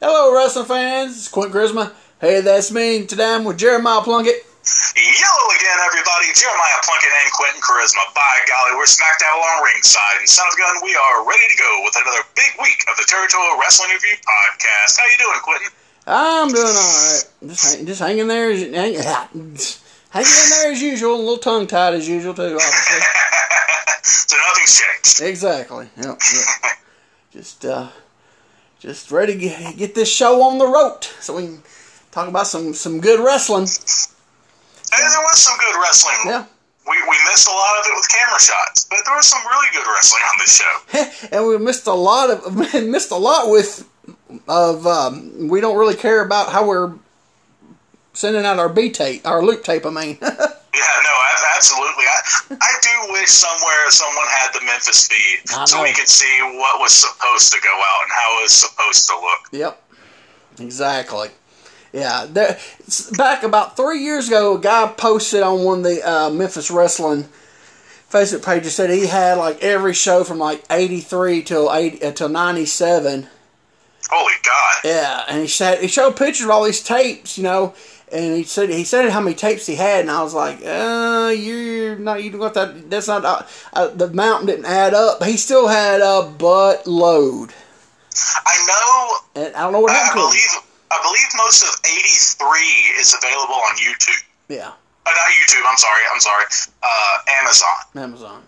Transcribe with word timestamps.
Hello, 0.00 0.32
wrestling 0.32 0.64
fans. 0.64 1.12
It's 1.12 1.28
Quint 1.28 1.52
Charisma. 1.52 1.92
Hey, 2.24 2.40
that's 2.40 2.72
me. 2.72 3.04
Today 3.04 3.36
I'm 3.36 3.44
with 3.44 3.60
Jeremiah 3.60 4.00
Plunkett. 4.00 4.32
Yellow 4.96 5.46
again, 5.52 5.78
everybody. 5.84 6.32
Jeremiah 6.32 6.80
Plunkett 6.80 7.12
and 7.20 7.28
Quentin 7.36 7.60
Charisma. 7.60 8.00
By 8.16 8.32
golly, 8.48 8.80
we're 8.80 8.88
smack 8.88 9.20
dab 9.20 9.36
along 9.36 9.60
ringside. 9.60 10.24
And 10.24 10.24
son 10.24 10.48
of 10.48 10.56
gun, 10.56 10.80
we 10.80 10.96
are 10.96 11.28
ready 11.28 11.44
to 11.52 11.56
go 11.60 11.84
with 11.84 11.92
another 12.00 12.24
big 12.32 12.48
week 12.64 12.80
of 12.88 12.96
the 12.96 13.04
Territorial 13.12 13.60
Wrestling 13.60 13.92
Review 13.92 14.16
podcast. 14.24 14.96
How 14.96 15.04
you 15.04 15.20
doing, 15.20 15.40
Quentin? 15.44 15.68
I'm 16.08 16.48
doing 16.48 16.64
all 16.64 16.72
right. 16.72 17.24
Just, 17.52 17.76
hang, 17.76 17.84
just 17.84 18.00
hanging 18.00 18.28
there, 18.32 18.48
as, 18.56 18.60
hang, 18.72 18.96
hanging 20.16 20.32
in 20.32 20.48
there 20.48 20.72
as 20.72 20.80
usual. 20.80 21.12
A 21.12 21.20
little 21.20 21.44
tongue 21.44 21.66
tied 21.66 21.92
as 21.92 22.08
usual 22.08 22.32
too, 22.32 22.56
obviously. 22.56 23.04
so 24.00 24.32
nothing's 24.48 24.80
changed. 24.80 25.28
Exactly. 25.28 25.92
Yep. 26.00 26.06
yep. 26.08 26.72
just, 27.36 27.66
uh, 27.68 27.92
just 28.80 29.12
ready 29.12 29.34
to 29.34 29.38
get, 29.38 29.76
get 29.76 29.94
this 29.94 30.10
show 30.10 30.42
on 30.42 30.58
the 30.58 30.66
road 30.66 31.04
so 31.20 31.36
we 31.36 31.42
can 31.44 31.62
talk 32.10 32.28
about 32.28 32.46
some 32.46 32.72
some 32.74 33.00
good 33.00 33.20
wrestling. 33.20 33.66
Hey, 33.66 35.06
there 35.06 35.20
was 35.20 35.38
some 35.38 35.56
good 35.58 35.80
wrestling. 35.80 36.18
Yeah. 36.24 36.46
We, 36.88 36.96
we 37.02 37.16
missed 37.30 37.46
a 37.46 37.52
lot 37.52 37.78
of 37.78 37.84
it 37.86 37.94
with 37.94 38.08
camera 38.08 38.40
shots, 38.40 38.86
but 38.90 38.98
there 39.04 39.14
was 39.14 39.26
some 39.26 39.40
really 39.46 39.68
good 39.72 39.86
wrestling 39.86 40.22
on 40.22 40.38
this 40.40 40.56
show. 40.58 41.28
and 41.36 41.46
we 41.46 41.58
missed 41.58 41.86
a 41.86 41.92
lot 41.92 42.30
of 42.30 42.56
missed 42.86 43.10
a 43.12 43.16
lot 43.16 43.50
with 43.50 43.86
of 44.48 44.86
um, 44.86 45.48
we 45.48 45.60
don't 45.60 45.78
really 45.78 45.94
care 45.94 46.24
about 46.24 46.50
how 46.50 46.66
we're 46.66 46.94
sending 48.20 48.44
out 48.44 48.58
our 48.58 48.68
B 48.68 48.90
tape, 48.90 49.26
our 49.26 49.42
loop 49.42 49.64
tape. 49.64 49.86
I 49.86 49.90
mean. 49.90 50.18
Yeah, 50.72 50.86
no, 51.02 51.10
absolutely. 51.56 52.04
I, 52.04 52.56
I 52.60 52.72
do 52.80 53.12
wish 53.12 53.28
somewhere 53.28 53.90
someone 53.90 54.24
had 54.28 54.52
the 54.52 54.64
Memphis 54.64 55.08
feed 55.08 55.66
so 55.66 55.82
we 55.82 55.92
could 55.92 56.06
see 56.06 56.38
what 56.42 56.80
was 56.80 56.94
supposed 56.94 57.52
to 57.52 57.58
go 57.60 57.68
out 57.70 58.02
and 58.04 58.12
how 58.12 58.38
it 58.38 58.42
was 58.42 58.52
supposed 58.52 59.08
to 59.08 59.16
look. 59.16 59.40
Yep, 59.50 59.82
exactly. 60.60 61.28
Yeah, 61.92 62.26
there, 62.30 62.56
back 63.18 63.42
about 63.42 63.76
three 63.76 63.98
years 63.98 64.28
ago, 64.28 64.56
a 64.56 64.60
guy 64.60 64.86
posted 64.96 65.42
on 65.42 65.64
one 65.64 65.78
of 65.78 65.84
the 65.84 66.08
uh, 66.08 66.30
Memphis 66.30 66.70
Wrestling 66.70 67.28
Facebook 68.10 68.44
pages 68.44 68.74
said 68.74 68.90
he 68.90 69.06
had 69.06 69.38
like 69.38 69.62
every 69.62 69.94
show 69.94 70.22
from 70.22 70.38
like 70.38 70.64
'83 70.70 71.42
till 71.42 71.72
80 71.72 72.00
until 72.00 72.28
'97. 72.28 73.28
Holy 74.08 74.32
God! 74.42 74.76
Yeah, 74.84 75.24
and 75.28 75.42
he 75.42 75.48
said 75.48 75.80
he 75.80 75.88
showed 75.88 76.16
pictures 76.16 76.44
of 76.44 76.50
all 76.50 76.64
these 76.64 76.82
tapes, 76.82 77.36
you 77.36 77.44
know, 77.44 77.74
and 78.12 78.36
he 78.36 78.44
said 78.44 78.70
he 78.70 78.84
said 78.84 79.08
how 79.10 79.20
many 79.20 79.34
tapes 79.34 79.66
he 79.66 79.76
had, 79.76 80.00
and 80.00 80.10
I 80.10 80.22
was 80.22 80.34
like, 80.34 80.60
uh, 80.64 81.32
you're 81.36 81.96
not 81.96 82.22
you 82.22 82.30
got 82.30 82.54
that. 82.54 82.90
That's 82.90 83.08
not 83.08 83.24
uh, 83.24 83.42
uh, 83.72 83.88
the 83.88 84.08
mountain 84.08 84.46
didn't 84.46 84.66
add 84.66 84.94
up. 84.94 85.22
He 85.22 85.36
still 85.36 85.68
had 85.68 86.00
a 86.00 86.28
butt 86.28 86.86
load. 86.86 87.50
I 88.46 88.56
know. 88.66 89.42
And 89.42 89.54
I 89.54 89.62
don't 89.62 89.72
know 89.72 89.80
what 89.80 89.92
happened 89.92 90.20
I 90.20 90.28
believe, 90.28 90.54
I 90.90 90.98
believe 91.02 91.28
most 91.38 91.62
of 91.62 91.80
'83 91.86 92.58
is 92.98 93.14
available 93.14 93.54
on 93.54 93.76
YouTube. 93.76 94.22
Yeah. 94.48 94.72
Uh, 95.06 95.10
not 95.10 95.30
YouTube. 95.38 95.62
I'm 95.66 95.78
sorry. 95.78 96.02
I'm 96.12 96.20
sorry. 96.20 96.44
Uh, 96.82 97.16
Amazon. 97.40 97.78
Amazon. 97.96 98.42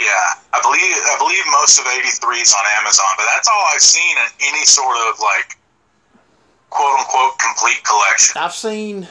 Yeah, 0.00 0.40
I 0.50 0.58
believe 0.64 0.82
I 0.82 1.16
believe 1.20 1.44
most 1.52 1.78
of 1.78 1.86
'83 1.86 2.40
is 2.40 2.52
on 2.52 2.64
Amazon, 2.80 3.06
but 3.16 3.26
that's 3.30 3.46
all 3.46 3.64
I've 3.70 3.84
seen 3.84 4.16
in 4.18 4.50
any 4.50 4.64
sort 4.64 4.96
of 4.96 5.20
like 5.20 5.54
quote 6.72 6.98
unquote 6.98 7.38
complete 7.38 7.84
collection. 7.84 8.40
I've 8.40 8.54
seen 8.54 9.08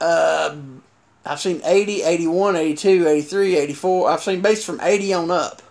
uh, 0.00 0.56
I've 1.24 1.40
seen 1.40 1.60
80, 1.64 2.02
81, 2.02 2.56
82, 2.56 3.08
83, 3.08 3.56
84. 3.56 4.10
I've 4.10 4.20
seen 4.20 4.40
based 4.40 4.66
from 4.66 4.80
80 4.80 5.14
on 5.14 5.30
up. 5.30 5.62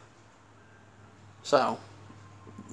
So, 1.44 1.78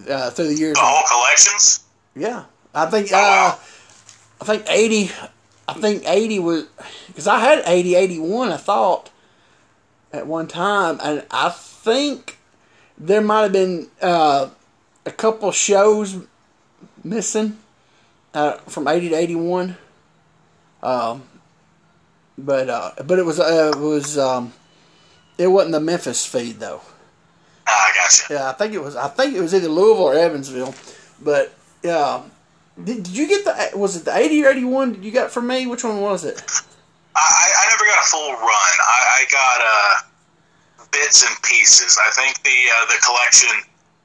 uh, 0.09 0.31
through 0.31 0.49
the 0.49 0.55
years. 0.55 0.75
The 0.75 0.81
whole 0.83 1.07
collections? 1.09 1.85
Yeah. 2.15 2.45
I 2.75 2.87
think, 2.87 3.09
oh, 3.13 3.17
wow. 3.17 3.49
uh, 3.49 4.43
I 4.43 4.45
think 4.45 4.65
80, 4.69 5.11
I 5.67 5.73
think 5.75 6.05
80 6.07 6.39
was, 6.39 6.67
because 7.09 7.27
I 7.27 7.41
had 7.41 7.63
80, 7.67 7.97
81, 7.97 8.53
I 8.53 8.57
thought, 8.57 9.11
at 10.13 10.27
one 10.27 10.47
time. 10.47 11.01
And 11.03 11.27
I 11.31 11.49
think 11.51 12.39
there 12.97 13.21
might 13.21 13.43
have 13.43 13.53
been, 13.53 13.89
uh, 14.01 14.51
a 15.05 15.11
couple 15.11 15.51
shows 15.51 16.17
missing 17.05 17.59
uh, 18.35 18.55
from 18.67 18.89
80 18.89 19.11
to 19.11 19.15
81. 19.17 19.77
Um, 20.83 21.23
but 22.37 22.71
uh, 22.71 22.93
but 23.05 23.19
it 23.19 23.27
was 23.27 23.41
uh, 23.41 23.73
it 23.75 23.81
was 23.81 24.17
um, 24.17 24.53
it 25.37 25.49
wasn't 25.49 25.73
the 25.73 25.81
Memphis 25.81 26.25
feed 26.25 26.61
though. 26.61 26.81
Ah, 27.67 27.91
I 27.91 27.95
gotcha. 27.95 28.33
Yeah, 28.33 28.49
I 28.49 28.53
think 28.53 28.75
it 28.75 28.83
was 28.83 28.95
I 28.95 29.09
think 29.09 29.35
it 29.35 29.41
was 29.41 29.53
either 29.55 29.69
Louisville 29.69 30.05
or 30.05 30.15
Evansville. 30.15 30.75
But 31.21 31.53
yeah, 31.83 32.23
did, 32.83 33.03
did 33.03 33.17
you 33.17 33.27
get 33.27 33.45
the 33.45 33.77
was 33.77 33.97
it 33.97 34.05
the 34.05 34.17
80 34.17 34.45
or 34.45 34.51
81? 34.51 35.03
You 35.03 35.11
got 35.11 35.33
from 35.33 35.49
me? 35.49 35.67
Which 35.67 35.83
one 35.83 36.01
was 36.01 36.25
it? 36.25 36.41
I, 37.17 37.51
I 37.59 37.71
never 37.71 37.85
got 37.85 38.05
a 38.05 38.07
full 38.07 38.31
run. 38.31 38.75
I, 38.79 39.01
I 39.19 39.25
got 39.33 39.59
uh, 39.61 40.87
bits 40.93 41.27
and 41.27 41.43
pieces. 41.43 41.99
I 42.07 42.11
think 42.13 42.41
the 42.45 42.51
uh, 42.51 42.87
the 42.87 43.01
collection 43.05 43.51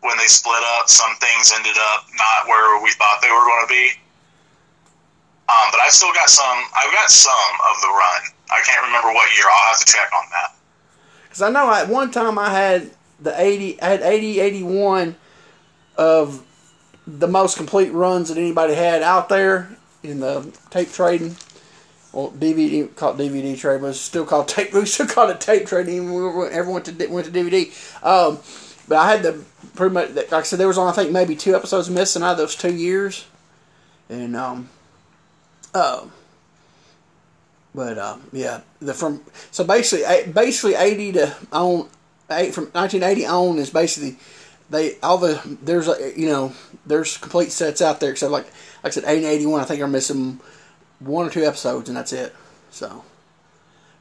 when 0.03 0.17
they 0.17 0.27
split 0.27 0.61
up, 0.77 0.89
some 0.89 1.15
things 1.15 1.51
ended 1.55 1.75
up 1.79 2.05
not 2.15 2.47
where 2.47 2.81
we 2.83 2.91
thought 2.91 3.19
they 3.21 3.31
were 3.31 3.43
going 3.43 3.65
to 3.67 3.71
be. 3.71 3.91
Um, 5.47 5.67
but 5.71 5.79
I've 5.81 5.91
still 5.91 6.13
got 6.13 6.29
some. 6.29 6.57
I've 6.75 6.91
got 6.91 7.09
some 7.09 7.33
of 7.71 7.81
the 7.81 7.87
run. 7.87 8.21
I 8.51 8.61
can't 8.65 8.85
remember 8.85 9.13
what 9.13 9.35
year. 9.35 9.45
I'll 9.47 9.73
have 9.73 9.79
to 9.79 9.91
check 9.91 10.09
on 10.17 10.29
that. 10.31 10.55
Because 11.23 11.41
I 11.41 11.49
know 11.49 11.71
at 11.71 11.87
one 11.89 12.11
time 12.11 12.37
I 12.37 12.49
had 12.49 12.91
the 13.19 13.39
80, 13.39 13.81
I 13.81 13.87
had 13.87 14.01
80, 14.01 14.39
81 14.39 15.15
of 15.97 16.45
the 17.07 17.27
most 17.27 17.57
complete 17.57 17.91
runs 17.91 18.29
that 18.29 18.37
anybody 18.37 18.73
had 18.73 19.01
out 19.01 19.29
there 19.29 19.69
in 20.01 20.19
the 20.19 20.53
tape 20.69 20.91
trading. 20.91 21.35
Well, 22.11 22.31
DVD 22.31 22.93
called 22.95 23.17
DVD 23.17 23.57
trade, 23.57 23.83
it's 23.83 23.99
still 23.99 24.25
called 24.25 24.47
tape. 24.49 24.73
We 24.73 24.85
still 24.85 25.07
called 25.07 25.29
it 25.29 25.41
tape 25.41 25.65
trading. 25.65 26.07
Everyone 26.07 26.73
went 26.73 26.85
to 26.85 27.07
went 27.07 27.25
to 27.25 27.31
DVD. 27.31 27.71
Um, 28.05 28.39
but 28.87 28.97
I 28.97 29.11
had 29.11 29.23
the 29.23 29.43
pretty 29.75 29.93
much 29.93 30.13
like 30.13 30.33
I 30.33 30.41
said, 30.43 30.59
there 30.59 30.67
was 30.67 30.77
only 30.77 30.91
I 30.91 30.95
think 30.95 31.11
maybe 31.11 31.35
two 31.35 31.55
episodes 31.55 31.89
missing 31.89 32.23
out 32.23 32.33
of 32.33 32.37
those 32.37 32.55
two 32.55 32.73
years, 32.73 33.25
and 34.09 34.35
um, 34.35 34.69
uh, 35.73 36.05
but 37.73 37.97
um, 37.97 38.29
yeah, 38.31 38.61
the 38.79 38.93
from 38.93 39.21
so 39.51 39.63
basically 39.63 40.31
basically 40.31 40.75
eighty 40.75 41.11
to 41.13 41.35
on 41.51 41.89
eight 42.31 42.53
from 42.53 42.71
nineteen 42.73 43.03
eighty 43.03 43.25
on 43.25 43.57
is 43.57 43.69
basically 43.69 44.17
they 44.69 44.99
all 45.01 45.17
the 45.17 45.41
there's 45.61 45.87
a 45.87 46.13
you 46.19 46.27
know 46.27 46.53
there's 46.85 47.17
complete 47.17 47.51
sets 47.51 47.81
out 47.81 47.99
there 47.99 48.11
except 48.11 48.31
like 48.31 48.45
like 48.83 48.85
I 48.85 48.89
said 48.89 49.03
eighty 49.05 49.25
eighty 49.25 49.45
one 49.45 49.61
I 49.61 49.65
think 49.65 49.81
are 49.81 49.87
missing 49.87 50.39
one 50.99 51.27
or 51.27 51.29
two 51.29 51.43
episodes 51.43 51.89
and 51.89 51.97
that's 51.97 52.13
it 52.13 52.33
so 52.71 53.03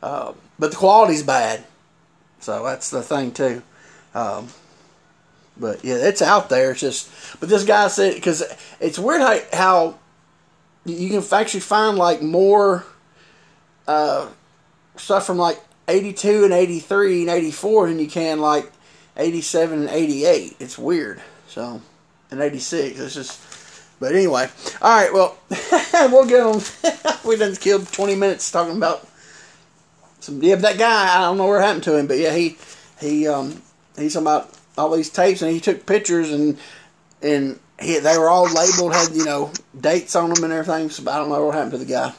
uh, 0.02 0.32
but 0.58 0.70
the 0.70 0.76
quality's 0.76 1.22
bad 1.22 1.64
so 2.42 2.64
that's 2.64 2.90
the 2.90 3.02
thing 3.02 3.30
too. 3.30 3.62
Um, 4.14 4.48
but 5.56 5.84
yeah, 5.84 5.96
it's 5.96 6.22
out 6.22 6.48
there. 6.48 6.72
It's 6.72 6.80
just, 6.80 7.10
but 7.40 7.48
this 7.48 7.64
guy 7.64 7.88
said 7.88 8.14
because 8.14 8.42
it's 8.80 8.98
weird 8.98 9.20
how, 9.20 9.38
how 9.52 9.98
you 10.84 11.08
can 11.08 11.22
actually 11.32 11.60
find 11.60 11.96
like 11.96 12.22
more 12.22 12.84
uh, 13.86 14.28
stuff 14.96 15.26
from 15.26 15.38
like 15.38 15.60
82 15.88 16.44
and 16.44 16.52
83 16.52 17.22
and 17.22 17.30
84 17.30 17.88
than 17.88 17.98
you 17.98 18.08
can 18.08 18.40
like 18.40 18.70
87 19.16 19.80
and 19.80 19.90
88. 19.90 20.56
It's 20.58 20.78
weird. 20.78 21.20
So, 21.48 21.82
and 22.30 22.40
86. 22.40 22.98
It's 22.98 23.14
just, 23.14 23.40
but 24.00 24.14
anyway. 24.14 24.48
All 24.80 24.90
right. 24.90 25.12
Well, 25.12 25.38
we'll 26.10 26.26
get 26.26 26.40
on. 26.40 26.60
we 27.24 27.36
done 27.36 27.54
killed 27.56 27.92
20 27.92 28.14
minutes 28.16 28.50
talking 28.50 28.76
about 28.76 29.06
some. 30.20 30.42
Yeah, 30.42 30.56
that 30.56 30.78
guy. 30.78 31.16
I 31.16 31.20
don't 31.22 31.36
know 31.36 31.46
what 31.46 31.62
happened 31.62 31.84
to 31.84 31.96
him, 31.96 32.06
but 32.06 32.18
yeah, 32.18 32.34
he 32.34 32.56
he 33.00 33.28
um 33.28 33.60
he's 33.96 34.16
about 34.16 34.50
all 34.76 34.90
these 34.94 35.10
tapes, 35.10 35.42
and 35.42 35.50
he 35.52 35.60
took 35.60 35.86
pictures, 35.86 36.30
and 36.30 36.58
and 37.22 37.58
he, 37.80 37.98
they 37.98 38.18
were 38.18 38.28
all 38.28 38.44
labeled, 38.44 38.94
had 38.94 39.14
you 39.14 39.24
know 39.24 39.52
dates 39.78 40.16
on 40.16 40.30
them 40.32 40.44
and 40.44 40.52
everything. 40.52 40.90
So 40.90 41.10
I 41.10 41.18
don't 41.18 41.28
know 41.28 41.46
what 41.46 41.54
happened 41.54 41.72
to 41.72 41.78
the 41.78 41.84
guy. 41.84 42.12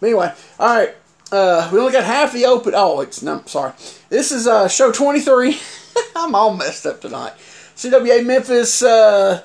But 0.00 0.06
anyway, 0.06 0.34
all 0.58 0.76
right. 0.76 0.94
Uh, 1.30 1.70
we 1.72 1.78
only 1.78 1.92
got 1.92 2.04
half 2.04 2.34
the 2.34 2.44
open. 2.44 2.74
Oh, 2.76 3.00
it's 3.00 3.22
no, 3.22 3.42
sorry. 3.46 3.72
This 4.10 4.32
is 4.32 4.46
uh, 4.46 4.68
show 4.68 4.92
twenty 4.92 5.20
three. 5.20 5.58
I'm 6.16 6.34
all 6.34 6.54
messed 6.54 6.86
up 6.86 7.00
tonight. 7.00 7.32
CWA 7.76 8.24
Memphis, 8.24 8.82
uh, 8.82 9.42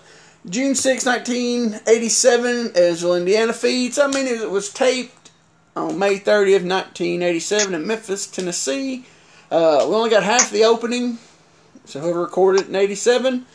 June 0.49 0.75
6, 0.75 1.05
1987, 1.05 2.71
Evansville, 2.75 3.15
Indiana 3.15 3.53
feeds. 3.53 3.97
I 3.97 4.07
mean, 4.07 4.27
it 4.27 4.49
was 4.49 4.71
taped 4.71 5.31
on 5.75 5.97
May 5.97 6.19
30th, 6.19 6.67
1987 6.67 7.73
in 7.73 7.87
Memphis, 7.87 8.27
Tennessee. 8.27 9.05
Uh, 9.49 9.85
we 9.89 9.95
only 9.95 10.09
got 10.09 10.23
half 10.23 10.51
the 10.51 10.65
opening. 10.65 11.17
So 11.87 12.01
whoever 12.01 12.21
recorded 12.21 12.63
it 12.63 12.67
in 12.67 12.75
87 12.75 13.45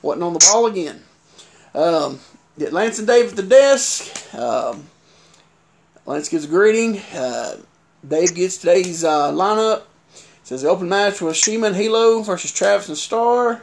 wasn't 0.00 0.22
on 0.22 0.32
the 0.32 0.38
ball 0.38 0.66
again. 0.66 1.02
Um, 1.74 2.20
get 2.56 2.72
Lance 2.72 2.98
and 2.98 3.06
Dave 3.06 3.30
at 3.30 3.36
the 3.36 3.42
desk. 3.42 4.34
Um, 4.34 4.84
Lance 6.06 6.28
gives 6.28 6.44
a 6.44 6.48
greeting. 6.48 6.98
Uh, 7.12 7.56
Dave 8.06 8.34
gets 8.34 8.58
today's 8.58 9.02
uh, 9.02 9.32
lineup. 9.32 9.82
Says 10.44 10.62
the 10.62 10.68
open 10.68 10.88
match 10.88 11.20
was 11.20 11.36
Shima 11.36 11.68
and 11.68 11.76
Hilo 11.76 12.22
versus 12.22 12.52
Travis 12.52 12.88
and 12.88 12.96
Starr. 12.96 13.62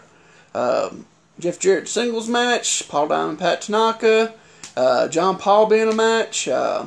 Um, 0.53 1.06
Jeff 1.39 1.57
Jarrett 1.57 1.88
singles 1.88 2.27
match. 2.27 2.88
Paul 2.89 3.07
Diamond, 3.07 3.39
Pat 3.39 3.62
Tanaka. 3.62 4.33
Uh, 4.75 5.07
John 5.07 5.38
Paul 5.38 5.68
being 5.68 5.89
a 5.89 5.95
match. 5.95 6.47
Uh, 6.47 6.85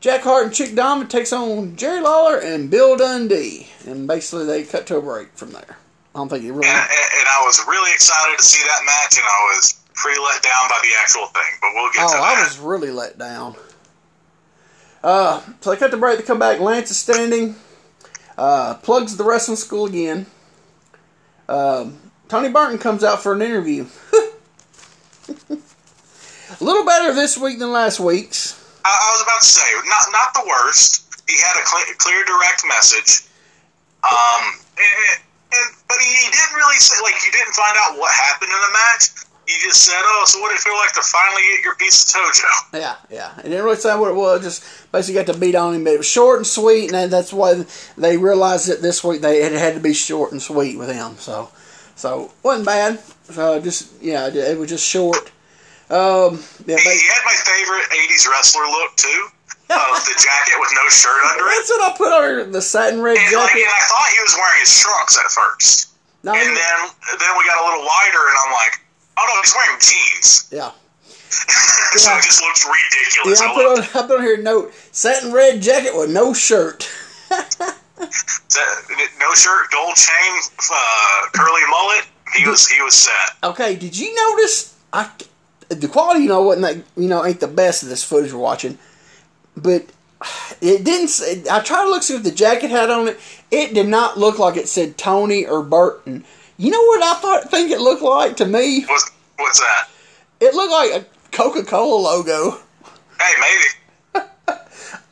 Jack 0.00 0.22
Hart 0.22 0.46
and 0.46 0.54
Chick 0.54 0.74
Diamond 0.74 1.10
takes 1.10 1.32
on 1.32 1.76
Jerry 1.76 2.00
Lawler 2.00 2.38
and 2.38 2.70
Bill 2.70 2.96
Dundee, 2.96 3.68
and 3.86 4.06
basically 4.06 4.44
they 4.46 4.64
cut 4.64 4.86
to 4.86 4.96
a 4.96 5.02
break 5.02 5.28
from 5.34 5.52
there. 5.52 5.76
I 6.16 6.18
don't 6.18 6.30
think 6.30 6.44
it 6.44 6.50
really. 6.50 6.66
And, 6.66 6.78
and 6.78 7.28
I 7.28 7.42
was 7.44 7.62
really 7.68 7.92
excited 7.92 8.38
to 8.38 8.42
see 8.42 8.66
that 8.66 8.86
match, 8.86 9.18
and 9.18 9.26
I 9.26 9.52
was 9.52 9.78
pretty 9.92 10.18
let 10.18 10.42
down 10.42 10.66
by 10.70 10.80
the 10.82 10.88
actual 10.98 11.26
thing. 11.26 11.42
But 11.60 11.70
we'll 11.74 11.92
get 11.92 12.04
oh, 12.04 12.08
to 12.08 12.16
that. 12.16 12.38
I 12.38 12.42
was 12.42 12.58
really 12.58 12.90
let 12.90 13.18
down. 13.18 13.54
Uh, 15.04 15.42
so 15.60 15.70
they 15.70 15.76
cut 15.76 15.90
the 15.90 15.98
break. 15.98 16.18
to 16.18 16.24
come 16.24 16.38
back. 16.38 16.58
Lance 16.58 16.90
is 16.90 16.96
standing. 16.98 17.56
Uh, 18.38 18.76
plugs 18.76 19.18
the 19.18 19.24
wrestling 19.24 19.58
school 19.58 19.84
again. 19.84 20.24
Um, 21.50 21.98
Tony 22.28 22.48
Burton 22.48 22.78
comes 22.78 23.04
out 23.04 23.22
for 23.22 23.34
an 23.34 23.42
interview. 23.42 23.84
a 25.28 25.58
little 26.64 26.86
better 26.86 27.12
this 27.12 27.36
week 27.36 27.58
than 27.58 27.72
last 27.72 28.00
week's. 28.00 28.56
I, 28.86 28.88
I 28.88 29.12
was 29.12 29.22
about 29.22 29.40
to 29.42 29.46
say, 29.46 29.68
not 29.84 30.06
not 30.12 30.32
the 30.32 30.48
worst. 30.48 31.04
He 31.28 31.36
had 31.36 31.60
a 31.60 31.64
clear, 31.66 31.94
clear 31.98 32.24
direct 32.24 32.64
message. 32.66 33.28
Um, 34.02 34.54
and, 34.78 35.25
and 35.52 35.66
but 35.88 35.98
he, 35.98 36.10
he 36.10 36.28
didn't 36.30 36.56
really 36.56 36.78
say 36.78 36.96
like 37.02 37.14
you 37.24 37.32
didn't 37.32 37.54
find 37.54 37.76
out 37.80 37.98
what 37.98 38.12
happened 38.14 38.50
in 38.50 38.60
the 38.60 38.72
match. 38.72 39.10
He 39.46 39.54
just 39.62 39.84
said, 39.84 39.94
"Oh, 40.02 40.24
so 40.26 40.40
what 40.40 40.48
did 40.50 40.56
it 40.58 40.62
feel 40.62 40.74
like 40.74 40.92
to 40.94 41.02
finally 41.02 41.42
get 41.54 41.62
your 41.64 41.76
piece 41.76 42.02
of 42.02 42.20
Tojo?" 42.20 42.80
Yeah, 42.80 42.96
yeah. 43.10 43.38
It 43.38 43.44
didn't 43.44 43.64
really 43.64 43.76
say 43.76 43.96
what 43.96 44.10
it 44.10 44.16
was. 44.16 44.42
Just 44.42 44.90
basically 44.90 45.22
got 45.22 45.32
to 45.32 45.38
beat 45.38 45.54
on 45.54 45.74
him, 45.74 45.84
but 45.84 45.92
it 45.92 45.98
was 45.98 46.08
short 46.08 46.38
and 46.38 46.46
sweet, 46.46 46.92
and 46.92 47.12
that's 47.12 47.32
why 47.32 47.64
they 47.96 48.16
realized 48.16 48.68
that 48.68 48.82
this 48.82 49.04
week 49.04 49.20
they 49.20 49.42
it 49.42 49.52
had 49.52 49.74
to 49.74 49.80
be 49.80 49.94
short 49.94 50.32
and 50.32 50.42
sweet 50.42 50.76
with 50.76 50.90
him. 50.92 51.16
So, 51.18 51.50
so 51.94 52.32
wasn't 52.42 52.66
bad. 52.66 52.98
So 53.30 53.60
just 53.60 54.02
yeah, 54.02 54.26
it 54.26 54.58
was 54.58 54.68
just 54.68 54.86
short. 54.86 55.30
Um, 55.90 56.42
yeah, 56.66 56.76
He, 56.78 56.90
he 56.90 57.06
had 57.06 57.22
my 57.24 57.36
favorite 57.46 57.86
'80s 58.10 58.28
wrestler 58.28 58.64
look 58.66 58.96
too, 58.96 59.28
of 59.74 60.04
the 60.06 60.14
jacket 60.14 60.56
with 60.60 60.70
no 60.74 60.86
shirt 60.88 61.18
under 61.32 61.44
it. 61.44 61.50
that's 61.58 61.70
what 61.70 61.82
I 61.82 61.90
put 61.96 62.12
on 62.12 62.52
the 62.52 62.62
satin 62.62 63.00
red 63.02 63.16
And, 63.18 63.34
like, 63.34 63.50
jacket. 63.50 63.62
and 63.66 63.72
I 63.74 63.82
thought 63.90 64.08
he 64.14 64.20
was 64.22 64.34
wearing 64.38 64.60
his 64.60 64.74
trunks 64.78 65.18
at 65.18 65.30
first, 65.30 65.90
No, 66.22 66.32
and 66.34 66.46
then 66.56 66.78
then 67.18 67.32
we 67.38 67.42
got 67.46 67.58
a 67.58 67.64
little 67.66 67.84
wider, 67.84 68.22
and 68.30 68.36
I'm 68.46 68.52
like, 68.52 68.74
"Oh 69.18 69.24
no, 69.26 69.34
he's 69.42 69.54
wearing 69.54 69.78
jeans." 69.80 70.48
yeah. 70.52 70.70
so 71.98 72.10
Yeah. 72.10 72.18
it 72.18 72.22
just 72.24 72.40
looks 72.42 72.62
ridiculous. 72.64 73.40
Yeah, 73.40 73.46
I 73.46 73.50
I 73.50 73.54
put 73.54 73.66
on 73.66 73.78
I 74.04 74.06
put 74.06 74.18
on 74.18 74.22
here 74.24 74.38
a 74.38 74.42
note 74.42 74.72
satin 74.92 75.32
red 75.32 75.60
jacket 75.60 75.96
with 75.96 76.10
no 76.10 76.32
shirt. 76.32 76.88
No 79.18 79.32
shirt, 79.34 79.70
gold 79.72 79.94
chain, 79.96 80.40
uh, 80.70 81.20
curly 81.34 81.62
mullet. 81.70 82.04
He 82.36 82.46
was 82.48 82.68
he 82.68 82.80
was 82.82 82.94
set. 82.94 83.12
Okay, 83.42 83.74
did 83.74 83.96
you 83.98 84.14
notice? 84.14 84.74
I 84.92 85.08
the 85.70 85.88
quality, 85.88 86.20
you 86.24 86.28
know, 86.28 86.42
wasn't 86.42 86.66
that 86.66 87.00
you 87.00 87.08
know 87.08 87.24
ain't 87.24 87.40
the 87.40 87.48
best 87.48 87.82
of 87.82 87.88
this 87.88 88.04
footage 88.04 88.32
we're 88.32 88.38
watching, 88.40 88.78
but 89.56 89.84
it 90.60 90.84
didn't. 90.84 91.08
Say, 91.08 91.44
I 91.50 91.60
tried 91.60 91.84
to 91.84 91.90
look 91.90 92.02
see 92.02 92.14
what 92.14 92.24
the 92.24 92.30
jacket 92.30 92.70
had 92.70 92.90
on 92.90 93.08
it. 93.08 93.18
It 93.50 93.74
did 93.74 93.88
not 93.88 94.18
look 94.18 94.38
like 94.38 94.56
it 94.56 94.68
said 94.68 94.98
Tony 94.98 95.46
or 95.46 95.62
Burton. 95.62 96.24
You 96.56 96.70
know 96.70 96.82
what 96.82 97.02
I 97.02 97.14
thought? 97.20 97.50
Think 97.50 97.70
it 97.70 97.80
looked 97.80 98.02
like 98.02 98.36
to 98.38 98.46
me? 98.46 98.84
What's 98.86 99.10
what's 99.36 99.60
that? 99.60 99.88
It 100.40 100.54
looked 100.54 100.72
like 100.72 101.02
a 101.02 101.06
Coca 101.36 101.64
Cola 101.64 102.00
logo. 102.00 102.58
Hey, 103.20 103.34
maybe. 103.40 103.64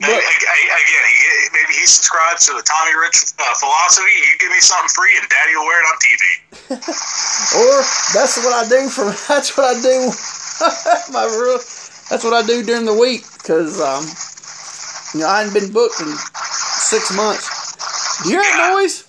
But- 0.01 0.11
ag- 0.11 0.21
again, 0.21 1.05
he, 1.09 1.49
maybe 1.55 1.73
he 1.81 1.87
subscribes 1.87 2.45
to 2.47 2.53
the 2.53 2.63
Tommy 2.63 2.95
Rich 3.01 3.17
uh, 3.39 3.55
philosophy. 3.55 4.11
You 4.13 4.39
give 4.39 4.51
me 4.51 4.61
something 4.61 4.89
free, 4.89 5.17
and 5.17 5.27
Daddy 5.31 5.57
will 5.57 5.65
wear 5.65 5.81
it 5.81 5.87
on 5.89 5.97
TV. 6.03 6.85
Or 7.57 7.81
that's 8.13 8.37
what 8.39 8.53
I 8.53 8.69
do 8.69 8.89
for. 8.89 9.05
That's 9.29 9.57
what 9.57 9.77
I 9.77 9.81
do. 9.81 10.11
my 11.13 11.25
real. 11.25 11.59
That's 12.11 12.25
what 12.25 12.33
I 12.33 12.43
do 12.47 12.63
during 12.65 12.85
the 12.85 12.95
week 12.95 13.25
because 13.35 13.81
um, 13.81 14.05
you 15.15 15.21
know 15.21 15.29
I 15.29 15.43
hadn't 15.43 15.55
been 15.55 15.73
booked 15.73 16.01
in 16.01 16.09
six 16.09 17.15
months. 17.15 18.23
Do 18.23 18.31
you 18.31 18.41
hear 18.41 18.43
that 18.43 18.73
noise? 18.75 19.09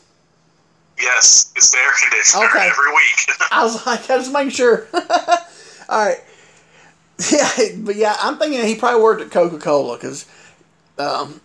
Yes, 1.02 1.52
it's 1.56 1.72
the 1.72 1.78
air 1.78 1.92
conditioner 2.02 2.46
Okay. 2.46 2.68
every 2.70 2.92
week. 2.94 3.38
I 3.52 3.64
was 3.64 3.86
like, 3.86 4.10
I 4.10 4.18
just 4.18 4.32
making 4.32 4.52
sure. 4.52 4.88
All 5.90 6.06
right. 6.06 6.18
Yeah, 7.32 7.50
but 7.78 7.96
yeah, 7.96 8.16
I'm 8.20 8.38
thinking 8.38 8.62
he 8.66 8.76
probably 8.76 9.02
worked 9.02 9.22
at 9.22 9.32
Coca 9.32 9.58
Cola 9.58 9.96
because, 9.96 10.26
um, 10.98 11.40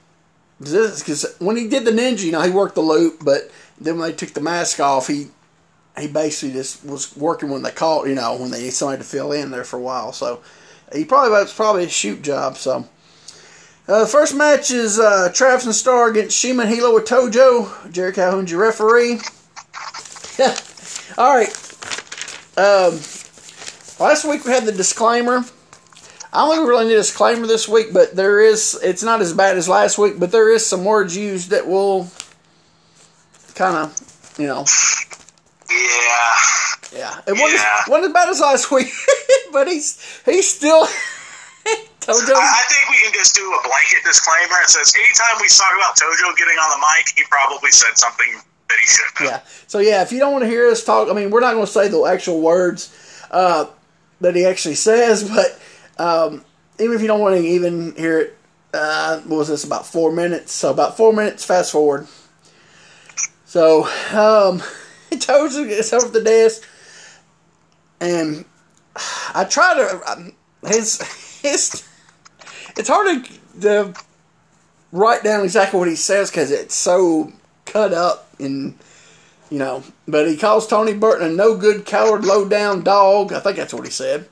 because 0.59 1.37
when 1.39 1.57
he 1.57 1.69
did 1.69 1.85
the 1.85 1.93
ninja, 1.93 2.25
you 2.25 2.33
know, 2.33 2.41
he 2.43 2.51
worked 2.51 2.75
the 2.75 2.81
loop, 2.81 3.25
but 3.25 3.53
then 3.81 3.97
when 3.97 4.11
they 4.11 4.17
took 4.17 4.31
the 4.31 4.41
mask 4.41 4.81
off, 4.81 5.07
he 5.07 5.29
he 5.97 6.09
basically 6.09 6.55
just 6.55 6.85
was 6.85 7.17
working 7.17 7.51
when 7.51 7.63
they 7.63 7.71
called, 7.71 8.09
you 8.09 8.17
know, 8.17 8.35
when 8.37 8.51
they 8.51 8.63
need 8.63 8.73
somebody 8.73 8.99
to 8.99 9.05
fill 9.09 9.31
in 9.31 9.53
there 9.53 9.63
for 9.63 9.77
a 9.77 9.81
while. 9.81 10.13
So 10.13 10.41
he 10.93 11.05
probably 11.05 11.31
was 11.31 11.53
probably 11.55 11.85
a 11.85 11.89
shoot 11.89 12.23
job. 12.23 12.57
So 12.57 12.89
uh, 13.91 14.01
the 14.01 14.07
first 14.07 14.35
match 14.37 14.71
is 14.71 14.99
uh, 15.01 15.31
Travis 15.35 15.67
and 15.67 15.75
Starr 15.75 16.11
against 16.11 16.37
Shima 16.39 16.63
and 16.63 16.73
Hilo 16.73 16.95
with 16.95 17.07
Tojo. 17.07 17.91
Jerry 17.91 18.13
Calhoun's 18.13 18.51
your 18.51 18.61
referee. 18.61 19.21
All 21.19 21.35
right. 21.35 21.49
Um, 22.57 22.95
last 23.99 24.25
week 24.29 24.45
we 24.45 24.53
had 24.53 24.65
the 24.65 24.73
disclaimer. 24.73 25.45
I 26.33 26.45
don't 26.45 26.55
think 26.55 26.63
we 26.65 26.71
really 26.71 26.85
need 26.87 26.95
a 26.95 26.99
disclaimer 26.99 27.47
this 27.47 27.69
week, 27.69 27.93
but 27.93 28.15
there 28.15 28.41
is. 28.41 28.79
It's 28.83 29.03
not 29.03 29.21
as 29.21 29.33
bad 29.33 29.57
as 29.57 29.69
last 29.69 29.99
week, 29.99 30.21
but 30.21 30.31
there 30.31 30.53
is 30.53 30.65
some 30.65 30.85
words 30.85 31.17
used 31.17 31.51
that 31.51 31.67
will 31.67 32.09
kind 33.57 33.77
of, 33.77 34.35
you 34.39 34.47
know, 34.47 34.65
yeah. 35.69 36.37
yeah. 36.97 37.21
It 37.27 37.33
wasn't, 37.33 37.55
Yeah. 37.61 37.83
wasn't 37.89 38.07
as 38.07 38.13
bad 38.13 38.29
as 38.29 38.41
last 38.41 38.71
week, 38.71 38.93
but 39.53 39.67
he's 39.67 40.01
he's 40.25 40.49
still. 40.49 40.87
Tojo. 42.01 42.33
I, 42.33 42.41
I 42.41 42.65
think 42.69 42.89
we 42.91 42.99
can 43.05 43.13
just 43.13 43.35
do 43.35 43.45
a 43.45 43.61
blanket 43.63 44.05
disclaimer 44.05 44.57
that 44.61 44.71
says 44.71 44.93
anytime 44.97 45.41
we 45.41 45.49
talk 45.49 45.73
about 45.77 45.97
Tojo 45.97 46.37
getting 46.37 46.57
on 46.57 46.81
the 46.81 46.81
mic, 46.81 47.13
he 47.17 47.23
probably 47.29 47.71
said 47.71 47.97
something 47.97 48.41
that 48.69 48.79
he 48.79 48.87
shouldn't 48.87 49.19
have. 49.19 49.27
Yeah. 49.45 49.65
So 49.67 49.79
yeah, 49.79 50.03
if 50.03 50.13
you 50.13 50.19
don't 50.19 50.33
want 50.33 50.45
to 50.45 50.49
hear 50.49 50.69
us 50.69 50.85
talk, 50.85 51.09
I 51.09 51.13
mean, 51.13 51.31
we're 51.31 51.41
not 51.41 51.55
going 51.55 51.67
to 51.67 51.73
say 51.73 51.89
the 51.89 52.05
actual 52.05 52.41
words 52.41 52.91
uh, 53.31 53.67
that 54.21 54.35
he 54.35 54.45
actually 54.45 54.77
says, 54.77 55.29
but 55.29 55.61
um, 56.03 56.45
even 56.79 56.97
if 56.97 57.03
you 57.03 57.07
don't 57.07 57.21
want 57.21 57.37
to 57.37 57.43
even 57.43 57.95
hear 57.97 58.19
it, 58.19 58.37
uh, 58.73 59.19
what 59.21 59.39
was 59.39 59.49
this 59.49 59.65
about 59.65 59.87
four 59.87 60.13
minutes? 60.13 60.53
So 60.53 60.71
about 60.71 60.97
four 60.97 61.13
minutes. 61.13 61.45
Fast 61.45 61.73
forward. 61.73 62.07
So 63.45 63.85
um, 64.13 64.63
Toes 65.19 65.57
gets 65.57 65.93
over 65.93 66.09
the 66.09 66.23
desk, 66.23 66.63
and 68.01 68.45
I 69.35 69.45
try 69.45 69.75
to 69.75 70.13
um, 70.13 70.33
his 70.67 71.01
his. 71.43 71.87
It's 72.81 72.89
hard 72.89 73.25
to, 73.25 73.61
to 73.61 73.95
write 74.91 75.23
down 75.23 75.45
exactly 75.45 75.79
what 75.79 75.89
he 75.89 75.97
says 75.97 76.31
because 76.31 76.51
it's 76.51 76.75
so 76.75 77.33
cut 77.67 77.93
up 77.93 78.29
and 78.41 78.75
you 79.51 79.59
know. 79.59 79.83
But 80.09 80.27
he 80.29 80.37
calls 80.37 80.67
Tony 80.67 80.95
Burton 80.95 81.31
a 81.31 81.33
no 81.33 81.57
good, 81.57 81.85
coward, 81.85 82.25
low 82.25 82.49
down 82.49 82.83
dog. 82.83 83.33
I 83.35 83.41
think 83.41 83.57
that's 83.59 83.75
what 83.75 83.85
he 83.85 83.91
said. 83.91 84.27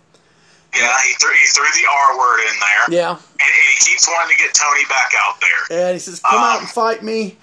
Yeah, 0.74 0.94
he 1.06 1.12
threw, 1.14 1.30
he 1.32 1.46
threw 1.48 1.64
the 1.64 1.88
R 1.90 2.18
word 2.18 2.40
in 2.40 2.54
there. 2.60 2.98
Yeah, 3.00 3.10
And, 3.10 3.18
and 3.20 3.50
he 3.70 3.90
keeps 3.90 4.06
wanting 4.08 4.36
to 4.36 4.42
get 4.42 4.54
Tony 4.54 4.82
back 4.88 5.12
out 5.18 5.36
there. 5.40 5.78
and 5.86 5.92
he 5.94 5.98
says, 5.98 6.20
"Come 6.20 6.42
out 6.42 6.60
and 6.60 6.68
fight 6.68 7.02
me, 7.02 7.36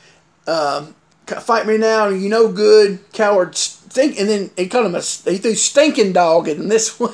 um, 0.47 0.95
c- 1.29 1.35
fight 1.35 1.65
me 1.67 1.77
now. 1.77 2.07
You 2.07 2.29
no 2.29 2.51
good, 2.51 2.99
coward, 3.13 3.55
stink." 3.55 4.19
And 4.19 4.29
then 4.29 4.51
he 4.57 4.67
called 4.67 4.85
him 4.87 4.95
a 4.95 5.01
he 5.01 5.37
threw 5.37 5.55
stinking 5.55 6.13
dog 6.13 6.47
in 6.47 6.67
this 6.67 6.99
one. 6.99 7.13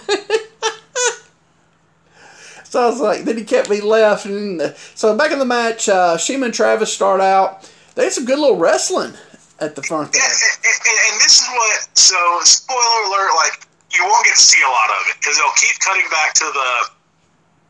So 2.72 2.80
I 2.80 2.88
was 2.88 3.04
like, 3.04 3.28
then 3.28 3.36
he 3.36 3.44
kept 3.44 3.68
me 3.68 3.84
left, 3.84 4.24
and 4.24 4.64
so 4.96 5.12
back 5.20 5.36
in 5.36 5.44
the 5.44 5.50
match, 5.50 5.92
uh, 5.92 6.16
Shima 6.16 6.48
and 6.48 6.56
Travis 6.56 6.88
start 6.88 7.20
out. 7.20 7.68
They 8.00 8.08
had 8.08 8.16
some 8.16 8.24
good 8.24 8.40
little 8.40 8.56
wrestling 8.56 9.12
at 9.60 9.76
the 9.76 9.84
front 9.84 10.16
Yeah, 10.16 10.24
and, 10.24 10.56
and, 10.64 11.00
and 11.12 11.16
this 11.20 11.44
is 11.44 11.48
what. 11.52 11.92
So, 12.00 12.16
spoiler 12.48 13.00
alert: 13.12 13.36
like 13.44 13.68
you 13.92 14.08
won't 14.08 14.24
get 14.24 14.40
to 14.40 14.46
see 14.48 14.64
a 14.64 14.72
lot 14.72 14.88
of 14.88 15.04
it 15.12 15.20
because 15.20 15.36
they'll 15.36 15.60
keep 15.60 15.76
cutting 15.84 16.08
back 16.16 16.32
to 16.40 16.48
the 16.48 16.72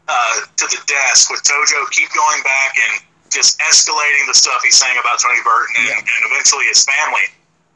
uh, 0.06 0.36
to 0.62 0.66
the 0.70 0.78
desk 0.86 1.34
with 1.34 1.42
Tojo. 1.50 1.82
Keep 1.90 2.14
going 2.14 2.46
back 2.46 2.78
and 2.78 3.02
just 3.34 3.58
escalating 3.58 4.30
the 4.30 4.38
stuff 4.38 4.62
he's 4.62 4.78
saying 4.78 5.02
about 5.02 5.18
Tony 5.18 5.42
Burton 5.42 5.82
and, 5.82 5.90
Yeah. 5.90 5.98
and 5.98 6.22
eventually 6.30 6.70
his 6.70 6.86
family. 6.86 7.26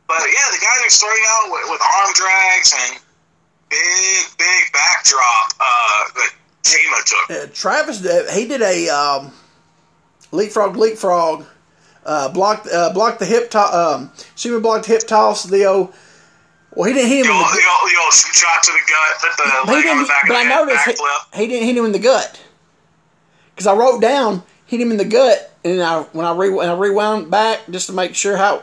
But 0.06 0.22
yeah, 0.30 0.46
the 0.54 0.62
guys 0.62 0.78
are 0.86 0.94
starting 0.94 1.26
out 1.42 1.50
with, 1.50 1.74
with 1.74 1.82
arm 1.82 2.14
drags 2.14 2.70
and 2.86 3.02
big, 3.74 4.22
big 4.38 4.62
backdrop 4.78 5.58
uh, 5.58 6.22
that 6.66 6.80
Shima 6.80 6.96
took. 7.06 7.50
Uh, 7.50 7.54
Travis, 7.54 8.02
did- 8.02 8.30
he 8.32 8.48
did 8.48 8.62
a 8.62 8.90
um, 8.90 9.32
leapfrog, 10.32 10.76
leapfrog, 10.76 11.46
uh, 12.06 12.30
blocked, 12.30 12.68
uh, 12.72 12.92
blocked 12.94 13.20
the 13.20 13.26
hip 13.26 13.50
toss. 13.50 13.74
Um, 13.74 14.12
Shima 14.36 14.60
blocked 14.60 14.86
hip 14.86 15.08
toss. 15.08 15.44
The 15.44 15.66
old, 15.66 15.94
well, 16.74 16.88
he 16.88 16.94
didn't 16.94 17.10
hit 17.10 17.26
him. 17.26 17.28
The 17.28 17.32
in 17.32 17.36
old, 17.38 17.46
the, 17.48 17.56
the, 17.56 17.68
old, 17.82 17.92
the 17.92 18.00
old 18.04 18.14
shot 18.14 18.64
to 18.64 18.72
the 18.72 18.82
gut, 18.88 19.66
the 19.68 19.76
he 19.76 19.82
didn't, 19.82 20.00
the 20.04 20.14
but 20.28 20.36
I 20.36 20.44
noticed 20.44 20.86
he, 20.86 21.40
he 21.42 21.48
didn't 21.48 21.68
hit 21.68 21.78
him 21.78 21.86
in 21.86 21.92
the 21.92 22.00
gut 22.00 22.42
because 23.56 23.68
I 23.68 23.74
wrote 23.76 24.02
down 24.02 24.44
hit 24.66 24.82
him 24.82 24.92
in 24.92 24.98
the 24.98 25.06
gut, 25.06 25.54
and 25.64 25.82
I 25.82 26.02
when 26.02 26.26
I 26.26 26.36
re, 26.36 26.50
when 26.50 26.70
I 26.70 26.74
rewound 26.74 27.30
back 27.32 27.62
just 27.70 27.88
to 27.88 27.94
make 27.94 28.16
sure 28.16 28.38
how 28.38 28.60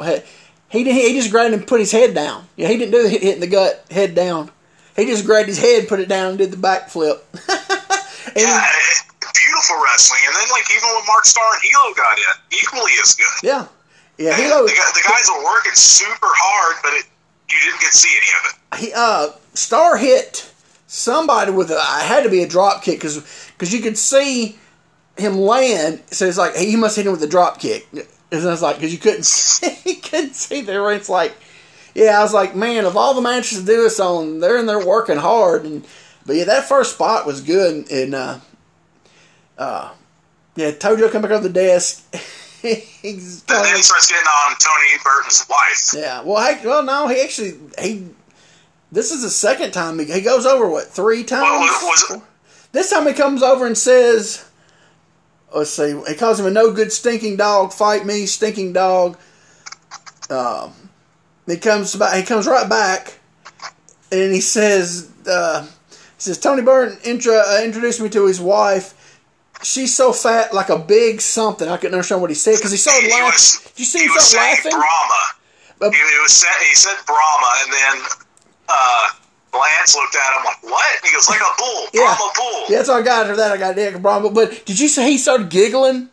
he 0.68 0.84
didn't. 0.84 1.00
He 1.00 1.14
just 1.14 1.30
grabbed 1.30 1.54
and 1.54 1.66
put 1.66 1.80
his 1.80 1.92
head 1.92 2.14
down. 2.14 2.46
Yeah, 2.56 2.68
he 2.68 2.76
didn't 2.76 2.92
do 2.92 3.02
the 3.02 3.08
hit, 3.08 3.22
hit 3.22 3.34
in 3.34 3.40
the 3.40 3.46
gut, 3.46 3.84
head 3.90 4.14
down. 4.14 4.50
he 4.96 5.06
just 5.06 5.24
grabbed 5.24 5.48
his 5.48 5.58
head, 5.58 5.88
put 5.88 6.00
it 6.00 6.08
down, 6.08 6.30
and 6.30 6.38
did 6.38 6.50
the 6.50 6.56
backflip. 6.56 7.20
Yeah, 8.36 8.64
beautiful 9.34 9.76
wrestling. 9.82 10.20
And 10.26 10.34
then, 10.36 10.48
like, 10.50 10.64
even 10.70 10.88
when 10.94 11.04
Mark 11.06 11.24
Starr 11.24 11.44
and 11.54 11.62
Hilo 11.62 11.94
got 11.94 12.18
in, 12.18 12.58
equally 12.62 12.92
as 13.02 13.14
good. 13.14 13.26
yeah, 13.42 13.66
yeah, 14.18 14.34
And 14.34 14.42
Hilo. 14.42 14.62
the, 14.66 14.72
the 14.72 15.04
guys 15.08 15.28
were 15.34 15.44
working 15.44 15.72
super 15.74 16.28
hard, 16.30 16.76
but 16.82 16.92
it, 16.94 17.04
you 17.50 17.58
didn't 17.64 17.80
get 17.80 17.92
to 17.92 17.96
see 17.98 18.12
any 18.16 18.30
of 18.38 18.42
it. 18.48 18.78
he 18.86 18.92
uh 18.94 19.28
Starr 19.54 19.96
hit 19.98 20.50
somebody 20.86 21.50
with 21.52 21.70
a 21.70 21.74
it 21.74 22.06
had 22.06 22.22
to 22.24 22.30
be 22.30 22.42
a 22.42 22.48
drop 22.48 22.82
kick 22.82 22.96
because 22.98 23.22
because 23.52 23.72
you 23.72 23.80
could 23.80 23.98
see 23.98 24.58
him 25.18 25.36
land. 25.38 26.02
So 26.10 26.26
it's 26.26 26.38
like 26.38 26.56
he 26.56 26.76
must 26.76 26.96
hit 26.96 27.06
him 27.06 27.12
with 27.12 27.22
a 27.22 27.26
drop 27.28 27.58
kick. 27.60 27.86
And 27.92 28.06
I 28.32 28.36
was 28.46 28.62
like, 28.62 28.76
because 28.76 28.92
you 28.94 28.98
couldn't 28.98 29.24
see, 29.26 29.70
he 29.70 29.96
couldn't 29.96 30.34
see 30.34 30.62
there. 30.62 30.90
It's 30.92 31.10
like, 31.10 31.34
yeah, 31.94 32.18
I 32.18 32.22
was 32.22 32.32
like, 32.32 32.56
man, 32.56 32.86
of 32.86 32.96
all 32.96 33.12
the 33.12 33.20
matches 33.20 33.60
to 33.60 33.66
do 33.66 33.82
this 33.82 34.00
on, 34.00 34.40
they're 34.40 34.56
in 34.56 34.64
there 34.64 34.84
working 34.84 35.18
hard. 35.18 35.64
And 35.66 35.84
but 36.26 36.36
yeah, 36.36 36.44
that 36.44 36.64
first 36.68 36.94
spot 36.94 37.26
was 37.26 37.40
good. 37.40 37.90
And 37.90 38.14
uh, 38.14 38.38
uh, 39.58 39.92
yeah, 40.56 40.70
Tojo 40.72 41.10
come 41.10 41.22
back 41.22 41.30
up 41.32 41.42
the 41.42 41.48
desk. 41.48 42.04
He's 42.62 43.42
But 43.42 43.62
then 43.64 43.74
he 43.76 43.82
starts 43.82 44.06
getting 44.10 44.24
on 44.26 44.54
Tony 44.58 45.02
Burton's 45.04 45.44
wife. 45.50 45.90
yeah. 45.96 46.22
Well, 46.22 46.58
well, 46.64 46.82
no, 46.84 47.08
he 47.08 47.20
actually 47.20 47.54
he. 47.78 48.06
This 48.92 49.10
is 49.10 49.22
the 49.22 49.30
second 49.30 49.72
time 49.72 49.98
he, 49.98 50.04
he 50.04 50.20
goes 50.20 50.46
over 50.46 50.68
what 50.68 50.84
three 50.88 51.24
times. 51.24 51.42
Well, 51.42 51.58
was- 51.60 51.82
was 52.10 52.16
it- 52.18 52.22
This 52.72 52.90
time 52.90 53.06
he 53.06 53.14
comes 53.14 53.42
over 53.42 53.66
and 53.66 53.76
says, 53.76 54.44
"Let's 55.52 55.70
see." 55.70 56.00
He 56.06 56.14
calls 56.14 56.38
him 56.38 56.46
a 56.46 56.50
no 56.50 56.70
good 56.72 56.92
stinking 56.92 57.36
dog. 57.36 57.72
Fight 57.72 58.06
me, 58.06 58.26
stinking 58.26 58.74
dog. 58.74 59.18
Um, 60.30 60.72
he 61.46 61.56
comes 61.56 61.96
back. 61.96 62.14
He 62.16 62.22
comes 62.22 62.46
right 62.46 62.68
back, 62.68 63.18
and 64.12 64.32
he 64.32 64.40
says, 64.40 65.10
uh, 65.26 65.62
"He 65.62 65.70
says 66.22 66.38
Tony 66.38 66.62
Burton 66.62 66.98
intro, 67.04 67.34
uh, 67.34 67.60
introduced 67.62 68.00
me 68.00 68.08
to 68.10 68.26
his 68.26 68.40
wife." 68.40 68.94
She's 69.62 69.94
so 69.94 70.12
fat, 70.12 70.52
like 70.52 70.70
a 70.70 70.78
big 70.78 71.20
something. 71.20 71.68
I 71.68 71.76
couldn't 71.76 71.94
understand 71.94 72.20
what 72.20 72.30
he 72.30 72.34
said 72.34 72.56
because 72.56 72.72
he 72.72 72.76
started 72.76 73.08
laughing. 73.10 73.26
was- 73.26 73.60
Did 73.74 73.78
you 73.78 73.84
see 73.84 73.98
He 74.00 74.04
him 74.06 74.12
start 74.18 74.48
laughing? 74.50 74.72
Brahma. 74.72 75.22
But- 75.78 75.92
He, 75.94 75.98
he 75.98 76.18
was 76.22 76.44
he 76.68 76.74
said 76.74 76.96
Brahma, 77.06 77.50
and 77.62 77.72
then 77.72 78.06
uh, 78.68 79.06
Lance 79.54 79.94
looked 79.94 80.16
at 80.16 80.36
him 80.38 80.44
like, 80.44 80.62
"What?" 80.64 80.96
And 80.96 81.06
he 81.06 81.12
goes, 81.14 81.28
"Like 81.28 81.40
a 81.40 81.52
bull, 81.58 81.86
Yeah. 81.92 82.14
Brahma 82.16 82.32
bull." 82.36 82.64
Yeah, 82.70 82.76
that's 82.78 82.88
all 82.88 82.98
I 82.98 83.02
got 83.02 83.22
after 83.26 83.36
that. 83.36 83.52
I 83.52 83.56
got 83.56 83.74
Dick 83.76 84.00
Brahma. 84.02 84.30
But 84.30 84.64
did 84.66 84.80
you 84.80 84.88
say 84.88 85.10
he 85.10 85.18
started 85.18 85.48
giggling? 85.48 86.08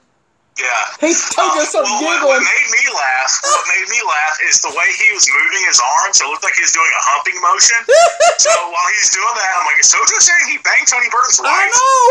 Yeah. 0.59 1.07
He 1.07 1.15
told 1.15 1.55
Uh, 1.55 1.63
us 1.63 1.71
started 1.71 1.87
well, 1.87 2.03
what, 2.03 2.19
giggling. 2.19 2.35
what 2.35 2.43
made 2.43 2.67
me 2.75 2.83
laugh? 2.91 3.31
What 3.47 3.63
made 3.71 3.87
me 3.87 4.03
laugh 4.03 4.35
is 4.51 4.59
the 4.59 4.75
way 4.75 4.91
he 4.99 5.07
was 5.15 5.23
moving 5.31 5.63
his 5.65 5.79
arms. 5.79 6.19
It 6.19 6.27
looked 6.27 6.43
like 6.43 6.51
he 6.59 6.67
was 6.67 6.75
doing 6.75 6.91
a 6.91 6.99
humping 7.15 7.39
motion. 7.39 7.79
so 8.43 8.51
while 8.51 8.89
he's 8.99 9.07
doing 9.15 9.31
that, 9.39 9.51
I'm 9.55 9.63
like, 9.71 9.79
"Is 9.79 9.87
Tojo 9.87 10.19
saying 10.19 10.51
he 10.51 10.59
banged 10.59 10.83
Tony 10.91 11.07
Burton's 11.07 11.39
wife?" 11.39 11.47
I 11.47 11.63
know. 11.71 12.03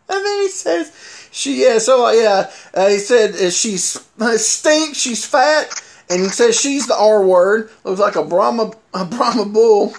and 0.09 0.25
then 0.27 0.43
he 0.43 0.49
says, 0.49 1.29
she 1.33 1.63
yeah. 1.65 1.79
So 1.79 2.07
uh, 2.07 2.13
yeah, 2.13 2.51
uh, 2.75 2.89
he 2.89 2.99
said 2.99 3.35
uh, 3.35 3.51
she's 3.51 3.97
uh, 4.21 4.37
stinks. 4.39 4.99
She's 5.01 5.25
fat, 5.25 5.69
and 6.11 6.21
he 6.21 6.29
says 6.29 6.59
she's 6.59 6.87
the 6.87 6.97
R 6.97 7.25
word. 7.25 7.71
Looks 7.85 8.01
like 8.01 8.17
a 8.17 8.25
Brahma 8.25 8.73
a 8.95 9.05
Brahma 9.05 9.47
bull. 9.47 9.95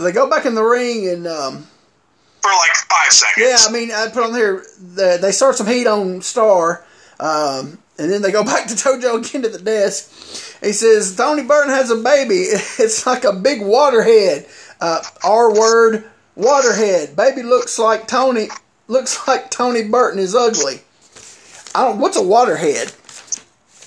They 0.00 0.12
go 0.12 0.28
back 0.28 0.44
in 0.46 0.54
the 0.54 0.64
ring 0.64 1.08
and. 1.08 1.26
um 1.26 1.66
for 2.44 2.50
like 2.50 2.76
five 2.90 3.10
seconds. 3.12 3.46
Yeah, 3.46 3.56
I 3.66 3.72
mean, 3.72 3.90
I 3.90 4.08
put 4.12 4.24
on 4.24 4.34
here. 4.34 4.64
The, 4.78 5.18
they 5.20 5.32
start 5.32 5.56
some 5.56 5.66
heat 5.66 5.86
on 5.86 6.20
Starr, 6.20 6.84
um, 7.18 7.78
and 7.98 8.12
then 8.12 8.20
they 8.20 8.30
go 8.32 8.44
back 8.52 8.66
to 8.68 8.74
Tojo 8.74 9.16
again 9.26 9.42
to 9.42 9.48
the 9.48 9.58
desk. 9.58 10.60
He 10.62 10.72
says 10.72 11.16
Tony 11.16 11.42
Burton 11.42 11.70
has 11.70 11.90
a 11.90 11.96
baby. 11.96 12.48
It's 12.78 13.06
like 13.06 13.24
a 13.24 13.32
big 13.32 13.62
waterhead. 13.62 14.46
Uh, 14.80 15.00
R 15.24 15.52
word, 15.54 16.04
waterhead. 16.36 17.16
Baby 17.16 17.42
looks 17.42 17.78
like 17.78 18.06
Tony. 18.06 18.48
Looks 18.88 19.26
like 19.26 19.50
Tony 19.50 19.84
Burton 19.84 20.18
is 20.18 20.34
ugly. 20.34 20.82
I 21.74 21.84
don't. 21.88 21.98
What's 21.98 22.18
a 22.18 22.22
waterhead? 22.22 22.92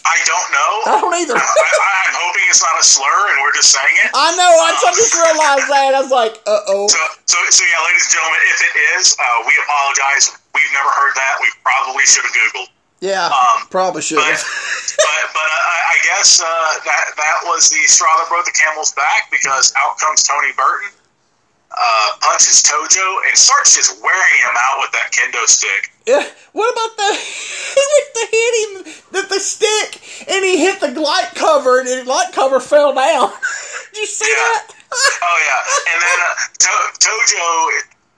I 0.07 0.15
don't 0.23 0.49
know. 0.55 0.71
I 0.87 0.93
don't 1.03 1.15
either. 1.19 1.35
I, 1.43 1.91
I'm 2.07 2.15
hoping 2.15 2.47
it's 2.47 2.63
not 2.63 2.79
a 2.79 2.85
slur 2.85 3.19
and 3.35 3.43
we're 3.43 3.51
just 3.59 3.75
saying 3.75 3.95
it. 4.07 4.09
I 4.15 4.31
know. 4.39 4.47
I 4.47 4.71
just 4.79 5.11
realized 5.11 5.67
that. 5.67 5.91
I 5.91 5.99
was 5.99 6.13
like, 6.15 6.39
uh 6.47 6.63
oh. 6.71 6.87
So, 6.87 6.99
so, 7.27 7.37
so 7.51 7.61
yeah, 7.67 7.83
ladies 7.91 8.07
and 8.07 8.13
gentlemen, 8.15 8.39
if 8.47 8.59
it 8.63 8.73
is, 8.95 9.19
uh, 9.19 9.43
we 9.43 9.53
apologize. 9.67 10.31
We've 10.55 10.71
never 10.71 10.87
heard 10.95 11.11
that. 11.19 11.43
We 11.43 11.51
probably 11.59 12.07
should 12.07 12.23
have 12.23 12.31
Googled. 12.31 12.71
Yeah, 13.03 13.29
Um, 13.29 13.67
probably 13.69 14.01
should. 14.01 14.17
But, 14.17 14.41
but, 14.97 15.21
but 15.35 15.47
uh, 15.51 15.73
I, 15.75 15.77
I 15.93 15.97
guess 16.07 16.39
uh, 16.41 16.47
that 16.87 17.05
that 17.19 17.37
was 17.45 17.69
the 17.69 17.83
straw 17.85 18.09
that 18.17 18.25
broke 18.31 18.47
the 18.47 18.55
camel's 18.57 18.95
back 18.97 19.29
because 19.29 19.69
out 19.77 19.99
comes 19.99 20.23
Tony 20.23 20.49
Burton, 20.57 20.89
uh, 21.75 22.09
punches 22.25 22.63
Tojo, 22.63 23.07
and 23.27 23.37
starts 23.37 23.75
just 23.75 24.01
wearing 24.01 24.37
him 24.41 24.55
out 24.57 24.79
with 24.81 24.91
that 24.97 25.11
kendo 25.13 25.45
stick. 25.45 25.93
Yeah. 26.07 26.25
What 26.57 26.73
about 26.73 26.97
the 26.97 27.13
he 27.13 27.83
went 27.93 28.09
to 28.17 28.25
hit 28.33 28.53
him 28.57 28.73
with 29.11 29.29
the 29.29 29.39
stick 29.39 30.01
and 30.27 30.43
he 30.43 30.57
hit 30.57 30.79
the 30.79 30.89
light 30.99 31.29
cover 31.35 31.79
and 31.79 31.87
the 31.87 32.03
light 32.05 32.31
cover 32.33 32.59
fell 32.59 32.95
down. 32.95 33.29
Did 33.93 33.99
you 34.01 34.05
see 34.07 34.25
Yeah. 34.25 34.35
that? 34.57 34.73
Oh 35.21 35.37
yeah, 35.45 35.93
and 35.93 36.01
then 36.01 36.17
uh, 36.25 36.33
to- 36.57 36.93
Tojo. 36.97 37.69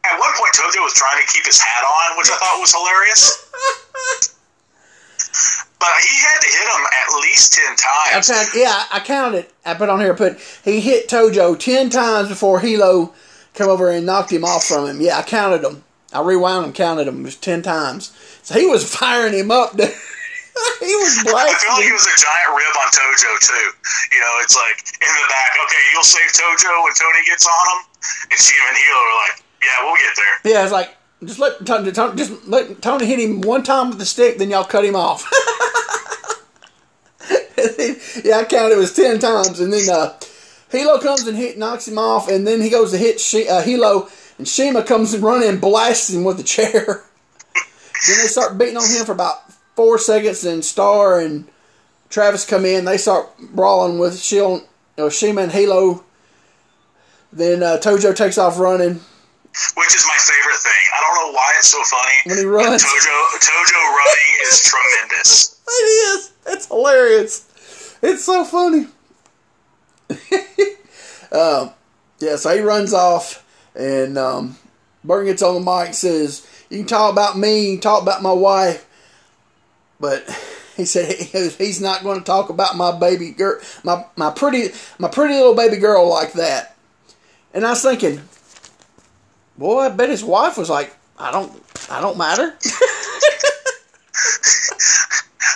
At 0.06 0.18
one 0.20 0.32
point, 0.38 0.54
Tojo 0.54 0.82
was 0.86 0.94
trying 0.94 1.20
to 1.22 1.28
keep 1.34 1.46
his 1.46 1.60
hat 1.60 1.84
on, 1.84 2.18
which 2.18 2.30
I 2.32 2.38
thought 2.38 2.60
was 2.62 2.72
hilarious. 2.72 3.50
But 5.80 5.90
he 6.08 6.16
had 6.20 6.40
to 6.40 6.48
hit 6.48 6.68
him 6.68 6.86
at 6.86 7.22
least 7.22 7.54
ten 7.54 7.74
I 7.74 8.12
times. 8.22 8.56
yeah, 8.56 8.84
I 8.92 9.00
counted. 9.02 9.48
I 9.66 9.74
put 9.74 9.90
on 9.90 10.00
here. 10.00 10.14
I 10.14 10.16
put 10.18 10.40
he 10.64 10.80
hit 10.80 11.10
Tojo 11.10 11.58
ten 11.60 11.90
times 11.90 12.30
before 12.30 12.60
Hilo 12.60 13.14
come 13.54 13.70
over 13.70 13.90
and 13.90 14.06
knocked 14.06 14.32
him 14.32 14.46
off 14.46 14.64
from 14.66 14.88
him. 14.88 15.02
Yeah, 15.02 15.18
I 15.18 15.24
counted 15.24 15.62
them. 15.62 15.84
I 16.14 16.22
rewound 16.22 16.66
and 16.66 16.76
counted 16.76 17.06
them. 17.06 17.26
Ten 17.42 17.62
times. 17.62 18.12
So 18.44 18.60
he 18.60 18.68
was 18.68 18.84
firing 18.96 19.34
him 19.34 19.52
up. 19.52 19.78
Dude. 19.78 19.90
he 20.80 20.94
was 20.96 21.24
black. 21.24 21.48
I 21.48 21.56
feel 21.56 21.76
like 21.78 21.88
it 21.88 21.94
was 21.94 22.08
a 22.08 22.18
giant 22.18 22.52
rib 22.58 22.76
on 22.76 22.90
Tojo 22.92 23.32
too. 23.40 23.68
You 24.12 24.20
know, 24.20 24.34
it's 24.44 24.56
like 24.56 24.78
in 25.00 25.14
the 25.14 25.28
back. 25.30 25.52
Okay, 25.66 25.84
you'll 25.94 26.04
save 26.04 26.30
Tojo 26.32 26.84
when 26.84 26.94
Tony 26.94 27.22
gets 27.26 27.46
on 27.46 27.66
him, 27.72 27.80
and 28.32 28.40
Shima 28.40 28.68
and 28.68 28.78
Hilo 28.78 29.00
are 29.00 29.18
like, 29.24 29.36
"Yeah, 29.62 29.78
we'll 29.86 29.96
get 29.96 30.14
there." 30.18 30.54
Yeah, 30.54 30.64
it's 30.64 30.74
like 30.74 30.98
just 31.24 31.40
let 31.40 31.66
Tony, 31.66 31.92
Tony 31.92 32.18
just 32.18 32.48
let 32.48 32.82
Tony 32.82 33.06
hit 33.06 33.20
him 33.20 33.42
one 33.42 33.64
time 33.64 33.90
with 33.90 34.00
the 34.00 34.06
stick, 34.06 34.38
then 34.38 34.50
y'all 34.50 34.64
cut 34.64 34.84
him 34.84 34.96
off. 34.96 35.30
Yeah, 38.24 38.38
I 38.38 38.46
counted 38.46 38.76
it 38.76 38.78
was 38.78 38.94
ten 38.94 39.20
times, 39.20 39.60
and 39.60 39.72
then 39.72 39.90
uh, 39.90 40.18
Hilo 40.72 41.00
comes 41.00 41.28
and 41.28 41.38
hit 41.38 41.58
knocks 41.58 41.88
him 41.88 41.98
off, 41.98 42.30
and 42.30 42.46
then 42.46 42.62
he 42.62 42.70
goes 42.70 42.92
to 42.92 42.98
hit 42.98 43.20
she, 43.20 43.48
uh, 43.48 43.62
Hilo, 43.62 44.10
and 44.40 44.48
Shima 44.48 44.84
comes 44.84 45.14
and 45.14 45.22
running 45.22 45.50
and 45.50 45.62
blasts 45.62 46.10
him 46.10 46.24
with 46.24 46.40
a 46.40 46.44
chair. 46.44 46.72
then 46.74 48.18
they 48.22 48.28
start 48.28 48.58
beating 48.58 48.78
on 48.78 48.90
him 48.90 49.06
for 49.06 49.12
about 49.12 49.52
four 49.76 50.00
seconds, 50.00 50.44
and 50.46 50.66
Starr 50.66 51.20
and 51.20 51.48
Travis 52.10 52.46
come 52.46 52.66
in. 52.66 52.86
They 52.86 52.98
start 52.98 53.30
brawling 53.54 54.00
with 54.00 54.32
you 54.32 54.64
know, 54.98 55.10
Shima 55.10 55.42
and 55.42 55.52
Hilo. 55.52 56.04
Then 57.32 57.62
uh, 57.62 57.78
Tojo 57.78 58.16
takes 58.16 58.38
off 58.38 58.58
running. 58.58 59.00
Which 59.76 59.96
is 59.96 60.06
my 60.08 60.18
favorite 60.18 60.58
thing. 60.58 60.84
I 60.96 61.02
don't 61.02 61.16
know 61.16 61.34
why 61.34 61.54
it's 61.58 61.68
so 61.68 61.84
funny. 61.84 62.14
When 62.26 62.38
he 62.38 62.46
runs. 62.46 62.84
Tojo 62.84 63.40
Tojo 63.40 63.96
running 63.96 64.48
is 64.48 64.64
tremendous. 64.64 65.56
It 65.70 65.86
is. 65.86 66.32
It's 66.48 66.66
hilarious. 66.66 67.98
It's 68.02 68.24
so 68.26 68.44
funny. 68.44 68.88
um, 71.32 71.74
yeah, 72.20 72.38
so 72.38 72.56
he 72.56 72.62
runs 72.62 72.92
off, 72.92 73.46
and 73.76 74.18
um, 74.18 74.58
Burton 75.04 75.28
gets 75.28 75.42
on 75.42 75.54
the 75.56 75.60
mic 75.60 75.88
and 75.88 75.96
says, 75.96 76.48
You 76.70 76.80
can 76.80 76.88
talk 76.88 77.12
about 77.12 77.38
me, 77.38 77.72
you 77.72 77.78
can 77.78 77.82
talk 77.82 78.02
about 78.02 78.22
my 78.22 78.34
wife, 78.34 78.88
but 80.00 80.24
he 80.76 80.86
said 80.86 81.12
he's 81.58 81.82
not 81.82 82.04
going 82.04 82.20
to 82.20 82.26
talk 82.26 82.50
about 82.50 82.78
my 82.78 82.98
baby 82.98 83.32
girl, 83.32 83.60
my, 83.84 84.06
my 84.16 84.32
pretty 84.32 84.70
my 84.98 85.10
pretty 85.10 85.34
little 85.34 85.56
baby 85.56 85.78
girl 85.78 86.10
like 86.10 86.34
that. 86.34 86.76
And 87.54 87.66
I 87.66 87.72
was 87.72 87.82
thinking, 87.82 88.22
boy, 89.58 89.80
I 89.82 89.90
bet 89.90 90.10
his 90.10 90.24
wife 90.24 90.58
was 90.58 90.70
like, 90.70 90.96
I 91.18 91.32
don't, 91.32 91.52
I 91.90 92.00
don't 92.00 92.18
matter. 92.18 92.44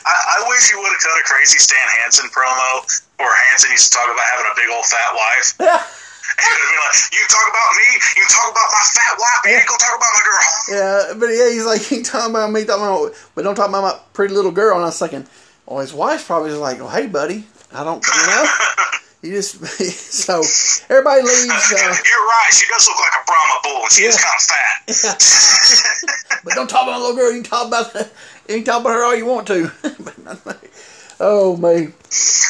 I, 0.05 0.15
I 0.37 0.45
wish 0.49 0.71
you 0.71 0.79
would 0.79 0.91
have 0.91 0.99
cut 1.01 1.19
a 1.19 1.23
crazy 1.23 1.59
Stan 1.59 1.87
Hansen 2.01 2.29
promo 2.29 3.03
where 3.17 3.33
Hansen 3.49 3.71
used 3.71 3.91
to 3.91 3.97
talk 3.97 4.05
about 4.05 4.25
having 4.31 4.51
a 4.51 4.55
big 4.55 4.69
old 4.75 4.85
fat 4.85 5.13
wife. 5.15 5.99
And 6.37 6.43
he 6.43 6.49
would 6.49 6.61
have 6.61 6.71
been 6.73 6.83
like, 6.83 6.99
You 7.13 7.23
talk 7.29 7.47
about 7.49 7.69
me, 7.77 7.87
you 8.17 8.25
talk 8.29 8.47
about 8.51 8.69
my 8.73 8.83
fat 8.89 9.13
wife, 9.19 9.39
but 9.43 9.49
you 9.49 9.57
ain't 9.57 9.67
gonna 9.67 9.83
talk 9.83 9.95
about 9.97 10.13
my 10.13 10.23
girl. 10.23 10.45
Yeah, 10.69 10.99
but 11.19 11.29
yeah, 11.33 11.49
he's 11.49 11.65
like, 11.65 11.81
he 11.91 12.01
talking 12.01 12.31
about 12.31 12.51
me, 12.51 12.65
talking 12.65 12.83
about, 12.83 13.13
but 13.35 13.43
don't 13.43 13.55
talk 13.55 13.69
about 13.69 13.83
my 13.83 13.95
pretty 14.13 14.33
little 14.33 14.51
girl. 14.51 14.75
And 14.75 14.83
I 14.83 14.89
was 14.89 14.99
thinking, 14.99 15.27
well, 15.65 15.79
his 15.79 15.93
wife's 15.93 16.25
probably 16.25 16.49
just 16.49 16.61
like, 16.61 16.79
well, 16.79 16.89
hey, 16.89 17.07
buddy, 17.07 17.45
I 17.71 17.83
don't, 17.83 18.03
you 18.05 18.27
know, 18.27 18.45
He 19.23 19.29
just 19.29 19.65
so 20.11 20.43
everybody 20.93 21.21
leaves. 21.21 21.49
Uh, 21.49 21.77
You're 21.79 22.27
right. 22.27 22.49
She 22.51 22.67
does 22.67 22.85
look 22.85 22.99
like 22.99 23.13
a 23.21 23.25
Brahma 23.25 23.59
bull, 23.63 23.83
and 23.83 23.91
she 23.91 24.03
is 24.03 24.21
kind 24.21 24.35
of 24.35 24.43
fat. 24.43 26.41
but 26.43 26.53
don't 26.55 26.69
talk 26.69 26.83
about 26.83 26.99
the 26.99 27.05
little 27.05 27.15
girl. 27.15 27.31
You 27.31 27.41
can 27.41 27.49
talk 27.49 27.67
about 27.67 27.95
you 28.49 28.55
can 28.55 28.63
talk 28.65 28.81
about 28.81 28.89
her 28.89 29.05
all 29.05 29.15
you 29.15 29.25
want 29.25 29.47
to. 29.47 29.71
Oh 31.23 31.55
man! 31.57 31.93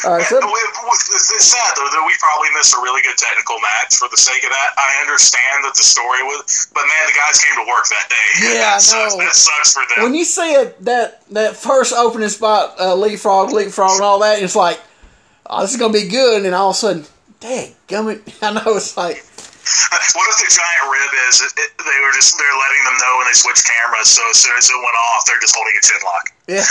All 0.03 0.17
right, 0.17 0.25
so 0.25 0.41
It's 0.41 1.45
sad 1.47 1.73
though 1.77 1.87
that 1.87 2.03
we 2.05 2.13
probably 2.19 2.49
missed 2.57 2.73
a 2.75 2.81
really 2.81 3.01
good 3.01 3.15
technical 3.17 3.55
match 3.61 3.95
for 3.95 4.09
the 4.09 4.17
sake 4.17 4.43
of 4.43 4.49
that. 4.49 4.69
I 4.77 4.99
understand 5.01 5.63
that 5.63 5.73
the 5.75 5.83
story 5.83 6.21
was, 6.23 6.67
but 6.73 6.81
man, 6.81 7.03
the 7.07 7.13
guys 7.13 7.39
came 7.39 7.55
to 7.63 7.69
work 7.69 7.85
that 7.87 8.09
day. 8.09 8.27
Yeah, 8.41 8.49
I 8.49 8.55
that 8.75 8.81
sucks, 8.81 9.15
know. 9.15 9.23
that 9.23 9.35
sucks 9.35 9.73
for 9.73 9.83
them. 9.95 10.03
when 10.03 10.15
you 10.15 10.25
see 10.25 10.51
it, 10.53 10.83
that 10.83 11.23
that 11.31 11.55
first 11.55 11.93
opening 11.93 12.29
spot, 12.29 12.75
uh, 12.79 12.95
leapfrog, 12.95 13.53
leapfrog, 13.53 13.95
and 13.95 14.01
all 14.01 14.19
that, 14.19 14.41
it's 14.41 14.55
like, 14.55 14.81
oh, 15.45 15.61
this 15.61 15.71
is 15.73 15.79
gonna 15.79 15.93
be 15.93 16.09
good, 16.09 16.45
and 16.45 16.53
all 16.53 16.71
of 16.71 16.75
a 16.75 16.79
sudden, 16.79 17.05
dang, 17.39 17.73
gummit! 17.87 18.21
I 18.41 18.53
know 18.53 18.75
it's 18.75 18.97
like, 18.97 19.23
what 20.15 20.25
if 20.27 20.37
the 20.43 20.49
giant 20.51 20.85
rib 20.91 21.11
is? 21.31 21.39
It, 21.39 21.51
it, 21.55 21.71
they 21.79 21.99
were 22.03 22.13
just 22.13 22.35
they're 22.35 22.59
letting 22.59 22.83
them 22.83 22.97
know 22.99 23.13
when 23.23 23.27
they 23.31 23.37
switch 23.37 23.63
cameras. 23.63 24.11
So 24.11 24.21
as 24.29 24.37
soon 24.43 24.55
as 24.59 24.67
it 24.67 24.75
went 24.75 24.97
off, 25.11 25.23
they're 25.23 25.39
just 25.39 25.55
holding 25.55 25.75
a 25.75 25.83
chin 25.83 26.01
lock. 26.03 26.25
yeah. 26.51 26.67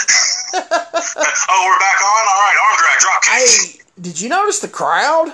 oh, 1.48 1.60
we're 1.64 1.80
back 1.80 1.98
on. 2.04 2.22
All 2.28 2.42
right, 2.44 2.58
arm 2.60 2.76
drag, 2.76 2.98
drop 3.00 3.22
hey, 3.24 3.80
did 4.00 4.20
you 4.20 4.28
notice 4.28 4.60
the 4.60 4.68
crowd? 4.68 5.32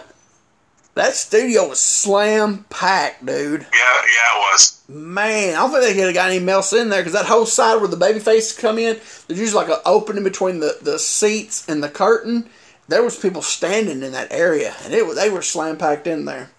That 0.95 1.15
studio 1.15 1.69
was 1.69 1.79
slam 1.79 2.65
packed, 2.71 3.25
dude. 3.25 3.61
Yeah, 3.61 3.67
yeah, 3.71 4.35
it 4.35 4.53
was. 4.53 4.83
Man, 4.89 5.55
I 5.55 5.59
don't 5.59 5.71
think 5.71 5.85
they 5.85 5.95
could 5.95 6.07
have 6.07 6.15
got 6.15 6.31
any 6.31 6.49
else 6.49 6.73
in 6.73 6.89
there 6.89 7.01
because 7.01 7.13
that 7.13 7.27
whole 7.27 7.47
side 7.47 7.77
where 7.77 7.87
the 7.87 7.97
baby 7.97 8.19
faces 8.19 8.59
come 8.59 8.79
in, 8.79 8.99
there's 9.29 9.39
usually 9.39 9.65
like 9.65 9.73
an 9.73 9.83
opening 9.87 10.25
between 10.25 10.59
the, 10.59 10.77
the 10.83 10.99
seats 10.99 11.69
and 11.69 11.85
the 11.85 11.89
curtain. 11.89 12.49
There 12.89 13.05
was 13.05 13.17
people 13.17 13.43
standing 13.43 14.03
in 14.03 14.13
that 14.13 14.33
area, 14.33 14.75
and 14.85 14.93
it 14.93 15.15
they 15.15 15.31
were 15.31 15.43
slam 15.43 15.77
packed 15.77 16.09
in 16.09 16.25
there. 16.25 16.51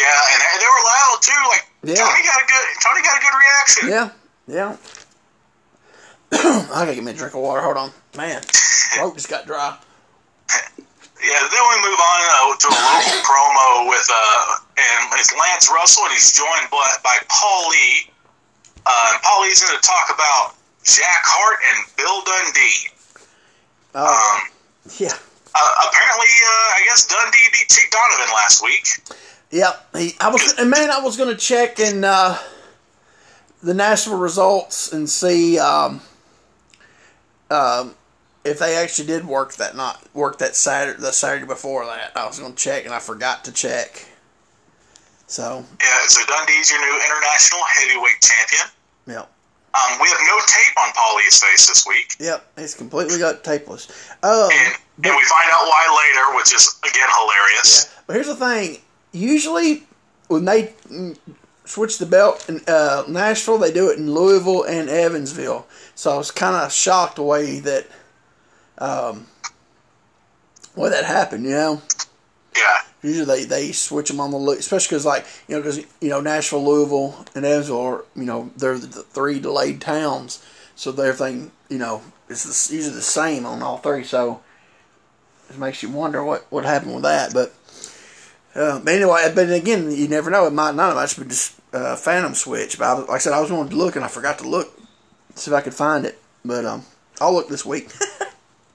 Yeah, 0.00 0.32
and 0.32 0.38
they, 0.40 0.64
were 0.64 0.84
loud 0.88 1.18
too. 1.20 1.42
Like 1.52 1.64
Yeah. 1.84 2.00
Tony 2.00 2.22
got 2.24 2.40
a 2.40 2.46
good 2.48 2.66
Tony 2.80 3.00
got 3.04 3.14
a 3.20 3.22
good 3.22 3.36
reaction. 3.36 3.84
Yeah, 3.92 4.08
yeah. 4.48 4.70
I 6.72 6.84
gotta 6.86 6.94
get 6.94 7.04
me 7.04 7.12
a 7.12 7.14
drink 7.14 7.34
of 7.34 7.40
water. 7.42 7.60
Hold 7.60 7.76
on, 7.76 7.90
man. 8.16 8.40
Throat 8.42 9.14
just 9.14 9.28
got 9.28 9.46
dry. 9.46 9.76
Yeah, 11.20 11.36
then 11.52 11.62
we 11.68 11.76
move 11.84 12.00
on 12.00 12.20
uh, 12.32 12.56
to 12.56 12.66
a 12.72 12.76
local 12.80 13.20
promo 13.28 13.90
with 13.92 14.08
uh, 14.08 14.56
and 14.80 15.12
it's 15.20 15.30
Lance 15.36 15.68
Russell, 15.68 16.04
and 16.08 16.12
he's 16.14 16.32
joined 16.32 16.70
by, 16.72 16.86
by 17.04 17.16
Paul 17.28 17.68
Lee. 17.68 18.08
Uh, 18.86 19.12
Paul 19.22 19.42
Lee's 19.44 19.60
going 19.60 19.76
to 19.76 19.84
talk 19.84 20.08
about 20.14 20.56
Jack 20.82 21.20
Hart 21.28 21.60
and 21.60 21.78
Bill 22.00 22.24
Dundee. 22.24 22.88
Oh, 23.94 24.00
Um, 24.08 24.48
yeah, 24.96 25.12
uh, 25.12 25.72
apparently, 25.92 26.32
uh, 26.40 26.78
I 26.78 26.82
guess 26.88 27.04
Dundee 27.06 27.48
beat 27.52 27.68
Chick 27.68 27.92
Donovan 27.92 28.32
last 28.32 28.64
week. 28.64 28.88
Yeah. 29.50 29.72
He, 29.96 30.14
I 30.20 30.28
was, 30.30 30.54
and 30.58 30.70
man, 30.70 30.90
I 30.90 31.00
was 31.00 31.16
gonna 31.16 31.36
check 31.36 31.78
in 31.78 32.04
uh, 32.04 32.38
the 33.62 33.74
national 33.74 34.18
results 34.18 34.92
and 34.92 35.08
see 35.08 35.58
um, 35.58 36.00
um, 37.50 37.94
if 38.44 38.58
they 38.58 38.76
actually 38.76 39.06
did 39.06 39.26
work 39.26 39.54
that 39.54 39.76
not 39.76 40.02
work 40.14 40.38
that 40.38 40.56
Saturday 40.56 41.00
the 41.00 41.12
Saturday 41.12 41.46
before 41.46 41.84
that. 41.86 42.12
I 42.16 42.26
was 42.26 42.38
gonna 42.38 42.54
check 42.54 42.84
and 42.84 42.94
I 42.94 42.98
forgot 42.98 43.44
to 43.44 43.52
check. 43.52 44.06
So, 45.26 45.64
Yeah, 45.80 45.98
so 46.08 46.26
Dundee's 46.26 46.70
your 46.72 46.80
new 46.80 46.96
international 47.06 47.60
heavyweight 47.76 48.20
champion. 48.20 48.66
yep. 49.06 49.30
Um, 49.72 50.00
we 50.02 50.08
have 50.08 50.18
no 50.26 50.40
tape 50.48 50.76
on 50.84 50.92
Paulie's 50.92 51.40
face 51.40 51.68
this 51.68 51.86
week, 51.86 52.16
Yep, 52.18 52.44
he's 52.58 52.74
completely 52.74 53.20
got 53.20 53.44
tapeless. 53.44 53.88
Um, 54.24 54.50
and, 54.50 54.74
and 55.04 55.14
we 55.16 55.22
find 55.22 55.48
out 55.52 55.66
why 55.68 56.02
later, 56.12 56.36
which 56.36 56.52
is 56.52 56.80
again 56.82 57.08
hilarious. 57.16 57.94
But 58.08 58.14
here's 58.14 58.26
the 58.26 58.34
thing: 58.34 58.78
usually 59.12 59.84
when 60.28 60.44
they 60.44 60.74
switch 61.64 61.98
the 61.98 62.06
belt 62.06 62.48
in 62.48 62.60
uh, 62.66 63.04
Nashville, 63.08 63.58
they 63.58 63.72
do 63.72 63.90
it 63.90 63.98
in 63.98 64.12
Louisville 64.12 64.64
and 64.64 64.88
Evansville. 64.88 65.66
So 65.94 66.12
I 66.12 66.16
was 66.16 66.30
kind 66.30 66.56
of 66.56 66.72
shocked 66.72 67.16
the 67.16 67.22
way 67.22 67.60
that 67.60 67.86
um, 68.78 69.26
way 70.74 70.90
that 70.90 71.04
happened. 71.04 71.44
You 71.44 71.50
know, 71.50 71.82
Yeah, 72.56 72.78
usually 73.02 73.44
they, 73.44 73.44
they 73.44 73.72
switch 73.72 74.08
them 74.08 74.20
on 74.20 74.30
the 74.30 74.36
loop, 74.36 74.58
especially 74.58 74.96
because 74.96 75.06
like 75.06 75.26
you 75.48 75.56
know 75.56 75.62
because 75.62 75.78
you 76.00 76.08
know 76.08 76.20
Nashville, 76.20 76.64
Louisville, 76.64 77.24
and 77.34 77.44
Evansville 77.44 77.80
are 77.80 78.04
you 78.16 78.24
know 78.24 78.50
they're 78.56 78.78
the, 78.78 78.86
the 78.86 79.02
three 79.02 79.40
delayed 79.40 79.80
towns, 79.80 80.44
so 80.74 80.90
everything 80.90 81.52
you 81.68 81.78
know 81.78 82.02
is 82.28 82.42
the, 82.44 82.74
usually 82.74 82.94
the 82.94 83.02
same 83.02 83.46
on 83.46 83.62
all 83.62 83.78
three. 83.78 84.04
So 84.04 84.42
it 85.48 85.58
makes 85.58 85.82
you 85.82 85.90
wonder 85.90 86.24
what 86.24 86.46
what 86.50 86.64
happened 86.64 86.94
with 86.94 87.04
that, 87.04 87.32
but. 87.32 87.54
Uh, 88.54 88.80
but 88.80 88.94
anyway, 88.94 89.30
but 89.34 89.50
again, 89.50 89.90
you 89.90 90.08
never 90.08 90.30
know. 90.30 90.46
It 90.46 90.52
might 90.52 90.74
not 90.74 90.88
have 90.88 90.98
actually 90.98 91.24
been 91.24 91.30
just 91.30 91.60
uh, 91.72 91.96
Phantom 91.96 92.34
Switch. 92.34 92.78
But 92.78 92.84
I 92.84 92.92
like 92.92 93.10
I 93.10 93.18
said, 93.18 93.32
I 93.32 93.40
was 93.40 93.50
wanting 93.50 93.70
to 93.70 93.76
look 93.76 93.96
and 93.96 94.04
I 94.04 94.08
forgot 94.08 94.38
to 94.38 94.48
look, 94.48 94.78
see 95.34 95.50
if 95.50 95.56
I 95.56 95.60
could 95.60 95.74
find 95.74 96.04
it. 96.04 96.18
But 96.44 96.64
um, 96.64 96.84
I'll 97.20 97.32
look 97.32 97.48
this 97.48 97.64
week. 97.64 97.90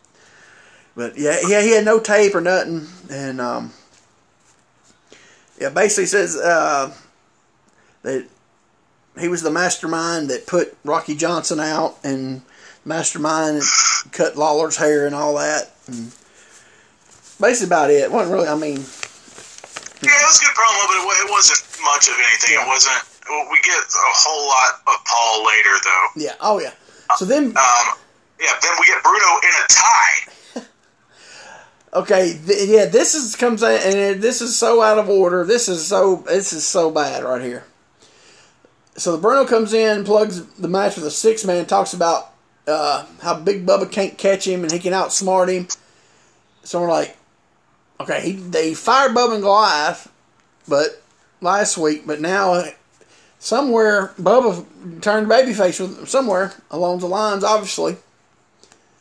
but 0.95 1.17
yeah, 1.17 1.39
yeah, 1.47 1.61
he 1.61 1.71
had 1.71 1.85
no 1.85 1.99
tape 1.99 2.35
or 2.35 2.41
nothing, 2.41 2.87
and 3.09 3.41
um, 3.41 3.73
yeah, 5.59 5.69
basically 5.69 6.05
says 6.05 6.37
uh, 6.37 6.93
that 8.03 8.27
he 9.19 9.27
was 9.27 9.41
the 9.41 9.51
mastermind 9.51 10.29
that 10.29 10.47
put 10.47 10.77
Rocky 10.85 11.15
Johnson 11.15 11.59
out 11.59 11.97
and 12.03 12.43
mastermind 12.85 13.63
cut 14.11 14.37
Lawler's 14.37 14.77
hair 14.77 15.05
and 15.05 15.15
all 15.15 15.35
that. 15.35 15.73
And 15.87 16.13
basically 17.41 17.67
about 17.67 17.89
it. 17.89 18.03
It 18.03 18.11
wasn't 18.11 18.33
really. 18.33 18.47
I 18.47 18.55
mean. 18.55 18.85
Yeah, 20.01 20.11
it 20.11 20.25
was 20.27 20.39
a 20.41 20.45
good 20.45 20.55
promo, 20.55 20.81
but 20.87 20.95
it, 20.97 21.27
it 21.27 21.31
wasn't 21.31 21.61
much 21.83 22.07
of 22.07 22.15
anything. 22.15 22.55
Yeah. 22.55 22.65
It 22.65 22.67
wasn't. 22.67 23.01
well, 23.29 23.47
We 23.51 23.59
get 23.61 23.77
a 23.79 24.13
whole 24.15 24.47
lot 24.47 24.81
of 24.87 25.05
Paul 25.05 25.45
later, 25.45 25.75
though. 25.83 26.05
Yeah. 26.15 26.35
Oh 26.41 26.59
yeah. 26.59 26.71
So 27.17 27.25
then, 27.25 27.45
Um, 27.45 27.85
yeah, 28.39 28.53
then 28.61 28.71
we 28.79 28.85
get 28.87 29.01
Bruno 29.03 29.29
in 29.43 29.53
a 29.55 29.65
tie. 29.69 30.65
okay, 31.99 32.39
th- 32.45 32.67
yeah, 32.69 32.85
this 32.85 33.15
is 33.15 33.35
comes 33.35 33.63
in, 33.63 33.81
and 34.13 34.21
this 34.21 34.41
is 34.41 34.57
so 34.57 34.81
out 34.81 34.97
of 34.97 35.07
order. 35.09 35.45
This 35.45 35.69
is 35.69 35.85
so 35.87 36.23
this 36.27 36.51
is 36.53 36.65
so 36.65 36.91
bad 36.91 37.23
right 37.23 37.41
here. 37.41 37.63
So 38.97 39.11
the 39.11 39.17
Bruno 39.17 39.45
comes 39.45 39.73
in, 39.73 40.03
plugs 40.05 40.45
the 40.55 40.67
match 40.69 40.95
with 40.95 41.05
a 41.05 41.11
six 41.11 41.43
man, 41.45 41.65
talks 41.65 41.93
about 41.93 42.31
uh, 42.67 43.05
how 43.21 43.37
Big 43.39 43.65
Bubba 43.65 43.91
can't 43.91 44.17
catch 44.17 44.47
him 44.47 44.63
and 44.63 44.71
he 44.71 44.79
can 44.79 44.93
outsmart 44.93 45.53
him. 45.53 45.67
So 46.63 46.81
we're 46.81 46.89
like, 46.89 47.17
okay, 47.99 48.21
he, 48.21 48.31
they 48.33 48.73
fired 48.73 49.11
Bubba 49.11 49.33
and 49.35 49.43
Goliath, 49.43 50.11
but 50.67 51.01
last 51.41 51.77
week, 51.77 52.05
but 52.05 52.21
now 52.21 52.63
somewhere 53.39 54.13
Bubba 54.19 54.65
turned 55.01 55.27
babyface 55.27 55.79
with 55.79 56.09
somewhere 56.09 56.53
along 56.71 56.99
the 56.99 57.07
lines, 57.07 57.43
obviously. 57.43 57.97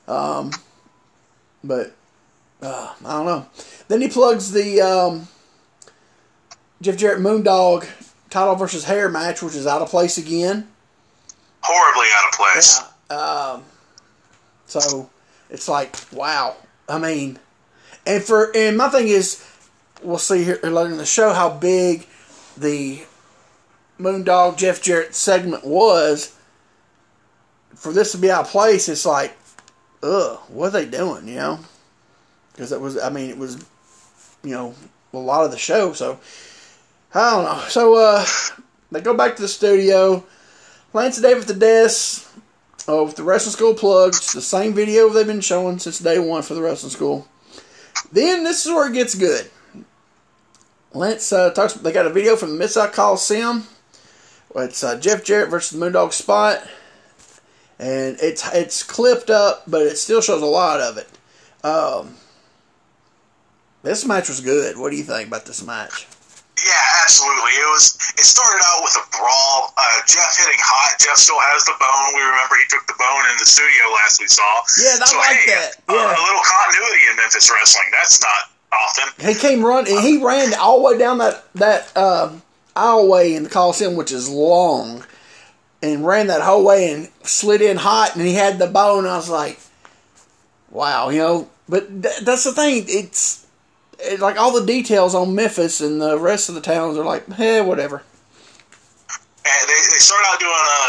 Um, 0.07 0.51
but 1.63 1.95
uh, 2.63 2.95
I 3.05 3.13
don't 3.13 3.27
know. 3.27 3.47
Then 3.89 4.01
he 4.01 4.09
plugs 4.09 4.53
the 4.53 4.81
um, 4.81 5.29
Jeff 6.81 6.97
Jarrett 6.97 7.21
Moondog 7.21 7.87
title 8.31 8.55
versus 8.55 8.85
hair 8.85 9.09
match, 9.09 9.43
which 9.43 9.55
is 9.55 9.67
out 9.67 9.83
of 9.83 9.89
place 9.89 10.19
again. 10.19 10.69
Horribly 11.63 12.07
out 12.17 12.29
of 12.29 12.39
place. 12.39 12.83
Yeah. 13.11 13.17
Um, 13.17 13.65
so 14.67 15.11
it's 15.51 15.69
like, 15.69 15.95
wow. 16.13 16.57
I 16.89 16.99
mean, 16.99 17.39
and 18.07 18.23
for 18.23 18.55
and 18.55 18.77
my 18.77 18.89
thing 18.89 19.09
is, 19.09 19.45
we'll 20.03 20.19
see 20.19 20.45
here 20.45 20.59
later 20.63 20.91
in 20.91 20.99
the 20.99 21.07
show 21.07 21.33
how 21.33 21.51
big 21.51 22.07
the 22.57 23.03
Moondog 23.99 24.59
Jeff 24.59 24.83
Jarrett 24.83 25.15
segment 25.15 25.65
was. 25.65 26.37
For 27.75 27.93
this 27.93 28.13
to 28.13 28.19
be 28.19 28.31
out 28.31 28.47
of 28.47 28.51
place, 28.51 28.89
it's 28.89 29.05
like, 29.05 29.37
ugh, 30.03 30.39
what 30.49 30.69
are 30.69 30.71
they 30.71 30.87
doing? 30.87 31.29
You 31.29 31.35
know, 31.37 31.59
because 32.53 32.73
it 32.73 32.81
was. 32.81 32.99
I 32.99 33.11
mean, 33.11 33.31
it 33.31 33.39
was, 33.39 33.65
you 34.43 34.53
know, 34.53 34.75
a 35.13 35.19
lot 35.19 35.45
of 35.45 35.51
the 35.51 35.59
show. 35.59 35.93
So 35.93 36.19
I 37.15 37.31
don't 37.31 37.45
know. 37.45 37.65
So 37.69 37.97
uh, 37.97 38.25
they 38.91 39.01
go 39.01 39.17
back 39.17 39.37
to 39.37 39.43
the 39.43 39.49
studio. 39.49 40.25
Lance 40.93 41.17
and 41.17 41.25
Dave 41.25 41.39
at 41.39 41.49
the 41.49 41.55
desk 41.55 42.31
of 42.87 43.17
the 43.17 43.25
wrestling 43.25 43.53
school 43.53 43.75
plugs, 43.75 44.33
the 44.33 44.41
same 44.41 44.75
video 44.75 45.09
they've 45.09 45.27
been 45.27 45.41
showing 45.41 45.79
since 45.79 45.99
day 45.99 46.19
one 46.19 46.43
for 46.43 46.55
the 46.55 46.63
wrestling 46.63 46.91
school. 46.91 47.27
Then 48.13 48.45
this 48.45 48.65
is 48.65 48.73
where 48.73 48.89
it 48.89 48.95
gets 48.95 49.15
good. 49.15 49.51
Lance 50.93 51.33
uh, 51.33 51.51
talks. 51.51 51.75
They 51.75 51.93
got 51.93 52.07
a 52.07 52.11
video 52.11 52.37
from 52.37 52.51
the 52.51 52.57
Mid 52.57 52.71
South 52.71 52.93
Coliseum. 52.93 53.65
It's 54.55 54.85
uh, 54.85 54.99
Jeff 54.99 55.25
Jarrett 55.25 55.51
versus 55.51 55.77
the 55.77 55.85
Moondog 55.85 56.13
Spot, 56.13 56.63
and 57.79 58.17
it's 58.23 58.47
it's 58.55 58.85
clipped 58.85 59.29
up, 59.29 59.65
but 59.67 59.83
it 59.83 59.99
still 59.99 60.21
shows 60.21 60.43
a 60.43 60.47
lot 60.47 60.81
of 60.81 60.97
it. 60.97 61.09
Um, 61.67 62.15
this 63.83 64.07
match 64.07 64.29
was 64.29 64.41
good. 64.41 64.79
What 64.79 64.91
do 64.91 64.97
you 64.97 65.03
think 65.03 65.27
about 65.29 65.47
this 65.47 65.65
match? 65.65 66.07
Yeah, 66.55 67.03
absolutely. 67.03 67.51
It 67.59 67.69
was. 67.75 67.99
It 68.17 68.23
started 68.25 68.63
out 68.63 68.81
with 68.87 68.95
a 68.95 69.05
brawl. 69.11 69.75
Uh, 69.77 69.83
Jeff 70.07 70.39
hitting 70.39 70.61
hot. 70.63 70.95
Jeff 71.03 71.17
still 71.19 71.41
has 71.51 71.65
the 71.67 71.75
bone. 71.83 72.15
We 72.15 72.23
remember 72.23 72.55
he 72.57 72.67
took 72.71 72.87
the 72.87 72.95
bone 72.95 73.25
in 73.31 73.37
the 73.43 73.45
studio 73.47 73.91
last 73.99 74.21
we 74.23 74.29
saw. 74.31 74.43
Yeah, 74.79 75.03
I 75.03 75.07
so 75.07 75.19
like 75.19 75.35
hey, 75.43 75.51
that. 75.51 75.83
a- 75.89 75.93
Yeah. 75.93 76.15
a 76.15 76.23
little 76.23 76.47
continuity 76.47 77.03
in 77.11 77.17
Memphis 77.19 77.51
wrestling. 77.51 77.91
That's 77.91 78.23
not 78.23 78.43
often. 78.71 79.07
He 79.27 79.35
came 79.35 79.65
running. 79.67 79.97
And 79.99 80.05
he 80.07 80.23
ran 80.23 80.55
all 80.55 80.79
the 80.79 80.95
way 80.95 80.99
down 80.99 81.19
that 81.19 81.43
that 81.59 81.91
um, 81.97 82.43
aisleway 82.77 83.35
in 83.35 83.43
the 83.45 83.51
Coliseum, 83.51 83.97
which 83.97 84.13
is 84.13 84.29
long, 84.31 85.05
and 85.83 86.07
ran 86.07 86.29
that 86.29 86.41
whole 86.43 86.65
way 86.65 86.91
and 86.93 87.11
slid 87.25 87.63
in 87.63 87.77
hot. 87.79 88.15
And 88.15 88.25
he 88.25 88.35
had 88.35 88.59
the 88.59 88.69
bone. 88.69 89.07
I 89.07 89.17
was 89.17 89.29
like, 89.29 89.59
"Wow," 90.71 91.09
you 91.11 91.19
know. 91.19 91.49
But 91.69 91.89
th- 92.03 92.21
that's 92.23 92.45
the 92.45 92.53
thing. 92.53 92.85
It's 92.87 93.44
it, 94.05 94.21
like 94.21 94.39
all 94.39 94.53
the 94.53 94.65
details 94.67 95.15
on 95.15 95.35
Memphis 95.35 95.81
and 95.81 96.01
the 96.01 96.19
rest 96.19 96.49
of 96.49 96.55
the 96.55 96.61
towns 96.61 96.97
are 96.99 97.05
like, 97.05 97.31
"Hey, 97.33 97.61
whatever." 97.61 98.03
And 99.45 99.69
they, 99.69 99.81
they 99.93 100.01
started 100.01 100.27
out 100.33 100.41
doing 100.41 100.53
a 100.53 100.81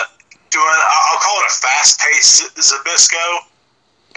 doing 0.49 0.65
I'll 0.67 1.19
call 1.19 1.39
it 1.41 1.47
a 1.51 1.55
fast 1.55 1.99
paced 1.99 2.55
Zbyszko. 2.55 3.37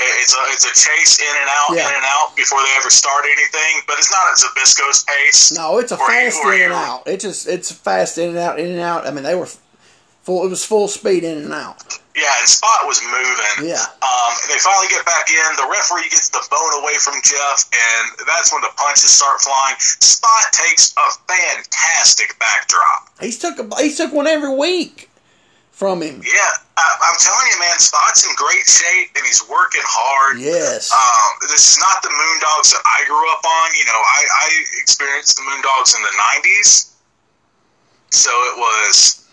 It's 0.00 0.32
a 0.34 0.40
it's 0.52 0.64
a 0.64 0.74
chase 0.74 1.20
in 1.20 1.26
and 1.40 1.48
out, 1.50 1.76
Yeah. 1.76 1.88
in 1.88 1.94
and 1.96 2.04
out 2.06 2.37
before 2.37 2.61
they 2.62 2.72
ever 2.78 2.88
start 2.90 3.24
anything. 3.24 3.82
But 3.87 3.98
it's 3.98 4.12
not 4.12 4.30
at 4.30 4.37
Zbyszko's 4.38 5.02
pace. 5.04 5.50
No, 5.52 5.78
it's 5.78 5.90
a 5.90 5.96
fast 5.96 6.38
in 6.44 6.62
and 6.62 6.72
out. 6.72 7.06
It 7.08 7.18
just 7.20 7.48
it's 7.48 7.72
fast 7.72 8.16
in 8.18 8.28
and 8.30 8.38
out, 8.38 8.61
in 8.61 8.66
and 8.70 8.80
out. 8.80 9.06
I 9.06 9.11
mean, 9.11 9.24
they 9.24 9.34
were 9.34 9.48
full. 10.29 10.45
It 10.45 10.53
was 10.53 10.61
full 10.61 10.93
speed 10.93 11.25
in 11.25 11.41
and 11.41 11.53
out. 11.57 11.81
Yeah, 12.12 12.29
and 12.37 12.49
Spot 12.49 12.85
was 12.85 13.01
moving. 13.01 13.73
Yeah. 13.73 13.81
Um, 14.05 14.33
they 14.53 14.61
finally 14.61 14.93
get 14.93 15.07
back 15.09 15.33
in. 15.33 15.41
The 15.57 15.64
referee 15.73 16.12
gets 16.12 16.29
the 16.29 16.45
bone 16.53 16.83
away 16.85 17.01
from 17.01 17.17
Jeff, 17.25 17.64
and 17.73 18.05
that's 18.29 18.53
when 18.53 18.61
the 18.61 18.75
punches 18.77 19.09
start 19.09 19.41
flying. 19.41 19.77
Spot 19.81 20.45
takes 20.53 20.93
a 20.99 21.09
fantastic 21.25 22.37
backdrop. 22.37 23.09
He's 23.25 23.38
took 23.38 23.57
a 23.57 23.64
he 23.81 23.95
took 23.95 24.12
one 24.12 24.27
every 24.27 24.53
week 24.53 25.09
from 25.71 26.03
him. 26.03 26.21
Yeah, 26.21 26.53
I, 26.77 26.87
I'm 27.07 27.19
telling 27.23 27.47
you, 27.55 27.59
man, 27.62 27.79
Spot's 27.79 28.27
in 28.27 28.35
great 28.37 28.67
shape, 28.67 29.14
and 29.17 29.25
he's 29.25 29.41
working 29.49 29.87
hard. 29.87 30.43
Yes. 30.43 30.93
Um, 30.93 31.49
this 31.49 31.64
is 31.73 31.79
not 31.79 32.03
the 32.03 32.12
Moondogs 32.12 32.75
that 32.77 32.83
I 32.85 33.07
grew 33.07 33.25
up 33.33 33.47
on. 33.47 33.67
You 33.79 33.87
know, 33.87 33.97
I, 33.97 34.21
I 34.27 34.47
experienced 34.83 35.38
the 35.38 35.47
Moondogs 35.47 35.97
in 35.97 36.03
the 36.03 36.12
'90s, 36.19 36.93
so 38.11 38.29
it 38.51 38.59
was 38.59 39.28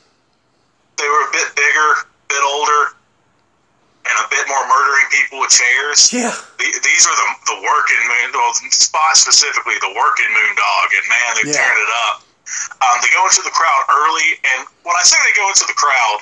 they 0.98 1.08
were 1.08 1.24
a 1.28 1.32
bit 1.32 1.50
bigger, 1.56 1.90
a 2.04 2.28
bit 2.30 2.44
older, 2.44 2.96
and 4.06 4.16
a 4.22 4.28
bit 4.30 4.46
more 4.48 4.62
murdering 4.68 5.08
people 5.12 5.40
with 5.42 5.50
chairs. 5.52 6.14
yeah. 6.14 6.32
The- 6.60 6.80
These 6.84 7.04
are 7.06 7.16
the 7.16 7.28
the 7.56 7.58
working 7.62 8.02
moon, 8.08 8.32
well, 8.34 8.54
Spot 8.72 9.16
specifically, 9.18 9.76
the 9.82 9.94
working 9.96 10.30
Moondog, 10.34 10.88
and 10.98 11.06
man, 11.10 11.30
they're 11.36 11.48
Yeah. 11.54 11.58
tearing 11.62 11.82
it 11.84 11.92
up. 12.08 12.22
Um, 12.82 13.02
they 13.02 13.10
go 13.10 13.26
into 13.26 13.42
the 13.42 13.50
crowd 13.52 13.84
early, 13.90 14.40
and 14.54 14.68
when 14.84 14.96
I 14.96 15.04
say 15.04 15.18
they 15.26 15.36
go 15.36 15.48
into 15.50 15.66
the 15.66 15.74
crowd, 15.74 16.20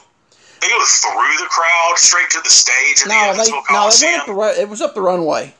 they 0.61 0.69
go 0.69 0.79
through 0.85 1.37
the 1.39 1.47
crowd 1.51 1.93
straight 1.99 2.29
to 2.31 2.41
the 2.41 2.49
stage 2.49 3.01
in 3.03 3.09
the 3.09 3.13
No, 3.15 3.33
they 3.33 3.51
no, 3.51 3.59
it 3.59 3.65
Coliseum. 3.67 4.11
went 4.37 4.51
up 4.51 4.55
the 4.55 4.61
it 4.61 4.69
was 4.69 4.81
up 4.81 4.93
the 4.95 5.01
runway, 5.01 5.53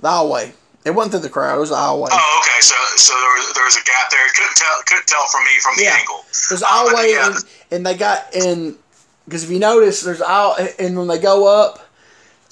the 0.00 0.08
aisleway. 0.08 0.52
It 0.84 0.92
wasn't 0.92 1.12
through 1.12 1.20
the 1.22 1.28
crowd. 1.30 1.56
It 1.56 1.60
was 1.60 1.70
the. 1.70 1.76
Oh, 2.10 2.40
okay. 2.42 2.60
So, 2.60 2.74
so 2.96 3.12
there 3.12 3.34
was 3.36 3.52
there 3.54 3.64
was 3.64 3.76
a 3.76 3.84
gap 3.84 4.10
there. 4.10 4.26
Couldn't 4.34 4.54
tell. 4.56 4.82
Couldn't 4.86 5.06
tell 5.06 5.26
from 5.26 5.44
me 5.44 5.50
from 5.62 5.76
the 5.76 5.82
Yeah. 5.84 5.96
angle. 5.98 6.16
Uh, 6.16 6.24
but 6.56 6.62
aisleway, 6.96 7.12
yeah, 7.12 7.26
and, 7.26 7.44
and 7.70 7.86
they 7.86 7.94
got 7.96 8.34
in 8.34 8.76
because 9.26 9.44
if 9.44 9.50
you 9.50 9.58
notice, 9.58 10.00
there's 10.00 10.22
aisle, 10.22 10.56
and 10.78 10.96
when 10.98 11.06
they 11.06 11.18
go 11.18 11.46
up, 11.46 11.86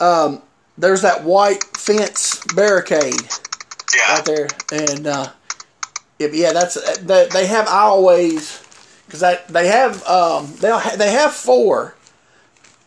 um, 0.01 0.43
there's 0.77 1.03
that 1.03 1.25
white 1.25 1.64
fence 1.77 2.41
barricade. 2.55 3.14
yeah, 3.97 4.14
right 4.14 4.25
there, 4.27 4.49
and 4.73 5.07
uh, 5.07 5.29
yeah, 6.19 6.29
yeah, 6.33 6.53
that's 6.53 6.75
that. 7.01 7.31
They 7.31 7.47
have 7.47 7.67
aisleways 7.67 8.62
because 9.07 9.21
that 9.21 9.49
they 9.49 9.69
have 9.69 10.07
um, 10.07 10.53
they 10.61 10.69
ha- 10.71 10.97
they 10.99 11.12
have 11.12 11.33
four 11.33 11.95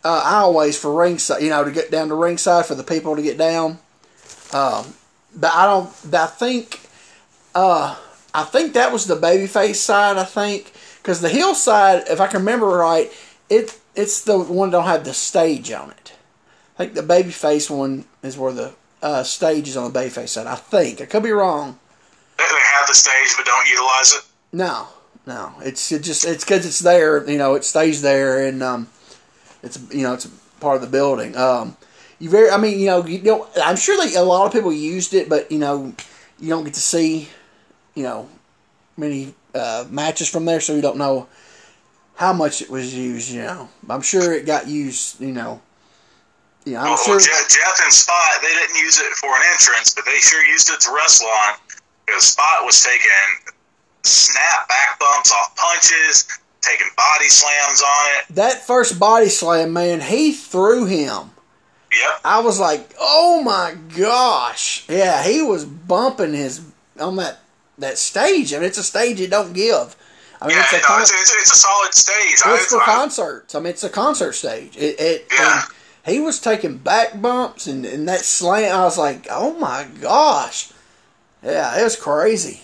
uh, 0.04 0.22
aisleways 0.22 0.78
for 0.80 0.94
ringside. 0.94 1.42
You 1.42 1.50
know, 1.50 1.64
to 1.64 1.72
get 1.72 1.90
down 1.90 2.10
to 2.10 2.16
ringside 2.16 2.68
for 2.68 2.76
the 2.76 2.84
people 2.84 3.16
to 3.16 3.24
get 3.24 3.40
down. 3.40 3.80
Um, 4.54 4.94
but 5.36 5.54
I 5.54 5.66
don't. 5.66 5.90
I 6.14 6.28
think. 6.28 6.80
Uh, 7.54 7.98
I 8.34 8.44
think 8.44 8.74
that 8.74 8.94
was 8.94 9.08
the 9.08 9.16
babyface 9.16 9.76
side. 9.76 10.18
I 10.18 10.24
think 10.24 10.72
because 11.02 11.22
the 11.22 11.30
heel 11.30 11.54
side, 11.54 12.04
if 12.10 12.22
I 12.22 12.28
can 12.28 12.40
remember 12.40 12.68
right, 12.68 13.12
it 13.50 13.78
it's 13.96 14.24
the 14.24 14.38
one 14.40 14.70
that 14.70 14.78
don't 14.78 14.86
have 14.86 15.04
the 15.04 15.14
stage 15.14 15.72
on 15.72 15.92
it. 15.92 16.14
I 16.78 16.86
think 16.86 16.94
the 16.94 17.02
babyface 17.02 17.70
one 17.70 18.06
is 18.24 18.38
where 18.38 18.54
the 18.54 18.74
uh, 19.02 19.24
stage 19.24 19.68
is 19.68 19.76
on 19.76 19.92
the 19.92 20.00
babyface 20.00 20.30
side. 20.30 20.48
I 20.48 20.56
think 20.56 21.02
I 21.02 21.06
could 21.06 21.24
be 21.24 21.32
wrong. 21.32 21.80
they, 22.38 22.44
they 22.44 22.78
have 22.78 22.88
the 22.88 22.94
stage 22.94 23.34
but 23.36 23.46
don't 23.46 23.68
utilize 23.68 24.14
it. 24.14 24.24
No, 24.54 24.88
no, 25.26 25.54
it's 25.62 25.92
it 25.92 26.04
just 26.04 26.26
it's 26.26 26.44
because 26.44 26.66
it's 26.66 26.80
there. 26.80 27.30
You 27.30 27.38
know, 27.38 27.56
it 27.56 27.66
stays 27.66 28.02
there, 28.02 28.46
and 28.48 28.64
um, 28.64 28.88
it's 29.62 29.80
you 29.92 30.04
know 30.04 30.14
it's 30.14 30.28
part 30.60 30.76
of 30.76 30.82
the 30.82 30.88
building. 30.88 31.36
Um, 31.36 31.76
you 32.22 32.30
very, 32.30 32.52
I 32.52 32.58
mean, 32.58 32.80
you 32.80 32.86
know, 32.86 33.06
you 33.06 33.20
know, 33.24 33.48
I'm 33.62 33.76
sure 33.76 33.98
that 33.98 34.16
a 34.16 34.22
lot 34.22 34.46
of 34.46 34.54
people 34.54 34.72
used 34.72 35.16
it, 35.16 35.28
but 35.28 35.52
you 35.52 35.58
know, 35.58 35.94
you 36.40 36.50
don't 36.50 36.64
get 36.64 36.76
to 36.76 36.80
see, 36.80 37.28
you 37.96 38.04
know, 38.04 38.30
many 38.96 39.34
uh, 39.56 39.86
matches 39.90 40.30
from 40.30 40.46
there, 40.46 40.62
so 40.62 40.76
you 40.76 40.82
don't 40.84 40.98
know 40.98 41.28
how 42.16 42.32
much 42.32 42.62
it 42.62 42.70
was 42.70 42.94
used. 42.96 43.32
You 43.32 43.42
know, 43.42 43.70
I'm 43.90 44.02
sure 44.04 44.34
it 44.34 44.46
got 44.46 44.68
used. 44.68 45.20
You 45.20 45.32
know, 45.32 45.62
you 46.64 46.74
know, 46.74 46.82
I'm 46.82 46.86
Well, 46.86 46.98
sure. 46.98 47.20
Jeff, 47.20 47.50
Jeff 47.50 47.82
and 47.84 47.92
Spot 47.92 48.16
they 48.44 48.54
didn't 48.54 48.78
use 48.78 49.00
it 49.00 49.12
for 49.14 49.36
an 49.36 49.42
entrance, 49.52 49.96
but 49.96 50.06
they 50.06 50.20
sure 50.20 50.46
used 50.46 50.70
it 50.70 50.80
to 50.82 50.92
wrestle 50.94 51.28
on 51.28 51.56
because 52.06 52.28
Spot 52.28 52.64
was 52.64 52.84
taking 52.84 53.56
snap 54.04 54.70
back 54.70 55.00
bumps 55.00 55.32
off 55.32 55.56
punches, 55.56 56.28
taking 56.62 56.88
body 56.96 57.30
slams 57.30 57.82
on 57.82 58.06
it. 58.20 58.36
That 58.36 58.68
first 58.68 59.00
body 59.00 59.30
slam, 59.30 59.74
man, 59.74 60.02
he 60.02 60.34
threw 60.34 60.86
him. 60.86 61.31
Yep. 61.92 62.20
I 62.24 62.40
was 62.40 62.60
like, 62.60 62.94
oh 63.00 63.42
my 63.44 63.76
gosh. 63.98 64.86
Yeah, 64.90 65.24
he 65.24 65.42
was 65.42 65.66
bumping 65.66 66.34
his 66.34 66.62
on 67.00 67.16
that 67.18 67.40
that 67.78 67.98
stage. 67.98 68.54
I 68.54 68.58
mean, 68.58 68.66
it's 68.68 68.78
a 68.78 68.84
stage 68.84 69.20
you 69.20 69.28
don't 69.28 69.54
give. 69.54 69.96
I 70.42 70.48
mean, 70.48 70.56
Yeah, 70.58 70.64
it's 70.64 70.74
a 70.74 70.78
no, 70.78 70.82
con- 70.84 71.02
it's, 71.02 71.12
it's, 71.12 71.36
it's 71.36 71.52
a 71.52 71.56
solid 71.56 71.94
stage. 71.94 72.42
it's 72.46 72.66
for 72.68 72.80
I, 72.80 72.84
I, 72.84 72.86
concerts. 72.86 73.56
I 73.56 73.60
mean, 73.60 73.70
it's 73.70 73.84
a 73.84 73.90
concert 73.90 74.34
stage. 74.34 74.76
It, 74.78 75.00
it 75.00 75.28
Yeah. 75.32 75.64
and 76.06 76.16
he 76.16 76.20
was 76.22 76.40
taking 76.40 76.78
back 76.78 77.22
bumps 77.22 77.68
and, 77.68 77.86
and 77.86 78.08
that 78.08 78.22
slam. 78.22 78.76
I 78.76 78.84
was 78.84 78.98
like, 78.98 79.28
oh 79.30 79.54
my 79.60 79.88
gosh. 80.00 80.72
Yeah, 81.44 81.80
it 81.80 81.84
was 81.84 81.96
crazy. 81.96 82.62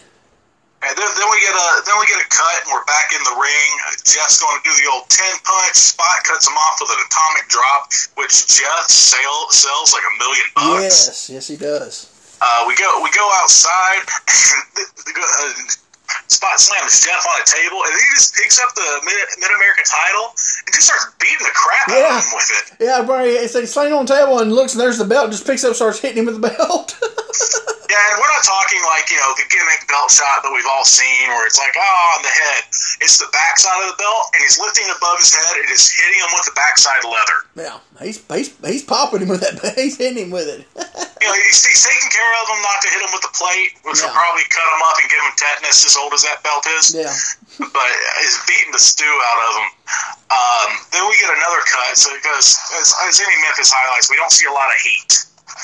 And 0.78 0.94
then, 0.94 1.10
then 1.18 1.28
we 1.34 1.42
get 1.42 1.58
a 1.58 1.68
then 1.90 1.98
we 1.98 2.06
get 2.06 2.22
a 2.22 2.30
cut, 2.30 2.62
and 2.62 2.70
we're 2.70 2.86
back 2.86 3.10
in 3.10 3.22
the 3.26 3.34
ring. 3.34 3.70
Jeff's 4.06 4.38
going 4.38 4.62
to 4.62 4.64
do 4.64 4.70
the 4.78 4.86
old 4.94 5.10
ten 5.10 5.34
punch. 5.42 5.74
Spot 5.74 6.22
cuts 6.24 6.46
him 6.46 6.54
off 6.54 6.78
with 6.78 6.94
an 6.94 7.02
atomic 7.02 7.50
drop, 7.50 7.90
which 8.14 8.46
Jeff 8.46 8.86
sell, 8.86 9.50
sells 9.50 9.94
like 9.94 10.06
a 10.06 10.14
million 10.22 10.46
bucks. 10.54 10.84
Yes, 11.10 11.30
yes, 11.34 11.48
he 11.48 11.58
does. 11.58 12.14
Uh, 12.40 12.66
we 12.68 12.76
go 12.78 13.02
we 13.02 13.10
go 13.10 13.26
outside. 13.42 14.06
and 16.08 16.24
the, 16.24 16.32
the, 16.32 16.36
Spot 16.38 16.60
slams 16.60 17.00
Jeff 17.02 17.24
on 17.28 17.42
a 17.42 17.46
table, 17.48 17.84
and 17.84 17.92
he 17.92 18.06
just 18.16 18.36
picks 18.36 18.60
up 18.60 18.74
the 18.76 18.88
Mid 19.04 19.52
American 19.52 19.84
title 19.84 20.32
and 20.38 20.72
just 20.74 20.88
starts 20.88 21.08
beating 21.20 21.44
the 21.44 21.54
crap 21.56 21.90
out 21.90 21.98
Yeah. 21.98 22.18
of 22.18 22.24
him 22.24 22.32
with 22.36 22.52
it. 22.54 22.66
Yeah, 22.84 23.04
bro. 23.04 23.26
He's 23.26 23.76
laying 23.76 23.94
on 23.94 24.06
the 24.06 24.14
table 24.16 24.40
and 24.40 24.54
looks, 24.54 24.74
and 24.74 24.82
there's 24.82 24.98
the 24.98 25.06
belt. 25.06 25.32
Just 25.32 25.48
picks 25.48 25.64
up, 25.64 25.76
starts 25.76 26.00
hitting 26.00 26.20
him 26.20 26.26
with 26.26 26.42
the 26.42 26.48
belt. 26.48 26.96
Yeah, 27.88 28.04
and 28.12 28.20
we're 28.20 28.28
not 28.28 28.44
talking 28.44 28.84
like, 28.84 29.08
you 29.08 29.16
know, 29.16 29.32
the 29.40 29.48
gimmick 29.48 29.88
belt 29.88 30.12
shot 30.12 30.44
that 30.44 30.52
we've 30.52 30.68
all 30.68 30.84
seen 30.84 31.32
where 31.32 31.48
it's 31.48 31.56
like, 31.56 31.72
oh, 31.80 32.04
on 32.20 32.22
the 32.22 32.30
head. 32.36 32.68
It's 33.00 33.16
the 33.16 33.32
backside 33.32 33.80
of 33.88 33.96
the 33.96 34.00
belt, 34.00 34.28
and 34.36 34.44
he's 34.44 34.60
lifting 34.60 34.92
it 34.92 34.94
above 35.00 35.18
his 35.24 35.32
head 35.32 35.56
and 35.56 35.72
is 35.72 35.88
hitting 35.88 36.20
him 36.20 36.28
with 36.36 36.44
the 36.52 36.56
backside 36.60 37.08
leather. 37.08 37.38
yeah, 37.56 37.80
he's 38.04 38.20
he's 38.28 38.52
he's 38.60 38.84
popping 38.84 39.24
him 39.24 39.32
with 39.32 39.40
that. 39.40 39.56
He's 39.80 39.96
hitting 39.96 40.20
him 40.30 40.36
with 40.36 40.52
it. 40.52 40.68
You 40.78 41.26
know, 41.26 41.36
he's, 41.48 41.64
he's 41.64 41.82
taking 41.82 42.12
care 42.12 42.32
of 42.44 42.46
him 42.52 42.60
not 42.62 42.78
to 42.84 42.88
hit 42.92 43.02
him 43.02 43.12
with 43.16 43.24
the 43.26 43.34
plate, 43.34 43.72
which 43.88 44.04
will 44.04 44.14
probably 44.14 44.46
cut 44.52 44.68
him 44.68 44.82
up 44.84 44.96
and 45.02 45.08
give 45.10 45.22
him 45.24 45.34
tetanus 45.40 45.82
as 45.88 45.96
old 45.98 46.14
as 46.14 46.24
that 46.24 46.42
belt 46.44 46.66
is. 46.80 46.94
yeah. 46.96 47.12
But 47.58 47.90
he's 48.22 48.38
beating 48.48 48.72
the 48.72 48.80
stew 48.80 49.04
out 49.10 49.40
of 49.50 49.52
him. 49.58 49.70
Um, 50.30 50.70
then 50.94 51.04
we 51.10 51.18
get 51.18 51.34
another 51.34 51.62
cut, 51.66 51.98
so 51.98 52.14
because 52.16 52.54
as, 52.80 52.94
as 53.10 53.18
any 53.20 53.34
Memphis 53.42 53.74
highlights, 53.74 54.10
we 54.10 54.16
don't 54.16 54.32
see 54.32 54.46
a 54.46 54.54
lot 54.54 54.70
of 54.70 54.78
heat. 54.82 55.10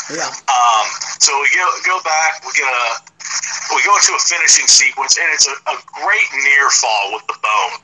Yeah. 0.10 0.26
Um, 0.50 0.86
so 1.22 1.32
we 1.38 1.48
go 1.54 1.68
go 1.86 2.02
back. 2.02 2.42
We 2.46 2.52
get 2.58 2.66
a 2.66 2.88
we 3.78 3.84
go 3.86 3.94
into 3.96 4.14
a 4.18 4.22
finishing 4.26 4.66
sequence, 4.66 5.18
and 5.22 5.28
it's 5.32 5.46
a, 5.48 5.54
a 5.70 5.78
great 6.02 6.28
near 6.44 6.70
fall 6.74 7.14
with 7.14 7.28
the 7.28 7.38
bone. 7.44 7.80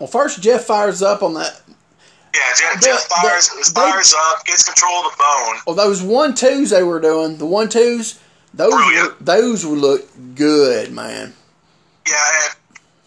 Well, 0.00 0.06
first 0.08 0.42
Jeff 0.42 0.64
fires 0.64 1.02
up 1.02 1.22
on 1.22 1.34
that. 1.34 1.62
Yeah, 2.34 2.40
Jeff, 2.58 2.80
The- 2.80 2.86
Jeff 2.86 3.04
fires 3.08 3.48
the- 3.48 3.72
fires 3.80 4.14
up, 4.32 4.44
gets 4.44 4.64
control 4.64 5.06
of 5.06 5.12
the 5.12 5.18
bone. 5.18 5.56
Well, 5.66 5.76
those 5.76 6.02
one 6.02 6.34
twos 6.34 6.70
they 6.70 6.82
were 6.82 7.00
doing, 7.00 7.38
the 7.38 7.46
one 7.46 7.68
twos, 7.68 8.18
those 8.56 8.72
Brilliant. 8.72 9.18
were, 9.20 9.24
those 9.24 9.64
would 9.66 9.78
look 9.78 10.02
good, 10.34 10.92
man. 10.92 11.32
Yeah, 12.08 12.14
and, 12.16 12.56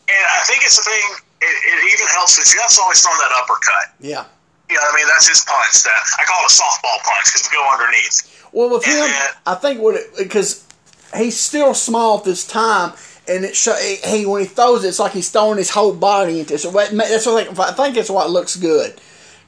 and 0.10 0.24
I 0.38 0.42
think 0.46 0.64
it's 0.64 0.78
the 0.78 0.84
thing. 0.84 1.26
It, 1.42 1.46
it 1.46 1.94
even 1.94 2.08
helps 2.14 2.38
that 2.38 2.46
Jeff's 2.46 2.78
always 2.80 3.02
throwing 3.02 3.18
that 3.20 3.32
uppercut. 3.42 3.96
Yeah. 4.00 4.26
You 4.70 4.76
know, 4.76 4.82
I 4.86 4.96
mean, 4.96 5.08
that's 5.08 5.28
his 5.28 5.42
punch. 5.46 5.84
That 5.84 5.98
I 6.20 6.24
call 6.26 6.46
it 6.46 6.52
a 6.52 6.54
softball 6.54 7.00
punch 7.04 7.26
because 7.26 7.50
we 7.50 7.58
go 7.58 7.66
underneath. 7.74 8.48
Well, 8.52 8.70
with 8.70 8.86
him, 8.86 9.08
Yeah. 9.10 9.28
I 9.48 9.56
think 9.56 9.82
what 9.82 10.00
because 10.18 10.66
he's 11.16 11.40
still 11.40 11.74
small 11.74 12.20
at 12.20 12.24
this 12.26 12.46
time, 12.46 12.94
and 13.28 13.46
it 13.46 13.56
show, 13.56 13.74
he 13.76 14.26
when 14.26 14.42
he 14.42 14.48
throws 14.48 14.84
it, 14.84 14.90
it's 14.90 15.00
like 15.00 15.14
he's 15.14 15.32
throwing 15.32 15.58
his 15.58 15.70
whole 15.72 15.94
body 15.94 16.40
into 16.42 16.54
it. 16.56 16.60
So 16.60 16.70
that's 16.72 16.92
what 17.26 17.42
I 17.42 17.46
think. 17.46 17.60
I 17.60 17.72
think 17.74 17.96
that's 17.96 18.10
what 18.12 18.30
looks 18.30 18.56
good. 18.58 19.00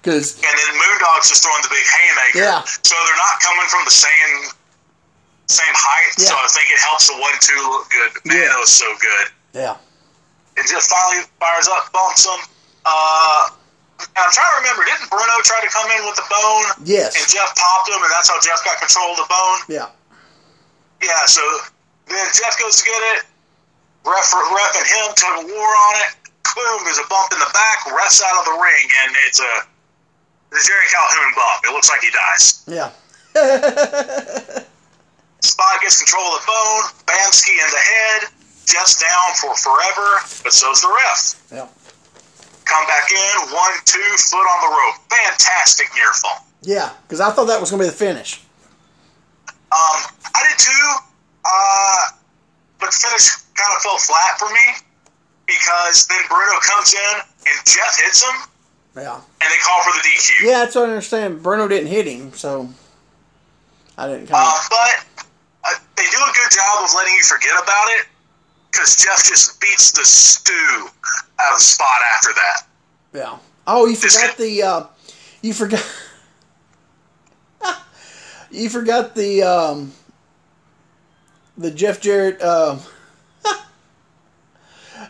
Because 0.02 0.34
And 0.38 0.44
then 0.46 0.74
Moondog's 0.82 1.30
just 1.30 1.44
throwing 1.44 1.62
the 1.62 1.70
big 1.70 1.86
haymaker. 1.86 2.40
Yeah. 2.40 2.64
So 2.82 2.96
they're 3.06 3.22
not 3.22 3.40
coming 3.42 3.68
from 3.70 3.86
the 3.86 3.92
same 3.92 4.50
same 5.52 5.76
height, 5.76 6.16
so 6.18 6.34
I 6.34 6.48
think 6.50 6.72
it 6.72 6.80
helps 6.80 7.08
the 7.12 7.16
one 7.20 7.36
two 7.44 7.60
look 7.68 7.86
good. 7.92 8.12
Man, 8.26 8.38
Yeah. 8.42 8.48
that 8.56 8.60
was 8.60 8.72
so 8.72 8.88
good. 8.98 9.28
Yeah. 9.54 9.76
And 10.58 10.64
Jeff 10.68 10.84
finally 10.88 11.24
fires 11.40 11.68
up, 11.68 11.92
bumps 11.92 12.26
him. 12.26 12.40
Uh, 12.86 13.52
I'm 14.18 14.32
trying 14.34 14.52
to 14.52 14.58
remember. 14.66 14.82
Didn't 14.88 15.08
Bruno 15.12 15.36
try 15.46 15.62
to 15.62 15.70
come 15.70 15.86
in 15.94 16.02
with 16.08 16.16
the 16.18 16.26
bone? 16.32 16.66
Yes. 16.88 17.14
And 17.16 17.24
Jeff 17.30 17.54
popped 17.56 17.88
him, 17.92 18.02
and 18.02 18.12
that's 18.12 18.28
how 18.32 18.40
Jeff 18.42 18.64
got 18.66 18.80
control 18.82 19.14
of 19.14 19.18
the 19.22 19.30
bone. 19.30 19.60
Yeah. 19.70 19.88
Yeah. 21.04 21.24
So 21.30 21.44
then 22.10 22.26
Jeff 22.34 22.58
goes 22.58 22.82
to 22.82 22.84
get 22.90 23.02
it. 23.16 23.30
Ref, 24.04 24.34
ref 24.34 24.72
and 24.82 24.88
him 24.90 25.06
took 25.14 25.36
a 25.40 25.46
war 25.46 25.70
on 25.88 25.94
it. 26.10 26.12
Boom! 26.56 26.82
There's 26.84 26.98
a 26.98 27.06
bump 27.08 27.32
in 27.32 27.40
the 27.40 27.52
back. 27.54 27.86
Ref's 27.94 28.20
out 28.26 28.36
of 28.40 28.46
the 28.50 28.58
ring, 28.60 28.86
and 29.06 29.14
it's 29.30 29.40
a 29.40 29.52
the 30.50 30.60
Jerry 30.68 30.86
Calhoun 30.92 31.32
bump. 31.38 31.64
It 31.64 31.72
looks 31.72 31.88
like 31.90 32.02
he 32.02 32.10
dies. 32.12 32.66
Yeah. 32.68 32.90
Spot 35.41 35.82
gets 35.82 35.97
control 35.99 36.23
of 36.36 36.41
the 36.41 36.47
bone. 36.47 36.84
Bamsky 37.06 37.51
in 37.58 37.69
the 37.71 37.77
head. 37.84 38.30
Jeff's 38.65 38.99
down 39.01 39.34
for 39.41 39.54
forever, 39.58 40.21
but 40.43 40.54
so's 40.54 40.82
the 40.82 40.88
ref. 40.88 41.41
Yeah. 41.51 41.67
Come 42.65 42.86
back 42.88 43.10
in, 43.12 43.51
one, 43.51 43.73
two, 43.86 43.99
foot 44.17 44.38
on 44.45 44.62
the 44.62 44.71
rope. 44.71 44.95
Fantastic 45.10 45.88
near 45.95 46.13
fall. 46.13 46.45
Yeah. 46.62 46.91
Because 47.04 47.19
I 47.19 47.32
thought 47.32 47.45
that 47.47 47.60
was 47.60 47.71
going 47.71 47.82
to 47.82 47.88
be 47.88 47.89
the 47.89 47.95
finish. 47.97 48.41
Um, 49.71 49.97
I 50.36 50.43
did 50.49 50.60
too, 50.60 50.88
uh, 51.45 51.97
but 52.80 52.88
the 52.91 52.97
finish 53.08 53.30
kind 53.56 53.71
of 53.75 53.82
fell 53.82 53.97
flat 53.97 54.38
for 54.38 54.49
me 54.49 54.86
because 55.47 56.08
then 56.08 56.19
Bruno 56.30 56.60
comes 56.62 56.93
in 56.93 57.15
and 57.47 57.65
Jeff 57.65 57.97
hits 58.04 58.21
him, 58.23 58.36
Yeah. 58.95 59.15
and 59.15 59.49
they 59.51 59.58
call 59.63 59.82
for 59.84 59.91
the 59.97 60.04
DQ. 60.08 60.45
Yeah, 60.45 60.60
that's 60.60 60.75
what 60.75 60.86
I 60.86 60.89
understand. 60.89 61.41
Bruno 61.41 61.67
didn't 61.69 61.88
hit 61.88 62.06
him, 62.06 62.34
so 62.34 62.69
I 63.97 64.08
didn't 64.08 64.27
kind 64.27 64.43
Uh, 64.45 64.62
but 64.69 65.06
uh, 65.63 65.74
they 65.95 66.04
do 66.04 66.17
a 66.17 66.34
good 66.34 66.52
job 66.52 66.84
of 66.84 66.89
letting 66.95 67.13
you 67.13 67.24
forget 67.24 67.54
about 67.62 67.88
it 67.89 68.08
because 68.71 68.95
Jeff 68.95 69.24
just 69.24 69.60
beats 69.60 69.91
the 69.91 70.04
stew 70.06 70.88
out 71.39 71.54
of 71.54 71.58
the 71.58 71.63
spot 71.63 72.02
after 72.15 72.30
that. 72.34 72.67
Yeah. 73.13 73.38
Oh, 73.67 73.86
you 73.86 73.95
forgot 73.95 74.38
the. 74.38 74.63
Uh, 74.63 74.84
you 75.41 75.54
forgot. 75.54 75.86
you 78.52 78.69
forgot 78.69 79.15
the. 79.15 79.43
Um, 79.43 79.93
the 81.58 81.71
Jeff 81.71 82.02
Jarrett. 82.02 82.41
Um, 82.41 82.80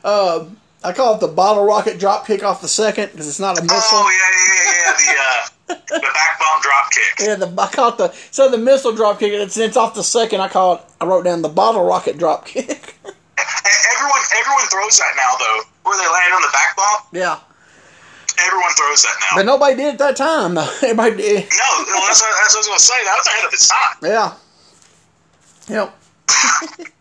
uh, 0.03 0.45
I 0.83 0.93
call 0.93 1.15
it 1.15 1.19
the 1.19 1.27
bottle 1.27 1.63
rocket 1.65 1.99
drop 1.99 2.25
kick 2.25 2.43
off 2.43 2.61
the 2.61 2.67
second 2.67 3.11
because 3.11 3.27
it's 3.27 3.39
not 3.39 3.59
a 3.59 3.61
missile. 3.61 3.79
Oh 4.01 4.09
yeah, 4.09 4.31
yeah, 4.65 5.15
yeah. 5.17 5.45
The 5.67 5.75
uh, 5.93 5.99
the 5.99 6.01
back 6.13 6.39
bump 6.39 6.63
drop 6.63 6.91
kick. 6.91 7.25
Yeah, 7.27 7.35
the 7.35 7.61
I 7.61 7.67
call 7.67 7.89
it 7.89 7.97
the 7.97 8.11
so 8.31 8.49
the 8.49 8.57
missile 8.57 8.93
drop 8.95 9.19
kick. 9.19 9.31
It's, 9.33 9.57
it's 9.57 9.77
off 9.77 9.93
the 9.93 10.03
second. 10.03 10.41
I 10.41 10.47
call 10.47 10.75
it. 10.75 10.81
I 10.99 11.05
wrote 11.05 11.23
down 11.23 11.41
the 11.43 11.49
bottle 11.49 11.83
rocket 11.85 12.17
drop 12.17 12.45
kick. 12.47 12.95
Everyone 13.05 14.21
everyone 14.39 14.65
throws 14.71 14.97
that 14.97 15.13
now 15.15 15.37
though, 15.37 15.61
where 15.83 15.97
they 16.01 16.11
land 16.11 16.33
on 16.33 16.41
the 16.41 16.49
back 16.51 16.75
bump. 16.75 17.05
yeah, 17.13 17.39
Everyone 18.43 18.71
throws 18.75 19.03
that 19.03 19.15
now. 19.21 19.37
but 19.37 19.45
nobody 19.45 19.75
did 19.75 19.93
at 19.93 19.99
that 19.99 20.15
time. 20.15 20.55
though. 20.55 20.61
Everybody 20.81 21.15
did. 21.17 21.43
No, 21.51 21.85
well, 21.85 22.07
that's, 22.07 22.21
what, 22.21 22.33
that's 22.41 22.55
what 22.55 22.55
I 22.55 22.57
was 22.57 22.67
going 22.67 22.77
to 22.79 22.83
say. 22.83 23.03
That 23.05 23.15
was 23.17 23.27
ahead 23.27 23.45
of 23.45 23.53
its 23.53 23.67
time. 23.69 23.97
Yeah. 24.01 24.33
Yep. 25.69 26.91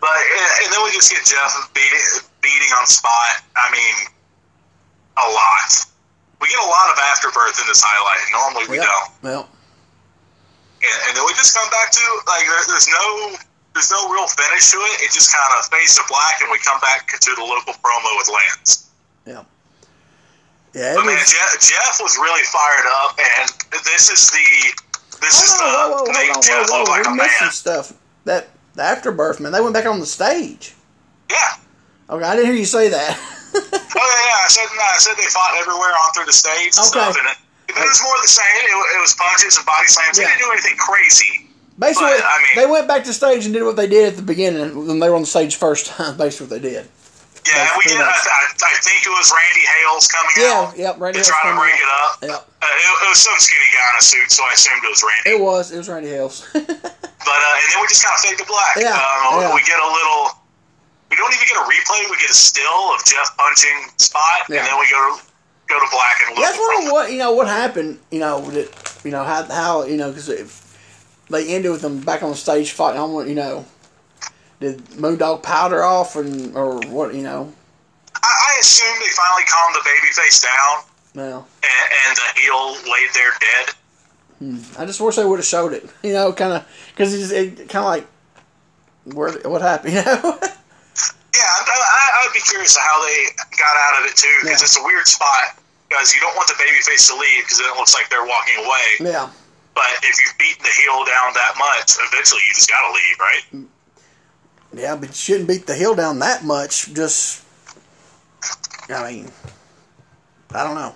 But 0.00 0.14
and 0.62 0.70
then 0.72 0.80
we 0.86 0.90
just 0.94 1.10
get 1.10 1.26
Jeff 1.26 1.50
beating 1.74 2.06
beating 2.40 2.70
on 2.78 2.86
spot. 2.86 3.42
I 3.58 3.66
mean, 3.74 3.96
a 5.18 5.26
lot. 5.30 5.70
We 6.40 6.46
get 6.46 6.62
a 6.62 6.70
lot 6.70 6.86
of 6.94 6.96
afterbirth 7.10 7.58
in 7.58 7.66
this 7.66 7.82
highlight. 7.82 8.22
and 8.22 8.32
Normally 8.38 8.66
we 8.70 8.76
Yep. 8.78 8.86
don't. 8.86 9.10
Yep. 9.26 9.44
And, 10.78 10.98
and 11.10 11.12
then 11.18 11.24
we 11.26 11.34
just 11.34 11.50
come 11.50 11.66
back 11.74 11.90
to 11.90 12.02
like 12.30 12.46
there, 12.46 12.62
there's 12.70 12.86
no 12.86 13.34
there's 13.74 13.90
no 13.90 14.06
real 14.06 14.30
finish 14.30 14.70
to 14.70 14.78
it. 14.94 15.02
It 15.02 15.10
just 15.10 15.34
kind 15.34 15.50
of 15.58 15.66
fades 15.66 15.98
to 15.98 16.02
black, 16.06 16.38
and 16.42 16.50
we 16.54 16.58
come 16.62 16.78
back 16.78 17.10
to 17.18 17.30
the 17.34 17.42
local 17.42 17.74
promo 17.82 18.10
with 18.22 18.30
Lance. 18.30 18.86
Yeah. 19.26 19.42
Yeah. 20.78 20.94
But 20.94 21.06
man, 21.10 21.18
Jeff, 21.26 21.58
Jeff 21.58 21.98
was 21.98 22.14
really 22.22 22.46
fired 22.46 22.86
up, 23.02 23.18
and 23.18 23.50
this 23.82 24.14
is 24.14 24.30
the 24.30 24.46
this 25.18 25.42
is 25.42 25.58
the 25.58 25.66
whoa, 25.66 25.90
whoa, 25.90 26.02
whoa, 26.06 26.12
make 26.14 26.30
Jeff 26.46 26.70
look 26.70 26.86
like 26.86 27.02
a 27.06 27.10
We 27.10 27.16
missed 27.18 27.38
some 27.42 27.46
man. 27.46 27.50
stuff. 27.50 27.92
That 28.24 28.46
the 28.78 28.84
afterbirth 28.84 29.40
man. 29.40 29.50
They 29.52 29.60
went 29.60 29.74
back 29.74 29.86
on 29.86 29.98
the 30.00 30.06
stage. 30.06 30.74
Yeah. 31.30 31.36
Okay, 32.08 32.24
I 32.24 32.34
didn't 32.36 32.46
hear 32.46 32.54
you 32.56 32.64
say 32.64 32.88
that. 32.88 33.18
Oh 34.00 34.22
yeah. 34.26 34.44
I 34.44 34.48
said 34.48 34.68
no, 34.76 34.82
I 34.82 34.98
said 34.98 35.14
they 35.16 35.26
fought 35.34 35.54
everywhere 35.58 35.90
on 35.90 36.12
through 36.14 36.26
the 36.26 36.32
stage 36.32 36.76
and 36.78 36.86
Okay. 36.86 37.00
stuff, 37.00 37.16
and 37.18 37.26
it, 37.26 37.38
it 37.74 37.74
was 37.82 38.00
more 38.04 38.14
of 38.14 38.22
the 38.22 38.28
same. 38.28 38.44
It, 38.62 38.70
it 38.96 39.00
was 39.00 39.14
punches 39.18 39.56
and 39.56 39.66
body 39.66 39.88
slams. 39.88 40.16
Yeah. 40.18 40.24
They 40.24 40.30
didn't 40.38 40.46
do 40.46 40.52
anything 40.52 40.76
crazy. 40.76 41.48
basically, 41.78 42.12
But, 42.16 42.22
I 42.24 42.38
mean- 42.38 42.54
they 42.64 42.70
went 42.70 42.86
back 42.86 43.02
to 43.04 43.12
stage 43.12 43.44
and 43.46 43.54
did 43.54 43.64
what 43.64 43.74
they 43.76 43.88
did 43.88 44.06
at 44.12 44.16
the 44.16 44.22
beginning 44.22 44.86
when 44.86 45.00
they 45.00 45.08
were 45.08 45.16
on 45.16 45.22
the 45.22 45.26
stage 45.26 45.56
first 45.56 45.86
time. 45.90 46.16
Basically, 46.16 46.46
what 46.46 46.62
they 46.62 46.68
did. 46.70 46.86
Yeah, 47.46 47.64
That's 47.64 47.76
we 47.78 47.84
get. 47.90 48.00
I, 48.02 48.10
I, 48.10 48.74
think 48.82 49.06
it 49.06 49.12
was 49.14 49.30
Randy 49.30 49.64
Hales 49.64 50.04
coming 50.08 50.34
Yeah, 50.36 50.68
out. 50.68 50.76
yep, 50.76 50.94
Randy 50.98 51.20
to 51.20 51.24
Hales 51.24 51.30
try 51.30 51.42
to 51.48 51.56
break 51.56 51.78
it 51.78 51.90
up. 52.02 52.10
Yep. 52.20 52.40
Uh, 52.60 52.66
it, 52.66 52.84
it 53.04 53.08
was 53.08 53.20
some 53.22 53.38
skinny 53.38 53.68
guy 53.72 53.86
in 53.92 53.96
a 53.98 54.02
suit, 54.04 54.28
so 54.30 54.42
I 54.44 54.52
assumed 54.52 54.82
it 54.84 54.90
was 54.92 55.02
Randy. 55.06 55.30
It 55.32 55.40
was. 55.40 55.64
It 55.72 55.78
was 55.78 55.88
Randy 55.88 56.08
Hales. 56.10 56.44
But 57.28 57.36
uh, 57.44 57.60
and 57.60 57.66
then 57.74 57.78
we 57.82 57.88
just 57.92 58.00
kind 58.04 58.14
of 58.16 58.20
fade 58.24 58.38
to 58.38 58.46
black. 58.48 58.76
Yeah, 58.80 58.94
Um, 58.96 59.42
yeah. 59.42 59.52
We 59.52 59.60
get 59.68 59.76
a 59.76 59.84
little. 59.84 60.32
We 61.10 61.16
don't 61.16 61.28
even 61.34 61.44
get 61.46 61.56
a 61.60 61.66
replay. 61.68 62.08
We 62.08 62.16
get 62.16 62.30
a 62.30 62.34
still 62.34 62.94
of 62.94 63.04
Jeff 63.04 63.36
punching 63.36 63.92
Spot, 63.98 64.48
Yeah. 64.48 64.60
and 64.60 64.66
then 64.68 64.78
we 64.80 64.88
go 64.88 64.96
to 64.96 65.22
go 65.68 65.76
to 65.78 65.86
black 65.92 66.16
and 66.26 66.36
That's 66.38 66.56
look. 66.56 66.68
wondering 66.68 66.92
what 66.92 67.12
you 67.12 67.18
know. 67.18 67.32
What 67.32 67.48
happened? 67.48 67.98
You 68.10 68.20
know 68.20 68.40
that 68.52 69.00
you 69.04 69.10
know 69.10 69.24
how 69.24 69.42
how 69.44 69.84
you 69.84 69.98
know 69.98 70.08
because 70.08 70.30
if 70.30 70.78
they 71.28 71.52
ended 71.54 71.70
with 71.70 71.82
them 71.82 72.00
back 72.00 72.22
on 72.22 72.30
the 72.30 72.36
stage 72.36 72.70
fighting. 72.72 72.98
I 73.00 73.04
want 73.04 73.28
you 73.28 73.34
know. 73.34 73.66
Did 74.60 74.78
Moondog 74.98 75.42
powder 75.42 75.84
off 75.84 76.16
and 76.16 76.56
or 76.56 76.80
what 76.88 77.14
you 77.14 77.22
know? 77.22 77.52
I, 78.16 78.26
I 78.26 78.58
assume 78.60 78.94
they 79.00 79.10
finally 79.10 79.44
calmed 79.44 79.74
the 79.76 79.82
baby 79.84 80.12
face 80.12 80.42
down, 80.42 80.82
No, 81.14 81.46
and, 81.62 81.92
and 82.08 82.16
the 82.16 82.40
heel 82.40 82.72
laid 82.90 83.10
there 83.14 83.32
dead. 83.40 83.74
Hmm. 84.40 84.80
I 84.80 84.84
just 84.86 85.00
wish 85.00 85.16
they 85.16 85.24
would 85.24 85.38
have 85.38 85.46
showed 85.46 85.72
it. 85.72 85.88
You 86.02 86.12
know, 86.12 86.32
kind 86.32 86.52
of 86.54 86.66
because 86.94 87.14
it's 87.14 87.30
it, 87.32 87.68
kind 87.68 87.84
of 87.84 87.90
like 87.90 88.06
where 89.14 89.32
what 89.48 89.62
happened. 89.62 89.94
You 89.98 90.02
know. 90.04 90.38
Yeah, 91.38 91.44
I, 91.46 91.70
I, 91.70 92.26
I'd 92.26 92.34
be 92.34 92.40
curious 92.40 92.74
of 92.74 92.82
how 92.82 92.98
they 93.06 93.30
got 93.54 93.76
out 93.78 94.02
of 94.02 94.10
it 94.10 94.16
too, 94.16 94.26
because 94.42 94.58
Yeah. 94.58 94.66
it's 94.66 94.78
a 94.78 94.82
weird 94.82 95.06
spot. 95.06 95.54
Because 95.88 96.12
you 96.12 96.18
don't 96.20 96.34
want 96.34 96.48
the 96.50 96.58
baby 96.58 96.82
face 96.82 97.06
to 97.08 97.14
leave, 97.14 97.44
because 97.46 97.58
then 97.62 97.70
it 97.70 97.76
looks 97.78 97.94
like 97.94 98.10
they're 98.10 98.26
walking 98.26 98.58
away. 98.66 98.88
yeah. 99.14 99.30
But 99.78 100.02
if 100.02 100.18
you've 100.18 100.34
beaten 100.36 100.58
the 100.66 100.74
heel 100.82 101.06
down 101.06 101.30
that 101.38 101.54
much, 101.56 101.94
eventually 102.10 102.42
you 102.42 102.52
just 102.58 102.66
got 102.68 102.82
to 102.82 102.90
leave, 102.90 103.16
right? 103.22 103.44
Hmm. 103.54 103.64
Yeah, 104.72 104.96
but 104.96 105.08
you 105.08 105.14
shouldn't 105.14 105.48
beat 105.48 105.66
the 105.66 105.74
hill 105.74 105.94
down 105.94 106.18
that 106.20 106.44
much. 106.44 106.92
Just, 106.94 107.42
I 108.88 109.10
mean, 109.10 109.30
I 110.54 110.62
don't 110.64 110.74
know. 110.74 110.94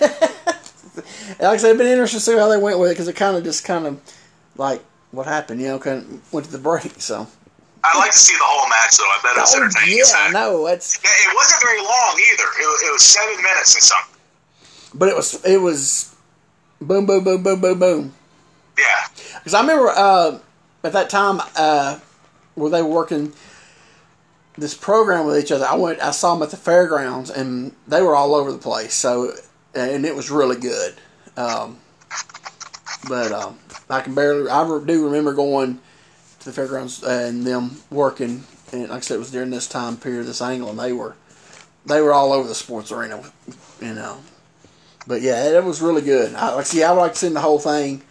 like 0.00 1.42
I 1.42 1.56
said, 1.56 1.68
it'd 1.70 1.78
been 1.78 1.86
interesting 1.88 2.18
to 2.18 2.24
see 2.24 2.36
how 2.38 2.48
they 2.48 2.58
went 2.58 2.78
with 2.78 2.90
it 2.90 2.94
because 2.94 3.08
it 3.08 3.16
kind 3.16 3.36
of 3.36 3.44
just 3.44 3.64
kind 3.64 3.86
of 3.86 4.00
like 4.56 4.82
what 5.10 5.26
happened, 5.26 5.60
you 5.60 5.68
know, 5.68 5.78
kind 5.78 5.98
of 6.02 6.32
went 6.32 6.46
to 6.46 6.52
the 6.52 6.58
break. 6.58 7.00
So, 7.00 7.26
I'd 7.84 7.98
like 7.98 8.12
to 8.12 8.16
see 8.18 8.34
the 8.34 8.44
whole 8.44 8.68
match, 8.68 8.96
though. 8.96 9.04
I 9.04 9.18
bet 9.22 9.36
it 9.36 9.40
was 9.40 9.54
oh 9.56 9.62
entertaining. 9.62 9.96
yeah, 9.98 10.02
as 10.04 10.14
I 10.14 10.30
know 10.30 10.64
that's, 10.66 10.98
Yeah, 11.02 11.10
it 11.10 11.34
wasn't 11.34 11.62
very 11.62 11.80
long 11.80 12.20
either. 12.32 12.44
It, 12.44 12.66
wa- 12.66 12.88
it 12.88 12.92
was 12.92 13.02
seven 13.02 13.36
minutes 13.42 13.74
and 13.74 13.82
something. 13.82 14.20
but 14.94 15.08
it 15.08 15.16
was 15.16 15.44
it 15.44 15.58
was 15.60 16.14
boom, 16.80 17.04
boom, 17.06 17.24
boom, 17.24 17.42
boom, 17.42 17.60
boom, 17.60 17.78
boom. 17.78 18.14
Yeah. 18.78 18.84
Because 19.38 19.54
I 19.54 19.60
remember 19.60 19.88
uh, 19.88 20.38
at 20.84 20.92
that 20.92 21.10
time 21.10 21.40
uh, 21.56 21.98
where 22.54 22.70
they 22.70 22.82
were 22.82 22.88
working 22.88 23.32
this 24.56 24.74
program 24.74 25.26
with 25.26 25.42
each 25.42 25.52
other. 25.52 25.64
I 25.64 25.74
went, 25.74 26.00
I 26.00 26.10
saw 26.10 26.34
them 26.34 26.42
at 26.42 26.50
the 26.50 26.56
fairgrounds, 26.56 27.30
and 27.30 27.74
they 27.86 28.02
were 28.02 28.14
all 28.14 28.34
over 28.34 28.52
the 28.52 28.58
place. 28.58 28.94
So, 28.94 29.32
and 29.74 30.04
it 30.04 30.14
was 30.14 30.30
really 30.30 30.56
good. 30.56 30.94
Um, 31.36 31.78
but 33.08 33.32
um, 33.32 33.58
I 33.88 34.00
can 34.00 34.14
barely. 34.14 34.48
I 34.50 34.64
do 34.84 35.04
remember 35.04 35.32
going 35.32 35.80
to 36.40 36.44
the 36.44 36.52
fairgrounds 36.52 37.02
and 37.02 37.44
them 37.44 37.78
working. 37.90 38.44
And 38.72 38.88
like 38.88 38.98
I 38.98 39.00
said, 39.00 39.16
it 39.16 39.18
was 39.18 39.30
during 39.30 39.50
this 39.50 39.68
time 39.68 39.96
period, 39.96 40.26
this 40.26 40.42
angle, 40.42 40.70
and 40.70 40.78
they 40.78 40.92
were 40.92 41.16
they 41.86 42.00
were 42.00 42.12
all 42.12 42.32
over 42.32 42.46
the 42.46 42.54
sports 42.54 42.92
arena, 42.92 43.22
you 43.80 43.94
know. 43.94 44.18
But 45.06 45.20
yeah, 45.20 45.56
it 45.56 45.64
was 45.64 45.82
really 45.82 46.02
good. 46.02 46.34
I 46.34 46.54
like 46.54 46.66
see. 46.66 46.82
I 46.82 46.90
like 46.90 47.12
to 47.12 47.18
see 47.18 47.28
the 47.28 47.40
whole 47.40 47.58
thing. 47.58 48.02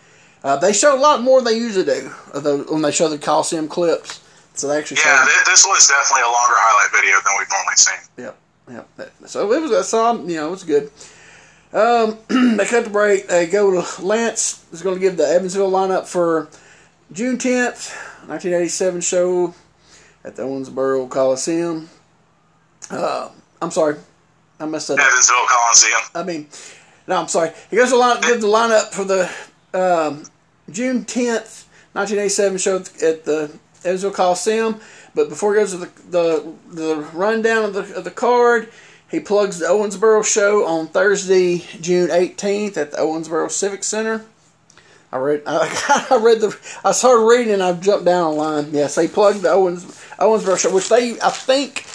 Uh, 0.44 0.58
they 0.58 0.74
show 0.74 0.96
a 0.96 1.00
lot 1.00 1.22
more 1.22 1.42
than 1.42 1.54
they 1.54 1.60
usually 1.60 1.86
do 1.86 2.10
when 2.70 2.82
they 2.82 2.92
show 2.92 3.08
the 3.08 3.18
Coliseum 3.18 3.68
clips. 3.68 4.20
So 4.54 4.68
they 4.68 4.78
actually 4.78 4.98
Yeah, 5.04 5.26
showed. 5.26 5.46
this 5.46 5.66
was 5.66 5.88
definitely 5.88 6.24
a 6.24 6.32
longer 6.32 6.56
highlight 6.58 6.92
video 6.92 7.16
than 7.24 7.34
we've 7.40 7.50
normally 7.50 7.76
seen. 7.76 8.00
Yep, 8.18 8.38
yep. 8.72 8.88
That- 8.98 9.30
So 9.30 9.52
it 9.52 9.62
was. 9.62 9.72
a 9.72 9.84
saw. 9.84 10.14
You 10.14 10.36
know, 10.38 10.48
it 10.48 10.52
was 10.52 10.64
good. 10.64 10.92
Um, 11.74 12.18
they 12.58 12.66
cut 12.66 12.84
the 12.84 12.90
break. 12.90 13.28
They 13.28 13.48
go 13.48 13.72
to 13.82 14.02
Lance 14.04 14.64
is 14.74 14.82
going 14.82 14.96
to 14.96 15.00
give 15.02 15.16
the 15.18 15.26
Evansville 15.28 15.72
lineup 15.72 16.06
for 16.06 16.50
June 17.14 17.38
tenth, 17.38 17.96
nineteen 18.28 18.54
eighty 18.54 18.68
seven 18.68 19.00
show 19.02 19.54
at 20.26 20.36
the 20.36 20.44
Owensboro 20.44 21.10
Coliseum. 21.10 21.90
Uh, 22.90 23.30
I'm 23.62 23.72
sorry, 23.72 23.96
I 24.60 24.66
messed 24.66 24.90
that 24.90 25.00
up. 25.00 25.08
Evansville 25.08 25.46
Coliseum. 25.48 26.02
I 26.14 26.24
mean, 26.24 26.48
no, 27.08 27.16
I'm 27.22 27.28
sorry. 27.30 27.52
He 27.70 27.78
goes 27.78 27.90
to 27.90 27.96
line, 27.98 28.20
give 28.22 28.42
the 28.42 28.48
lineup 28.48 28.92
for 28.92 29.06
the 29.06 29.30
um, 29.74 30.26
June 30.70 31.06
10th, 31.06 31.66
1987 31.94 32.58
show 32.58 32.76
at 32.78 33.24
the 33.24 33.50
Evansville 33.84 34.12
Coliseum. 34.12 34.80
But 35.14 35.30
before 35.30 35.54
he 35.54 35.60
goes 35.60 35.72
to 35.72 35.78
the 35.78 35.92
the, 36.10 36.54
the 36.70 36.96
rundown 37.14 37.66
of 37.66 37.74
the, 37.74 37.96
of 37.96 38.04
the 38.04 38.12
card, 38.12 38.70
he 39.10 39.20
plugs 39.20 39.60
the 39.60 39.66
Owensboro 39.66 40.26
show 40.26 40.66
on 40.66 40.88
Thursday, 40.88 41.58
June 41.82 42.10
18th 42.10 42.78
at 42.78 42.92
the 42.92 42.98
Owensboro 42.98 43.52
Civic 43.52 43.84
Center. 43.84 44.26
I 45.12 45.18
read, 45.18 45.44
I, 45.46 46.08
I 46.12 46.16
read 46.16 46.40
the, 46.40 46.58
I 46.86 46.94
started 46.94 47.26
reading 47.26 47.54
and 47.54 47.62
I 47.62 47.74
jumped 47.74 48.06
down 48.06 48.32
a 48.32 48.32
line. 48.32 48.70
Yes, 48.72 48.96
they 48.96 49.10
plugged 49.10 49.42
the 49.42 49.50
Owens 49.50 49.84
Owensboro 50.18 50.58
show, 50.58 50.74
which 50.74 50.88
they, 50.88 51.20
I 51.20 51.30
think, 51.30 51.86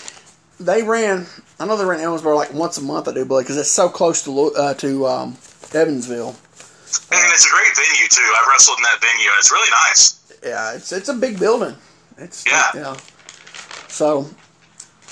they 0.60 0.82
ran. 0.82 1.26
I 1.58 1.66
know 1.66 1.78
they 1.78 1.86
ran 1.86 2.00
Owensboro 2.00 2.36
like 2.36 2.52
once 2.52 2.76
a 2.76 2.82
month. 2.82 3.08
I 3.08 3.14
do 3.14 3.24
believe 3.24 3.46
because 3.46 3.56
it's 3.56 3.70
so 3.70 3.88
close 3.88 4.22
to 4.24 4.52
uh, 4.54 4.74
to 4.74 5.06
um, 5.06 5.36
Evansville. 5.72 6.36
And 7.10 7.32
it's 7.32 7.46
a 7.46 7.50
great 7.50 7.76
venue 7.76 8.08
too. 8.08 8.34
I've 8.40 8.48
wrestled 8.48 8.78
in 8.78 8.82
that 8.84 9.00
venue, 9.00 9.28
and 9.30 9.38
it's 9.38 9.50
really 9.50 9.70
nice. 9.88 10.15
Yeah, 10.46 10.74
it's 10.74 10.92
it's 10.92 11.08
a 11.08 11.14
big 11.14 11.38
building. 11.38 11.74
It's 12.18 12.44
Yeah. 12.46 12.70
yeah. 12.74 12.96
So 13.88 14.28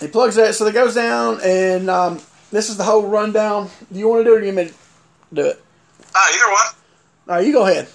he 0.01 0.09
plugs 0.09 0.37
that. 0.37 0.55
So 0.55 0.67
it 0.67 0.75
goes 0.75 0.95
down, 0.95 1.41
and 1.43 1.91
um, 1.91 2.21
this 2.51 2.71
is 2.71 2.77
the 2.77 2.85
whole 2.85 3.07
rundown. 3.07 3.69
Do 3.93 3.99
you 3.99 4.09
want 4.09 4.21
to 4.21 4.25
do 4.25 4.35
it? 4.35 4.37
or 4.39 4.41
do 4.41 4.47
you 4.47 4.55
want 4.55 4.69
me 4.69 4.73
to 4.73 5.35
do 5.35 5.49
it? 5.49 5.63
Uh, 6.15 6.27
either 6.33 6.47
one. 6.53 6.67
All 7.29 7.35
right, 7.37 7.47
you 7.47 7.53
go 7.53 7.67
ahead. 7.67 7.89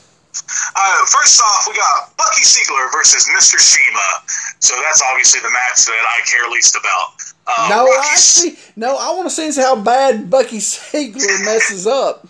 Uh, 0.76 1.06
first 1.06 1.42
off, 1.42 1.66
we 1.68 1.76
got 1.76 2.16
Bucky 2.18 2.42
Siegler 2.42 2.92
versus 2.92 3.28
Mr. 3.36 3.58
Shima. 3.60 4.24
So 4.60 4.76
that's 4.82 5.02
obviously 5.12 5.40
the 5.42 5.50
match 5.50 5.86
that 5.86 6.06
I 6.06 6.22
care 6.26 6.50
least 6.50 6.76
about. 6.76 7.14
Uh, 7.48 7.68
No, 7.70 7.88
see. 8.16 8.58
No, 8.76 8.98
I 8.98 9.12
want 9.12 9.30
to 9.30 9.52
see 9.52 9.62
how 9.62 9.76
bad 9.76 10.30
Bucky 10.30 10.58
Siegler 10.60 11.46
messes 11.46 11.88
up. 11.88 12.28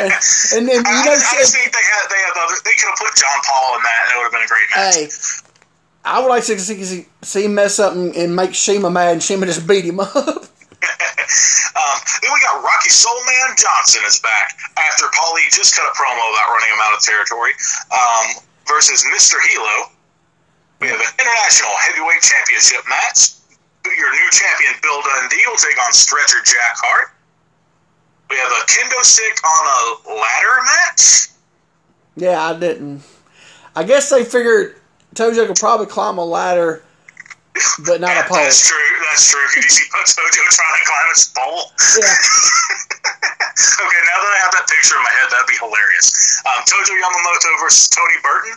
And, 0.00 0.12
and 0.56 0.62
then 0.68 0.80
I, 0.84 0.90
you 0.90 1.00
I, 1.00 1.04
know, 1.04 1.16
I 1.16 1.34
just 1.38 1.54
think 1.54 1.70
they 1.72 1.86
had 1.86 2.04
they 2.10 2.22
have 2.24 2.36
other. 2.40 2.56
They 2.64 2.74
could 2.76 2.88
have 2.88 2.98
put 2.98 3.14
John 3.16 3.38
Paul 3.44 3.76
in 3.76 3.82
that, 3.82 4.00
and 4.04 4.08
it 4.10 4.16
would 4.18 4.28
have 4.28 4.34
been 4.34 4.46
a 4.46 4.52
great 4.52 4.68
match. 4.72 4.94
hey, 4.94 5.06
I 6.04 6.20
would 6.20 6.28
like 6.28 6.44
to 6.44 6.58
see, 6.58 6.84
see, 6.84 7.06
see 7.22 7.44
him 7.44 7.54
mess 7.54 7.78
up 7.78 7.94
and, 7.94 8.14
and 8.14 8.36
make 8.36 8.54
Shima 8.54 8.90
mad, 8.90 9.12
and 9.12 9.22
Shima 9.22 9.46
just 9.46 9.66
beat 9.66 9.84
him 9.84 10.00
up. 10.00 10.12
um, 11.80 11.96
then 12.20 12.28
we 12.28 12.38
got 12.44 12.60
Rocky 12.60 12.92
Soulman 12.92 13.56
Johnson 13.56 14.04
is 14.04 14.20
back 14.20 14.52
after 14.76 15.08
Paulie 15.16 15.48
just 15.48 15.72
cut 15.72 15.88
a 15.88 15.94
promo 15.96 16.20
about 16.20 16.52
running 16.52 16.68
him 16.76 16.80
out 16.84 16.92
of 16.92 17.00
territory. 17.00 17.52
Um, 17.88 18.44
versus 18.66 19.04
Mr. 19.12 19.36
Hilo. 19.48 19.92
We 20.80 20.88
have 20.88 21.00
an 21.00 21.12
international 21.16 21.72
heavyweight 21.88 22.22
championship 22.22 22.84
match. 22.88 23.40
Your 23.84 24.10
new 24.12 24.30
champion 24.32 24.72
Bill 24.82 25.00
Dundee 25.04 25.44
will 25.46 25.60
take 25.60 25.76
on 25.84 25.92
Stretcher 25.92 26.40
Jack 26.44 26.76
Hart. 26.80 27.12
We 28.30 28.36
have 28.36 28.50
a 28.50 28.64
kendo 28.66 29.02
stick 29.04 29.36
on 29.44 29.62
a 29.66 30.14
ladder 30.14 30.56
match. 30.64 31.28
yeah, 32.16 32.42
I 32.50 32.58
didn't. 32.58 33.02
I 33.76 33.84
guess 33.84 34.08
they 34.10 34.24
figured 34.24 34.76
Tojo 35.14 35.46
could 35.46 35.56
probably 35.56 35.86
climb 35.86 36.18
a 36.18 36.24
ladder, 36.24 36.82
but 37.86 38.00
not 38.00 38.12
a 38.12 38.14
That- 38.22 38.28
pole. 38.28 38.38
That's 38.38 38.66
true. 38.66 38.78
That's 39.10 39.30
true. 39.30 39.46
Could 39.52 39.64
you 39.64 39.70
see 39.70 39.84
Tojo 39.90 40.42
trying 40.50 40.74
to 40.78 40.84
climb 40.86 41.08
his 41.14 41.24
pole? 41.36 41.70
Yeah. 42.00 42.06
okay, 43.84 44.02
now 44.08 44.18
that 44.22 44.32
I 44.34 44.38
have 44.42 44.52
that 44.56 44.66
picture 44.68 44.96
in 44.96 45.02
my 45.04 45.10
head, 45.20 45.28
that'd 45.30 45.46
be 45.46 45.58
hilarious. 45.60 46.42
Um, 46.46 46.62
Tojo 46.64 46.94
Yamamoto 46.96 47.60
versus 47.60 47.88
Tony 47.88 48.14
Burton. 48.22 48.56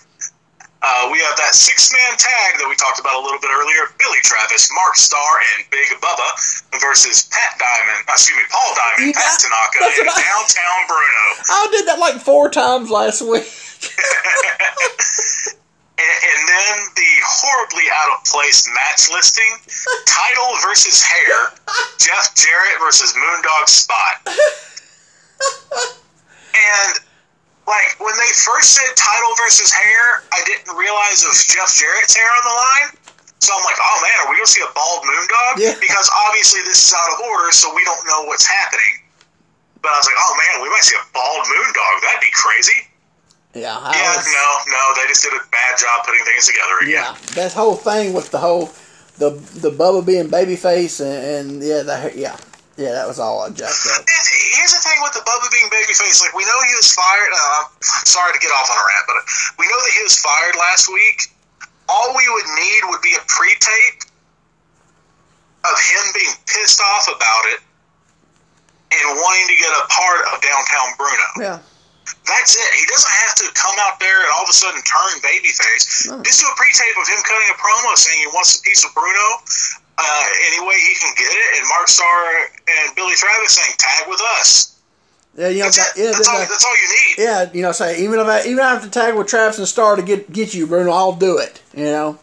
Uh, 0.81 1.09
we 1.11 1.17
have 1.25 1.33
that 1.41 1.55
six 1.57 1.89
man 1.91 2.13
tag 2.21 2.59
that 2.61 2.67
we 2.69 2.75
talked 2.77 2.99
about 3.01 3.17
a 3.17 3.23
little 3.25 3.39
bit 3.41 3.49
earlier 3.49 3.89
Billy 3.97 4.21
Travis, 4.21 4.69
Mark 4.73 4.93
Starr, 4.95 5.41
and 5.57 5.65
Big 5.73 5.89
Bubba 5.97 6.29
versus 6.79 7.25
Pat 7.33 7.57
Diamond, 7.57 8.05
uh, 8.07 8.13
excuse 8.13 8.37
me, 8.37 8.45
Paul 8.53 8.71
Diamond, 8.77 9.09
Yeah, 9.13 9.17
Pat 9.25 9.41
Tanaka, 9.41 9.77
and 10.05 10.09
I- 10.09 10.21
Downtown 10.21 10.79
Bruno. 10.85 11.25
I 11.49 11.65
did 11.73 11.87
that 11.89 11.97
like 11.99 12.21
four 12.21 12.49
times 12.53 12.89
last 12.89 13.21
week. 13.25 13.45
And, 15.99 16.05
and 16.05 16.47
then 16.47 16.77
the 16.95 17.09
horribly 17.25 17.81
out 17.91 18.19
of 18.19 18.23
place 18.25 18.69
match 18.69 19.09
listing 19.11 19.49
title 20.05 20.53
versus 20.61 21.01
hair, 21.01 21.49
Jeff 21.97 22.35
Jarrett 22.35 22.77
versus 22.79 23.13
Moondog 23.17 23.67
Spot. 23.67 24.27
And 26.57 26.99
like 27.67 27.99
when 27.99 28.15
they 28.15 28.31
first 28.47 28.73
said 28.79 28.89
title 28.95 29.33
versus 29.43 29.69
hair, 29.75 30.23
I 30.31 30.39
didn't 30.47 30.71
realize 30.75 31.21
it 31.23 31.29
was 31.29 31.43
Jeff 31.45 31.69
Jarrett's 31.75 32.15
hair 32.15 32.27
on 32.31 32.43
the 32.47 32.55
line. 32.55 32.89
So 33.43 33.53
I'm 33.53 33.63
like, 33.67 33.77
oh 33.77 33.97
man, 34.01 34.15
are 34.25 34.29
we 34.31 34.39
gonna 34.39 34.49
see 34.49 34.63
a 34.65 34.71
bald 34.73 35.03
moondog? 35.05 35.53
Yeah. 35.61 35.75
Because 35.77 36.09
obviously 36.27 36.63
this 36.65 36.79
is 36.81 36.91
out 36.95 37.11
of 37.13 37.19
order, 37.29 37.51
so 37.51 37.69
we 37.75 37.83
don't 37.85 38.01
know 38.07 38.25
what's 38.25 38.47
happening. 38.47 39.05
But 39.83 39.93
I 39.93 39.97
was 40.01 40.07
like, 40.09 40.17
oh 40.17 40.33
man, 40.39 40.53
we 40.65 40.69
might 40.73 40.83
see 40.87 40.97
a 40.97 41.05
bald 41.13 41.45
moondog. 41.45 41.95
That'd 42.01 42.21
be 42.23 42.33
crazy. 42.33 42.87
Yeah, 43.53 43.77
I 43.77 43.93
Yeah, 43.93 44.15
was- 44.17 44.25
no, 44.25 44.47
no, 44.73 44.81
they 44.97 45.07
just 45.07 45.23
did 45.23 45.33
a 45.33 45.43
bad 45.51 45.77
job 45.77 46.05
putting 46.05 46.23
things 46.25 46.47
together 46.47 46.77
again. 46.81 47.03
yeah. 47.03 47.15
That 47.35 47.53
whole 47.53 47.75
thing 47.75 48.13
with 48.13 48.31
the 48.31 48.39
whole 48.39 48.71
the 49.17 49.31
the 49.61 49.71
Bubba 49.71 50.05
being 50.05 50.29
babyface 50.29 51.01
and, 51.01 51.57
and 51.59 51.63
yeah, 51.63 51.81
the, 51.83 52.11
yeah, 52.15 52.37
yeah, 52.77 52.93
that 52.93 53.09
was 53.09 53.17
all 53.17 53.41
I 53.41 53.49
jacked 53.49 53.89
up. 53.89 54.05
Here's 54.57 54.73
the 54.73 54.81
thing 54.85 55.01
with 55.01 55.17
the 55.17 55.25
Bubba 55.25 55.49
being 55.49 55.69
babyface. 55.73 56.21
Like, 56.21 56.37
we 56.37 56.45
know 56.45 56.57
he 56.69 56.77
was 56.77 56.93
fired. 56.93 57.33
Uh, 57.33 57.73
I'm 57.73 58.05
sorry 58.05 58.33
to 58.33 58.41
get 58.41 58.53
off 58.53 58.69
on 58.69 58.77
a 58.77 58.85
rant, 58.85 59.05
but 59.09 59.19
we 59.57 59.65
know 59.65 59.79
that 59.81 59.93
he 59.97 60.01
was 60.05 60.17
fired 60.21 60.55
last 60.55 60.85
week. 60.87 61.33
All 61.89 62.13
we 62.13 62.25
would 62.29 62.49
need 62.53 62.81
would 62.93 63.01
be 63.01 63.17
a 63.17 63.23
pre-tape 63.25 64.05
of 65.65 65.75
him 65.81 66.05
being 66.13 66.35
pissed 66.45 66.77
off 66.79 67.09
about 67.09 67.43
it 67.51 67.59
and 68.93 69.05
wanting 69.19 69.47
to 69.49 69.57
get 69.57 69.71
a 69.73 69.83
part 69.89 70.21
of 70.31 70.39
Downtown 70.39 70.89
Bruno. 70.95 71.27
Yeah, 71.41 71.57
That's 72.29 72.55
it. 72.55 72.69
He 72.77 72.85
doesn't 72.87 73.15
have 73.25 73.35
to 73.41 73.45
come 73.57 73.75
out 73.83 73.99
there 73.99 74.21
and 74.21 74.29
all 74.37 74.45
of 74.45 74.51
a 74.51 74.55
sudden 74.55 74.79
turn 74.85 75.17
babyface. 75.25 76.07
No. 76.07 76.21
Just 76.23 76.39
do 76.39 76.47
a 76.47 76.55
pre-tape 76.55 76.95
of 76.95 77.07
him 77.09 77.19
cutting 77.25 77.49
a 77.51 77.57
promo 77.57 77.97
saying 77.97 78.21
he 78.21 78.31
wants 78.31 78.59
a 78.59 78.61
piece 78.63 78.85
of 78.85 78.93
Bruno 78.93 79.27
uh, 79.97 80.23
any 80.53 80.65
way 80.65 80.75
he 80.79 80.93
can 80.95 81.13
get 81.17 81.29
it, 81.31 81.59
and 81.59 81.67
Mark 81.69 81.87
Starr 81.87 82.25
and 82.67 82.95
Billy 82.95 83.13
Travis 83.15 83.55
saying 83.57 83.75
tag 83.77 84.07
with 84.07 84.21
us. 84.39 84.79
yeah, 85.35 85.47
you 85.49 85.59
know, 85.59 85.65
That's 85.65 85.77
that, 85.77 85.99
yeah, 86.01 86.11
that's, 86.11 86.27
all, 86.27 86.37
that- 86.37 86.49
that's 86.49 86.65
all 86.65 86.77
you 86.77 86.89
need. 86.89 87.23
yeah, 87.23 87.49
you 87.53 87.61
know, 87.61 87.71
say 87.71 88.01
even 88.03 88.19
if 88.19 88.27
I 88.27 88.41
even 88.41 88.59
if 88.59 88.65
I 88.65 88.69
have 88.73 88.83
to 88.83 88.89
tag 88.89 89.15
with 89.15 89.27
Travis 89.27 89.57
and 89.57 89.67
Star 89.67 89.95
to 89.95 90.01
get 90.01 90.31
get 90.31 90.53
you, 90.53 90.67
Bruno, 90.67 90.91
I'll 90.91 91.13
do 91.13 91.37
it. 91.37 91.61
You 91.75 91.85
know, 91.85 92.19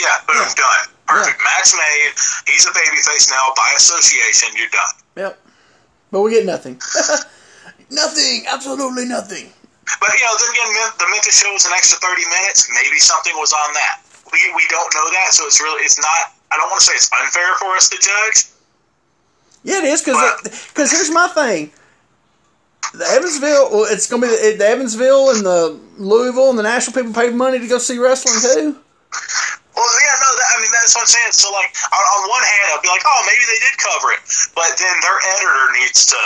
Yeah, 0.00 0.06
boom, 0.26 0.36
Yeah. 0.36 0.54
done. 0.54 0.88
Perfect. 1.06 1.38
Match 1.44 1.74
made. 1.74 2.12
He's 2.46 2.64
a 2.66 2.70
babyface 2.70 3.28
now 3.30 3.52
by 3.54 3.74
association. 3.76 4.48
You're 4.56 4.68
done. 4.70 4.94
yep. 5.16 5.38
But 6.10 6.22
we 6.22 6.30
get 6.30 6.46
nothing. 6.46 6.80
nothing, 7.90 8.44
absolutely 8.48 9.04
nothing. 9.06 9.52
But 10.00 10.10
you 10.14 10.24
know, 10.24 10.34
then 10.38 10.50
again, 10.54 10.70
the 10.98 11.06
Memphis 11.10 11.42
show 11.42 11.52
was 11.52 11.66
an 11.66 11.72
extra 11.76 11.98
thirty 11.98 12.24
minutes. 12.30 12.70
Maybe 12.72 12.98
something 12.98 13.34
was 13.36 13.52
on 13.52 13.74
that. 13.74 14.00
We 14.32 14.38
we 14.56 14.64
don't 14.70 14.88
know 14.94 15.06
that, 15.20 15.32
so 15.34 15.44
it's 15.46 15.60
really 15.60 15.82
it's 15.84 15.98
not. 16.00 16.32
I 16.52 16.56
don't 16.60 16.68
want 16.68 16.80
to 16.80 16.86
say 16.86 16.94
it's 16.94 17.10
unfair 17.10 17.54
for 17.56 17.72
us 17.76 17.88
to 17.88 17.96
judge. 17.96 18.52
Yeah, 19.64 19.78
it 19.78 19.84
is 19.84 20.02
because 20.02 20.68
because 20.68 20.90
here's 20.90 21.10
my 21.10 21.28
thing. 21.28 21.70
The 22.92 23.06
Evansville, 23.08 23.70
well, 23.72 23.86
it's 23.88 24.04
gonna 24.10 24.26
be 24.26 24.28
the, 24.28 24.56
the 24.58 24.66
Evansville 24.68 25.30
and 25.30 25.46
the 25.46 25.80
Louisville 25.96 26.50
and 26.50 26.58
the 26.58 26.66
national 26.66 26.92
people 26.92 27.14
paid 27.14 27.32
money 27.32 27.58
to 27.58 27.66
go 27.66 27.78
see 27.78 27.96
wrestling 27.96 28.36
too. 28.36 28.76
Well, 29.72 29.92
yeah, 30.04 30.16
no, 30.20 30.28
that, 30.36 30.48
I 30.52 30.60
mean 30.60 30.68
that's 30.76 30.92
what 30.92 31.08
I'm 31.08 31.12
saying. 31.14 31.32
So, 31.32 31.48
like, 31.56 31.72
on, 31.88 32.02
on 32.04 32.28
one 32.28 32.44
hand, 32.44 32.76
I'd 32.76 32.84
be 32.84 32.92
like, 32.92 33.00
oh, 33.06 33.20
maybe 33.24 33.44
they 33.48 33.60
did 33.64 33.74
cover 33.80 34.12
it, 34.12 34.20
but 34.52 34.76
then 34.76 34.92
their 35.00 35.18
editor 35.32 35.64
needs 35.80 36.04
to, 36.12 36.20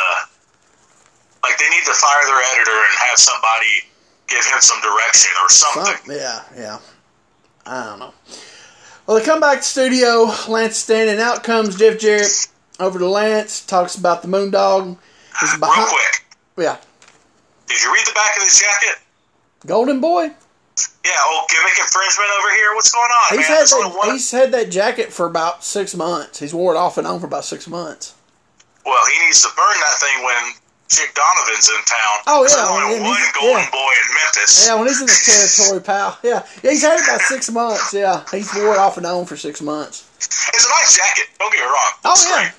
like, 1.47 1.55
they 1.63 1.71
need 1.71 1.87
to 1.87 1.95
fire 1.95 2.25
their 2.27 2.43
editor 2.57 2.75
and 2.75 2.95
have 3.07 3.19
somebody 3.23 3.87
give 4.27 4.43
him 4.51 4.59
some 4.59 4.83
direction 4.83 5.31
or 5.39 5.49
something. 5.49 5.95
Some- 6.03 6.19
yeah, 6.19 6.43
yeah. 6.59 6.79
I 7.67 7.85
don't 7.87 7.99
know. 8.01 8.15
Well, 9.07 9.19
they 9.19 9.25
come 9.25 9.41
back 9.41 9.59
to 9.59 9.63
studio. 9.65 10.31
Lance 10.49 10.77
standing. 10.77 11.21
Out 11.21 11.45
comes 11.45 11.77
Jeff 11.77 11.99
Jarrett 11.99 12.49
over 12.81 12.99
to 12.99 13.09
Lance. 13.09 13.65
Talks 13.65 13.97
about 13.97 14.23
the 14.23 14.29
Moondog. 14.29 14.97
Is 15.43 15.51
Real 15.53 15.61
behind. 15.61 15.89
quick, 15.89 16.27
Yeah, 16.57 16.77
did 17.67 17.83
you 17.83 17.93
read 17.93 18.07
the 18.07 18.13
back 18.15 18.37
of 18.37 18.43
this 18.43 18.59
jacket? 18.59 18.97
Golden 19.67 20.01
Boy. 20.01 20.31
Yeah, 21.05 21.13
old 21.31 21.49
gimmick 21.51 21.79
infringement 21.79 22.31
over 22.41 22.51
here. 22.55 22.75
What's 22.75 22.91
going 22.91 23.05
on, 23.11 23.39
He's 23.39 23.49
man? 23.49 23.59
had 23.59 23.67
that, 23.69 23.95
one- 23.97 24.11
he's 24.13 24.31
had 24.31 24.53
that 24.53 24.71
jacket 24.71 25.13
for 25.13 25.27
about 25.27 25.63
six 25.65 25.95
months. 25.95 26.39
He's 26.41 26.55
wore 26.55 26.75
it 26.75 26.79
off 26.79 26.97
and 26.99 27.07
on 27.07 27.21
for 27.21 27.27
about 27.27 27.45
six 27.45 27.67
months. 27.69 28.15
Well, 28.85 29.03
he 29.13 29.25
needs 29.27 29.43
to 29.43 29.49
burn 29.57 29.77
that 29.79 29.99
thing 30.01 30.25
when 30.25 30.53
Chick 30.89 31.15
Donovan's 31.19 31.67
in 31.69 31.83
town. 31.83 32.17
Oh, 32.31 32.41
There's 32.47 32.55
yeah, 32.55 32.69
only 32.71 33.01
one 33.03 33.19
he's- 33.19 33.33
Golden 33.35 33.59
yeah. 33.63 33.71
Boy 33.75 33.91
in 33.91 34.09
Memphis. 34.15 34.67
Yeah, 34.67 34.75
when 34.79 34.87
he's 34.87 35.01
in 35.01 35.07
the 35.11 35.19
territory, 35.19 35.83
pal. 35.83 36.19
Yeah, 36.23 36.47
yeah, 36.63 36.71
he's 36.71 36.83
had 36.83 36.99
it 36.99 37.05
about 37.05 37.21
six 37.23 37.51
months. 37.51 37.93
Yeah, 37.93 38.23
he's 38.31 38.55
wore 38.55 38.75
it 38.75 38.79
off 38.79 38.97
and 38.97 39.05
on 39.07 39.27
for 39.27 39.37
six 39.37 39.61
months. 39.61 40.07
It's 40.19 40.65
a 40.65 40.71
nice 40.71 40.95
jacket. 40.97 41.27
Don't 41.39 41.51
get 41.53 41.61
me 41.61 41.67
wrong. 41.67 41.93
Oh 42.07 42.13
It's 42.13 42.25
yeah, 42.29 42.35
great. 42.39 42.53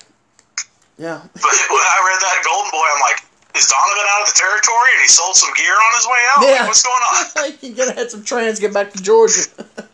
yeah. 0.98 1.18
But 1.40 1.54
when 1.72 1.80
I 1.80 1.98
read 2.04 2.20
that 2.20 2.42
Golden 2.44 2.70
Boy, 2.70 2.84
I'm 2.84 3.00
like, 3.00 3.18
is 3.56 3.66
Donovan 3.66 4.06
out 4.12 4.28
of 4.28 4.34
the 4.34 4.38
territory 4.38 4.90
and 4.92 5.02
he 5.02 5.08
sold 5.08 5.34
some 5.34 5.52
gear 5.56 5.72
on 5.72 5.92
his 5.96 6.06
way 6.06 6.20
out? 6.28 6.38
Yeah. 6.44 6.50
Like, 6.60 6.68
what's 6.68 6.84
going 6.84 7.04
on? 7.08 7.52
he 7.60 7.70
gonna 7.72 7.94
have 7.96 8.10
some 8.10 8.24
trans 8.24 8.60
get 8.60 8.74
back 8.74 8.92
to 8.92 9.02
Georgia. 9.02 9.40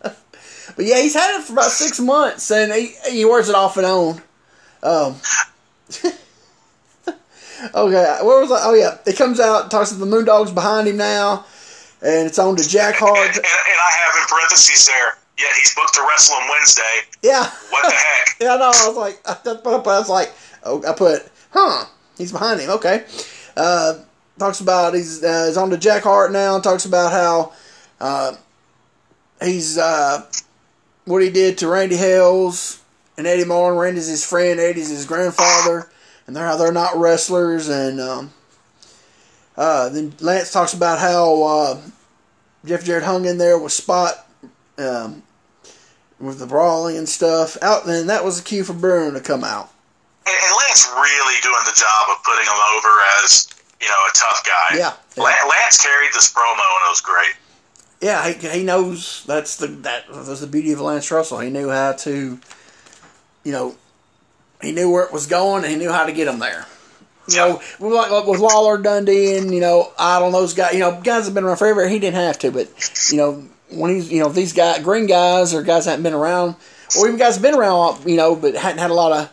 but 0.03 0.85
yeah, 0.85 0.99
he's 1.01 1.15
had 1.15 1.39
it 1.39 1.45
for 1.45 1.53
about 1.55 1.71
six 1.71 2.01
months, 2.01 2.51
and 2.51 2.73
he 2.73 2.95
he 3.11 3.25
wears 3.25 3.49
it 3.49 3.55
off 3.55 3.77
and 3.77 3.87
on. 3.87 4.23
Um. 4.83 5.15
Okay, 7.75 8.19
where 8.23 8.41
was 8.41 8.51
I? 8.53 8.61
Oh 8.63 8.75
yeah, 8.75 8.99
it 9.07 9.17
comes 9.17 9.41
out 9.41 9.71
talks 9.71 9.91
to 9.91 9.97
the 9.97 10.07
Moondogs 10.07 10.55
behind 10.55 10.89
him 10.89 10.97
now. 10.97 11.47
and 12.03 12.27
it's 12.27 12.39
on 12.39 12.57
to 12.57 12.69
Jack 12.69 12.97
Hart. 12.97 13.17
And, 13.17 13.29
and, 13.29 13.37
and 13.37 13.45
I 13.45 13.91
have 13.93 14.15
in 14.21 14.27
parentheses 14.29 14.87
there. 14.87 15.17
Yeah, 15.39 15.47
he's 15.59 15.75
booked 15.75 15.95
to 15.95 16.07
wrestle 16.09 16.37
on 16.37 16.49
Wednesday. 16.49 16.83
Yeah. 17.23 17.51
What 17.71 17.83
the 17.83 17.91
heck? 17.91 18.37
yeah, 18.41 18.57
no, 18.57 18.67
I 18.67 18.89
was 18.89 18.97
like, 18.97 19.21
I, 19.27 19.37
I 19.45 19.99
was 19.99 20.09
like, 20.09 20.33
oh, 20.65 20.83
I 20.87 20.93
put, 20.93 21.29
huh? 21.51 21.87
He's 22.17 22.31
behind 22.31 22.61
him. 22.61 22.71
Okay. 22.71 23.05
Uh, 23.57 23.95
talks 24.39 24.61
about 24.61 24.95
he's 24.95 25.23
uh, 25.25 25.47
he's 25.47 25.57
on 25.57 25.71
to 25.71 25.79
Jack 25.79 26.03
Hart 26.05 26.31
now. 26.33 26.61
Talks 26.61 26.85
about 26.85 27.13
how 27.13 27.53
uh, 28.01 28.37
he's 29.43 29.79
uh, 29.79 30.25
what 31.05 31.23
he 31.23 31.31
did 31.31 31.59
to 31.59 31.69
Randy 31.69 31.97
Hales 31.97 32.81
and 33.17 33.27
Eddie 33.27 33.45
Marlin. 33.45 33.79
Randy's 33.79 34.07
his 34.07 34.25
friend. 34.25 34.61
Eddie's 34.61 34.91
his 34.91 35.07
grandfather, 35.07 35.91
and 36.27 36.35
they're 36.35 36.47
how 36.47 36.57
they're 36.57 36.73
not 36.73 36.97
wrestlers. 36.97 37.69
And 37.69 38.01
um, 38.01 38.33
uh, 39.57 39.89
then 39.89 40.15
Lance 40.21 40.53
talks 40.53 40.75
about 40.75 40.99
how 40.99 41.43
uh, 41.43 41.81
Jeff 42.65 42.85
Jarrett 42.85 43.05
hung 43.05 43.25
in 43.25 43.39
there 43.39 43.59
with 43.59 43.73
Spot. 43.73 44.15
Um, 44.77 45.23
with 46.21 46.39
the 46.39 46.47
brawling 46.47 46.97
and 46.97 47.09
stuff 47.09 47.61
out, 47.63 47.85
then 47.85 48.07
that 48.07 48.25
was 48.25 48.41
a 48.41 48.43
cue 48.43 48.65
for 48.65 48.73
Bruno 48.73 49.13
to 49.13 49.21
come 49.21 49.45
out. 49.45 49.71
And, 50.27 50.35
and 50.35 50.57
Lance 50.67 50.89
really 50.89 51.41
doing 51.43 51.63
the 51.67 51.77
job 51.77 52.09
of 52.11 52.23
putting 52.25 52.47
him 52.47 52.61
over 52.77 52.89
as 53.23 53.49
you 53.81 53.89
know 53.89 53.95
a 53.95 54.13
tough 54.15 54.45
guy. 54.45 54.79
Yeah, 54.79 54.93
yeah. 55.17 55.23
Lance 55.23 55.83
carried 55.83 56.13
this 56.15 56.33
promo 56.33 56.55
and 56.55 56.87
it 56.87 56.91
was 56.91 57.01
great. 57.01 57.35
Yeah, 58.01 58.29
he, 58.31 58.59
he 58.61 58.65
knows 58.65 59.25
that's 59.27 59.57
the 59.57 59.67
that 59.67 60.09
was 60.09 60.41
the 60.41 60.47
beauty 60.47 60.73
of 60.73 60.81
Lance 60.81 61.11
Russell. 61.11 61.41
He 61.41 61.51
knew 61.51 61.69
how 61.69 61.93
to, 61.93 62.39
you 63.45 63.53
know, 63.53 63.77
he 64.61 64.73
knew 64.73 64.91
where 64.91 65.05
it 65.05 65.13
was 65.13 65.27
going 65.27 65.65
and 65.65 65.73
he 65.73 65.79
knew 65.79 65.93
how 65.93 66.07
to 66.07 66.13
get 66.13 66.29
him 66.29 66.39
there. 66.39 66.67
You 67.29 67.37
know, 67.37 67.61
like, 67.81 68.11
like 68.11 68.27
with 68.27 68.41
Lawler, 68.41 68.77
Dundee, 68.77 69.39
and 69.39 69.53
you 69.53 69.61
know, 69.61 69.93
Idol, 69.99 70.31
those 70.31 70.53
guys. 70.53 70.75
You 70.75 70.81
know, 70.81 71.01
guys 71.01 71.25
have 71.25 71.33
been 71.33 71.45
around 71.45 71.57
forever. 71.57 71.89
He 71.89 71.99
didn't 71.99 72.17
have 72.17 72.39
to, 72.41 72.51
but 72.51 72.69
you 73.11 73.17
know, 73.17 73.45
when 73.71 73.95
he's 73.95 74.13
you 74.13 74.21
know 74.21 74.29
these 74.29 74.53
guys, 74.53 74.83
green 74.83 75.07
guys 75.07 75.55
or 75.55 75.63
guys 75.63 75.87
that 75.87 75.93
haven't 75.93 76.03
been 76.03 76.13
around, 76.13 76.57
or 76.99 77.07
even 77.07 77.19
guys 77.19 77.39
been 77.39 77.55
around, 77.55 78.05
you 78.05 78.17
know, 78.17 78.37
but 78.37 78.55
hadn't 78.55 78.79
had 78.79 78.91
a 78.91 78.95
lot 78.95 79.13
of 79.13 79.31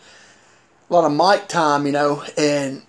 a 0.90 0.94
lot 0.94 1.06
of 1.06 1.12
mic 1.12 1.50
time, 1.50 1.86
you 1.86 1.92
know, 1.92 2.24
and 2.38 2.82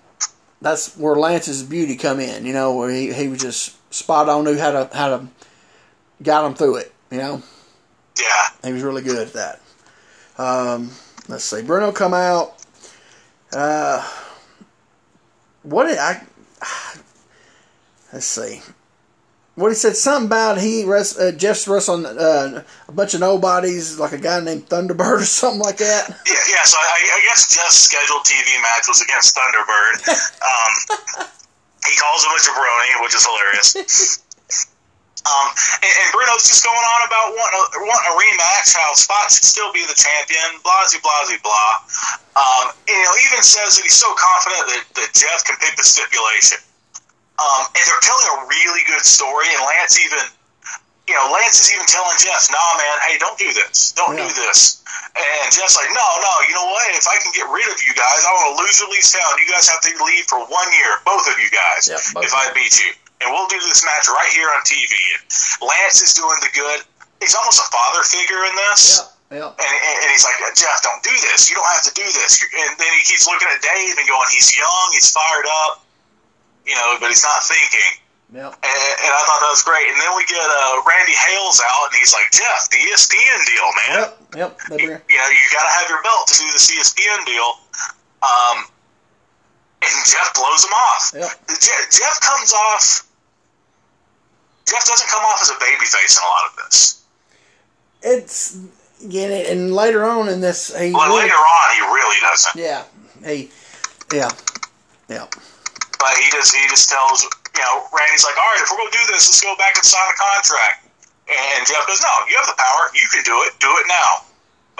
that's 0.60 0.96
where 0.96 1.16
Lance's 1.16 1.62
beauty 1.62 1.96
come 1.96 2.20
in, 2.20 2.46
you 2.46 2.52
know, 2.52 2.76
where 2.76 2.90
he, 2.90 3.12
he 3.12 3.28
was 3.28 3.40
just 3.40 3.76
spot 3.92 4.28
on, 4.28 4.44
knew 4.44 4.56
how 4.56 4.70
to 4.70 4.96
how 4.96 5.08
to 5.08 5.26
got 6.22 6.46
him 6.46 6.54
through 6.54 6.76
it, 6.76 6.92
you 7.10 7.18
know. 7.18 7.42
Yeah, 8.18 8.68
he 8.68 8.72
was 8.72 8.82
really 8.82 9.02
good 9.02 9.26
at 9.26 9.32
that. 9.32 9.60
Um, 10.38 10.90
let's 11.28 11.44
see, 11.44 11.62
Bruno 11.62 11.92
come 11.92 12.14
out. 12.14 12.54
Uh, 13.52 14.06
what 15.62 15.86
did 15.86 15.98
I? 15.98 16.22
Let's 18.12 18.26
see. 18.26 18.60
What 19.54 19.68
he 19.68 19.74
said 19.74 19.96
something 19.96 20.26
about 20.26 20.58
he 20.58 20.84
rest, 20.84 21.20
uh, 21.20 21.30
Jeff's 21.32 21.68
wrestling 21.68 22.06
uh, 22.06 22.64
a 22.88 22.92
bunch 22.92 23.12
of 23.12 23.20
nobodies, 23.20 23.98
like 23.98 24.12
a 24.12 24.18
guy 24.18 24.40
named 24.40 24.66
Thunderbird 24.68 25.20
or 25.20 25.24
something 25.24 25.60
like 25.60 25.76
that. 25.76 26.08
Yeah, 26.08 26.34
yeah. 26.48 26.64
So 26.64 26.78
I, 26.78 26.98
I 27.16 27.20
guess 27.28 27.54
Jeff's 27.54 27.76
scheduled 27.76 28.24
TV 28.24 28.60
match 28.62 28.88
was 28.88 29.02
against 29.02 29.36
Thunderbird. 29.36 30.08
um, 30.08 31.28
he 31.86 31.96
calls 31.96 32.24
him 32.24 32.32
a 32.32 32.40
jabroni, 32.40 33.02
which 33.02 33.14
is 33.14 33.26
hilarious. 33.26 34.21
Um, 35.22 35.48
and, 35.86 35.92
and, 36.02 36.08
Bruno's 36.10 36.42
just 36.50 36.66
going 36.66 36.74
on 36.74 37.00
about 37.06 37.30
wanting 37.30 37.62
a, 37.62 37.66
wanting 37.86 38.08
a 38.10 38.14
rematch, 38.18 38.74
how 38.74 38.90
Spot 38.98 39.30
should 39.30 39.46
still 39.46 39.70
be 39.70 39.86
the 39.86 39.94
champion, 39.94 40.58
blah, 40.66 40.82
blah, 40.98 40.98
blah, 40.98 41.38
blah. 41.46 41.74
Um, 42.34 42.74
you 42.90 42.98
know, 42.98 43.14
even 43.30 43.38
says 43.38 43.78
that 43.78 43.86
he's 43.86 43.94
so 43.94 44.10
confident 44.18 44.66
that, 44.74 44.82
that 44.98 45.08
Jeff 45.14 45.46
can 45.46 45.54
pick 45.62 45.78
the 45.78 45.86
stipulation. 45.86 46.58
Um, 47.38 47.62
and 47.70 47.82
they're 47.86 48.02
telling 48.02 48.28
a 48.34 48.38
really 48.50 48.82
good 48.90 49.06
story, 49.06 49.46
and 49.54 49.62
Lance 49.62 49.94
even, 50.02 50.26
you 51.06 51.14
know, 51.14 51.30
Lance 51.30 51.62
is 51.62 51.70
even 51.70 51.86
telling 51.86 52.18
Jeff, 52.18 52.50
nah, 52.50 52.70
man, 52.82 52.96
hey, 53.06 53.14
don't 53.22 53.38
do 53.38 53.50
this. 53.54 53.94
Don't 53.94 54.18
yeah. 54.18 54.26
do 54.26 54.30
this. 54.42 54.82
And 55.14 55.54
Jeff's 55.54 55.78
like, 55.78 55.90
no, 55.94 56.06
no, 56.18 56.32
you 56.50 56.54
know 56.56 56.66
what? 56.66 56.82
If 56.98 57.06
I 57.06 57.22
can 57.22 57.30
get 57.30 57.46
rid 57.46 57.68
of 57.70 57.78
you 57.78 57.94
guys, 57.94 58.26
I 58.26 58.30
want 58.32 58.56
to 58.56 58.64
lose 58.64 58.80
your 58.80 58.90
lease 58.90 59.12
town. 59.14 59.38
You 59.38 59.46
guys 59.46 59.70
have 59.70 59.82
to 59.86 59.92
leave 60.02 60.26
for 60.26 60.42
one 60.42 60.68
year, 60.74 60.98
both 61.04 61.30
of 61.30 61.38
you 61.38 61.50
guys, 61.50 61.86
yeah, 61.86 62.00
if 62.22 62.32
I 62.34 62.50
beat 62.54 62.74
you. 62.80 62.90
And 63.22 63.30
we'll 63.30 63.48
do 63.48 63.62
this 63.64 63.86
match 63.86 64.10
right 64.10 64.32
here 64.34 64.50
on 64.50 64.60
TV. 64.66 64.90
And 64.90 65.22
Lance 65.62 66.02
is 66.02 66.12
doing 66.12 66.36
the 66.42 66.50
good. 66.52 66.82
He's 67.22 67.38
almost 67.38 67.62
a 67.62 67.68
father 67.70 68.02
figure 68.02 68.42
in 68.50 68.54
this. 68.68 68.98
Yeah. 68.98 69.08
Yeah. 69.32 69.48
And, 69.48 69.76
and, 70.04 70.08
he's 70.12 70.28
like, 70.28 70.36
Jeff, 70.52 70.84
don't 70.84 71.00
do 71.00 71.14
this. 71.32 71.48
You 71.48 71.56
don't 71.56 71.70
have 71.72 71.80
to 71.88 71.94
do 71.96 72.04
this. 72.04 72.36
And 72.42 72.76
then 72.76 72.92
he 72.92 73.00
keeps 73.00 73.24
looking 73.24 73.48
at 73.48 73.64
Dave 73.64 73.96
and 73.96 74.04
going, 74.04 74.28
he's 74.28 74.52
young, 74.52 74.92
he's 74.92 75.08
fired 75.08 75.48
up 75.64 75.82
you 76.66 76.74
know, 76.74 76.96
but 77.00 77.08
he's 77.08 77.24
not 77.24 77.42
thinking. 77.42 77.98
Yep. 78.32 78.48
And, 78.64 78.80
and, 79.04 79.12
I 79.12 79.20
thought 79.28 79.40
that 79.44 79.52
was 79.52 79.60
great. 79.60 79.84
And 79.92 79.98
then 80.00 80.12
we 80.16 80.24
get 80.24 80.40
uh, 80.40 80.80
Randy 80.88 81.12
Hales 81.12 81.60
out, 81.60 81.92
and 81.92 81.96
he's 82.00 82.16
like, 82.16 82.32
Jeff, 82.32 82.70
the 82.72 82.80
ESPN 82.80 83.38
deal, 83.44 83.68
man. 83.76 83.92
Yep, 83.92 84.10
yep. 84.32 84.50
You, 84.80 84.88
you, 84.88 85.18
know, 85.20 85.28
you 85.28 85.46
got 85.52 85.68
to 85.68 85.72
have 85.76 85.86
your 85.92 86.00
belt 86.00 86.32
to 86.32 86.34
do 86.40 86.48
the 86.48 86.56
ESPN 86.56 87.20
deal. 87.28 87.50
Um, 88.24 88.56
and 89.84 89.92
Jeff 90.08 90.32
blows 90.32 90.64
him 90.64 90.72
off. 90.72 91.04
Yep. 91.12 91.60
Jeff, 91.60 91.82
Jeff 91.92 92.16
comes 92.24 92.52
off. 92.54 93.04
Jeff 94.68 94.84
doesn't 94.84 95.08
come 95.10 95.24
off 95.24 95.42
as 95.42 95.50
a 95.50 95.58
babyface 95.58 96.16
in 96.16 96.22
a 96.22 96.28
lot 96.28 96.44
of 96.50 96.56
this. 96.56 97.04
It's 98.02 98.58
yeah, 99.02 99.50
and 99.50 99.74
later 99.74 100.04
on 100.04 100.28
in 100.28 100.40
this, 100.40 100.70
he 100.74 100.92
well, 100.92 101.10
really, 101.10 101.26
later 101.26 101.38
on 101.38 101.66
he 101.74 101.82
really 101.82 102.20
doesn't. 102.22 102.54
Yeah, 102.54 102.82
he, 103.24 103.50
yeah, 104.14 104.30
yeah. 105.08 105.26
But 105.98 106.14
he 106.18 106.30
just 106.30 106.54
he 106.54 106.66
just 106.68 106.90
tells 106.90 107.22
you 107.22 107.62
know 107.62 107.86
Randy's 107.90 108.24
like, 108.24 108.38
all 108.38 108.50
right, 108.54 108.62
if 108.62 108.70
we're 108.70 108.78
gonna 108.78 108.94
do 108.94 109.06
this, 109.10 109.26
let's 109.26 109.42
go 109.42 109.54
back 109.58 109.74
and 109.74 109.84
sign 109.84 110.06
a 110.06 110.16
contract. 110.18 110.86
And 111.30 111.66
Jeff 111.66 111.86
goes, 111.86 112.02
no, 112.02 112.14
you 112.26 112.34
have 112.34 112.50
the 112.50 112.58
power, 112.58 112.90
you 112.98 113.06
can 113.10 113.22
do 113.22 113.38
it, 113.46 113.54
do 113.62 113.70
it 113.78 113.86
now. 113.86 114.26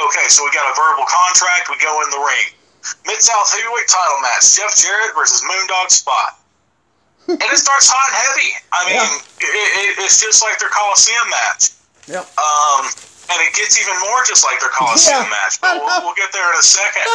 Okay, 0.03 0.27
so 0.27 0.43
we 0.43 0.51
got 0.51 0.67
a 0.67 0.75
verbal 0.75 1.07
contract. 1.07 1.71
We 1.71 1.79
go 1.79 2.03
in 2.03 2.11
the 2.11 2.19
ring. 2.19 2.47
Mid 3.07 3.23
South 3.23 3.47
heavyweight 3.53 3.87
title 3.87 4.19
match: 4.23 4.57
Jeff 4.57 4.75
Jarrett 4.75 5.15
versus 5.15 5.43
Moondog 5.47 5.91
Spot. 5.91 6.42
And 7.29 7.49
it 7.49 7.59
starts 7.59 7.87
hot 7.91 8.09
and 8.11 8.19
heavy. 8.19 8.51
I 8.73 8.81
mean, 8.89 8.99
yeah. 8.99 9.47
it, 9.47 9.71
it, 9.79 9.93
it's 10.07 10.19
just 10.19 10.43
like 10.43 10.59
their 10.59 10.73
Coliseum 10.73 11.29
match. 11.31 11.75
Yep. 12.11 12.27
Um, 12.35 12.83
and 13.31 13.39
it 13.41 13.55
gets 13.55 13.79
even 13.79 13.95
more 14.03 14.27
just 14.27 14.43
like 14.43 14.59
their 14.59 14.73
Coliseum 14.75 15.25
yeah, 15.25 15.37
match. 15.39 15.63
But 15.63 15.79
we'll, 15.79 16.03
we'll, 16.03 16.19
get 16.19 16.35
there 16.35 16.45
in 16.51 16.59
a 16.59 16.67
second. 16.67 17.07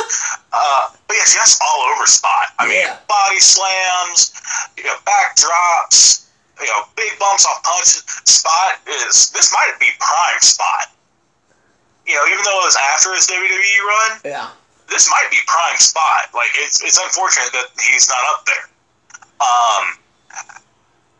Uh, 0.49 0.89
but 1.05 1.13
yeah, 1.13 1.27
just 1.27 1.61
all 1.61 1.91
over 1.93 2.07
spot. 2.07 2.55
I 2.57 2.65
mean, 2.65 2.81
yeah. 2.81 2.97
body 3.05 3.37
slams, 3.37 4.33
you 4.77 4.87
know, 4.87 4.95
backdrops, 5.05 6.25
you 6.57 6.65
know, 6.67 6.87
big 6.95 7.13
bumps 7.19 7.45
off 7.45 7.61
punches. 7.61 8.01
Spot 8.25 8.79
is 8.87 9.29
this 9.31 9.53
might 9.53 9.75
be 9.79 9.91
prime 9.99 10.41
spot. 10.41 10.89
You 12.07 12.15
know, 12.15 12.25
even 12.31 12.41
though 12.47 12.57
it 12.63 12.65
was 12.65 12.79
after 12.95 13.13
his 13.13 13.27
WWE 13.27 13.77
run, 13.83 14.11
yeah, 14.23 14.49
this 14.89 15.11
might 15.11 15.27
be 15.29 15.37
prime 15.45 15.77
spot. 15.77 16.31
Like 16.33 16.49
it's 16.55 16.81
it's 16.81 16.97
unfortunate 16.97 17.51
that 17.51 17.67
he's 17.77 18.09
not 18.09 18.23
up 18.33 18.45
there. 18.47 18.65
Um, 19.39 19.83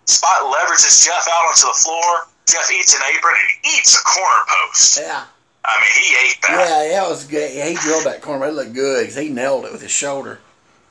Spot 0.06 0.40
leverages 0.48 1.04
Jeff 1.04 1.28
out 1.28 1.46
onto 1.52 1.68
the 1.68 1.78
floor 1.78 2.28
Jeff 2.48 2.72
eats 2.72 2.96
an 2.96 3.04
apron 3.12 3.36
and 3.36 3.52
eats 3.76 4.00
a 4.00 4.04
corner 4.08 4.44
post. 4.48 4.98
Yeah. 5.04 5.28
I 5.68 5.74
mean, 5.84 5.94
he 6.00 6.08
ate 6.16 6.40
that. 6.48 6.64
Yeah, 6.64 6.84
yeah, 6.96 7.06
it 7.06 7.10
was 7.12 7.28
good. 7.28 7.52
He 7.52 7.76
drilled 7.76 8.08
that 8.08 8.24
corner. 8.24 8.48
It 8.48 8.56
looked 8.56 8.72
good 8.72 9.04
because 9.04 9.20
he 9.20 9.28
nailed 9.28 9.68
it 9.68 9.72
with 9.76 9.84
his 9.84 9.92
shoulder. 9.92 10.40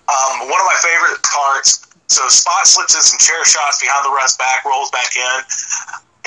Um, 0.05 0.35
one 0.53 0.61
of 0.61 0.69
my 0.69 0.79
favorite 0.85 1.25
parts. 1.25 1.89
So 2.13 2.29
Spot 2.29 2.69
slips 2.69 2.95
in 2.95 3.01
some 3.01 3.19
chair 3.19 3.41
shots 3.49 3.81
behind 3.81 4.05
the 4.05 4.15
rest 4.15 4.39
back, 4.39 4.69
rolls 4.69 4.93
back 4.93 5.17
in. 5.17 5.37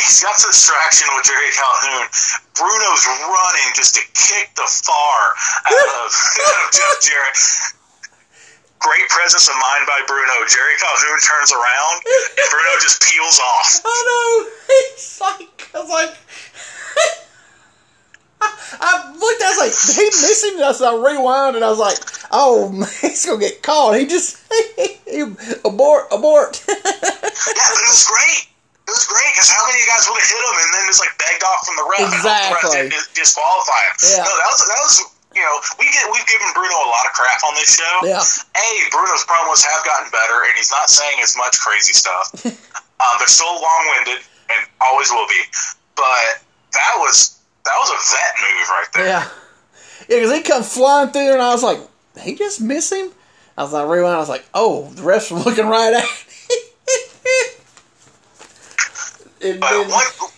He's 0.01 0.17
got 0.25 0.41
some 0.41 0.49
distraction 0.49 1.07
with 1.13 1.29
Jerry 1.29 1.53
Calhoun. 1.53 2.09
Bruno's 2.57 3.05
running 3.05 3.69
just 3.77 3.93
to 3.95 4.03
kick 4.17 4.49
the 4.57 4.65
far 4.65 5.19
out 5.69 5.89
of, 6.03 6.09
out 6.49 6.57
of 6.57 6.67
Jeff 6.73 6.95
Jarrett 7.05 7.37
great 8.79 9.07
presence 9.09 9.47
of 9.47 9.55
mind 9.59 9.85
by 9.87 10.01
Bruno. 10.07 10.45
Jerry 10.47 10.75
Calhoun 10.79 11.19
turns 11.19 11.51
around, 11.51 12.01
and 12.03 12.49
Bruno 12.49 12.79
just 12.81 13.01
peels 13.03 13.39
off. 13.39 13.81
I 13.85 14.03
know. 14.07 14.45
He's 14.67 15.19
like, 15.21 15.69
I 15.75 15.79
was 15.79 15.89
like, 15.91 16.15
I, 18.41 19.11
looked, 19.19 19.41
I 19.43 19.49
was 19.51 19.59
like, 19.59 19.75
he 19.75 20.05
missed 20.07 20.45
him. 20.45 20.59
I, 20.63 20.71
I 20.71 20.95
rewound, 20.95 21.55
and 21.55 21.63
I 21.65 21.69
was 21.69 21.79
like, 21.79 21.97
oh, 22.31 22.69
man, 22.73 22.87
he's 23.01 23.25
going 23.25 23.39
to 23.39 23.45
get 23.45 23.61
caught. 23.61 23.99
He 23.99 24.05
just, 24.07 24.37
he, 25.05 25.21
abort, 25.65 26.07
abort. 26.11 26.63
yeah, 26.67 26.75
but 26.79 27.83
it 27.83 27.91
was 27.91 28.05
great. 28.07 28.47
It 28.89 28.97
was 28.97 29.05
great 29.05 29.29
because 29.37 29.53
how 29.53 29.61
many 29.69 29.77
of 29.77 29.85
you 29.85 29.89
guys 29.93 30.09
would 30.09 30.17
have 30.17 30.25
hit 30.33 30.41
him 30.41 30.57
and 30.65 30.69
then 30.73 30.89
just 30.89 30.97
like 30.97 31.13
begged 31.21 31.45
off 31.45 31.61
from 31.61 31.77
the 31.77 31.85
ref 31.93 32.09
exactly. 32.09 32.73
and 32.73 32.89
disqualify 33.13 33.85
him? 33.85 33.93
Yeah. 34.01 34.25
No, 34.25 34.33
that 34.33 34.49
was 34.49 34.65
that 34.65 34.81
was 34.81 34.97
you 35.39 35.45
know, 35.47 35.55
we 35.79 35.87
get 35.87 36.03
we've 36.11 36.27
given 36.27 36.51
Bruno 36.51 36.75
a 36.75 36.89
lot 36.91 37.07
of 37.07 37.15
crap 37.15 37.39
on 37.47 37.55
this 37.55 37.79
show. 37.79 37.95
Yeah. 38.03 38.19
A, 38.19 38.67
Bruno's 38.91 39.23
promos 39.23 39.63
have 39.63 39.85
gotten 39.87 40.11
better, 40.11 40.43
and 40.43 40.51
he's 40.59 40.71
not 40.71 40.91
saying 40.91 41.23
as 41.23 41.37
much 41.39 41.55
crazy 41.63 41.95
stuff. 41.95 42.35
um, 42.43 43.13
they're 43.23 43.31
still 43.31 43.47
long 43.55 43.83
winded, 43.95 44.19
and 44.51 44.67
always 44.83 45.09
will 45.11 45.27
be. 45.31 45.39
But 45.95 46.43
that 46.75 46.93
was 46.99 47.39
that 47.63 47.75
was 47.79 47.89
a 47.95 47.99
vet 48.11 48.33
move 48.43 48.67
right 48.67 48.91
there. 48.93 49.05
Yeah. 49.07 49.29
Yeah, 50.09 50.17
because 50.17 50.33
he 50.35 50.41
come 50.43 50.63
flying 50.63 51.09
through, 51.09 51.23
there, 51.23 51.33
and 51.33 51.41
I 51.41 51.53
was 51.53 51.63
like, 51.63 51.79
he 52.19 52.35
just 52.35 52.59
missed 52.59 52.91
him. 52.91 53.11
I 53.57 53.63
was 53.63 53.73
like, 53.73 53.87
rewind. 53.87 54.15
I 54.15 54.19
was 54.19 54.29
like, 54.29 54.45
oh, 54.53 54.89
the 54.91 55.01
refs 55.03 55.31
were 55.31 55.39
looking 55.39 55.67
right 55.67 55.93
at. 55.93 56.03
And 59.41 59.59
But 59.61 59.69
then- 59.69 60.29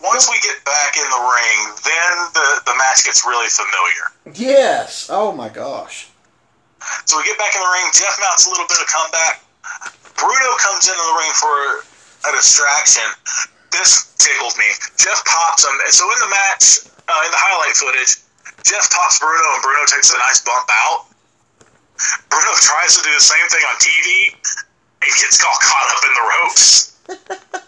once, 0.00 0.30
we 0.30 0.38
get 0.40 0.62
back 0.64 0.96
in 0.96 1.06
the 1.10 1.22
ring, 1.22 1.58
then 1.82 2.12
the, 2.34 2.48
the 2.70 2.74
match 2.78 3.04
gets 3.04 3.26
really 3.26 3.50
familiar. 3.50 4.04
yes. 4.38 5.10
Oh 5.10 5.32
my 5.32 5.48
gosh. 5.48 6.08
So 7.04 7.18
we 7.18 7.24
get 7.24 7.38
back 7.38 7.54
in 7.54 7.60
the 7.60 7.72
ring. 7.74 7.86
Jeff 7.92 8.14
mounts 8.22 8.46
a 8.46 8.50
little 8.50 8.66
bit 8.70 8.78
of 8.78 8.86
comeback. 8.86 9.42
Bruno 10.14 10.50
comes 10.62 10.86
into 10.86 10.98
the 11.02 11.16
ring 11.18 11.34
for 11.34 11.54
a 12.30 12.30
distraction. 12.34 13.06
This 13.70 14.14
tickled 14.18 14.54
me. 14.58 14.70
Jeff 14.96 15.18
pops 15.26 15.66
him. 15.66 15.74
So 15.90 16.06
in 16.06 16.18
the 16.22 16.30
match, 16.30 16.86
uh, 17.10 17.26
in 17.26 17.30
the 17.34 17.40
highlight 17.40 17.74
footage, 17.76 18.22
Jeff 18.64 18.90
pops 18.90 19.18
Bruno, 19.18 19.54
and 19.54 19.62
Bruno 19.62 19.82
takes 19.86 20.10
a 20.14 20.18
nice 20.18 20.42
bump 20.42 20.68
out. 20.70 21.06
Bruno 22.30 22.52
tries 22.62 22.96
to 22.96 23.02
do 23.02 23.10
the 23.10 23.22
same 23.22 23.46
thing 23.50 23.62
on 23.66 23.76
TV 23.82 24.34
and 25.02 25.10
gets 25.18 25.42
all 25.42 25.58
caught 25.58 25.88
up 25.90 26.02
in 26.06 26.12
the 26.14 26.24
ropes. 26.30 26.94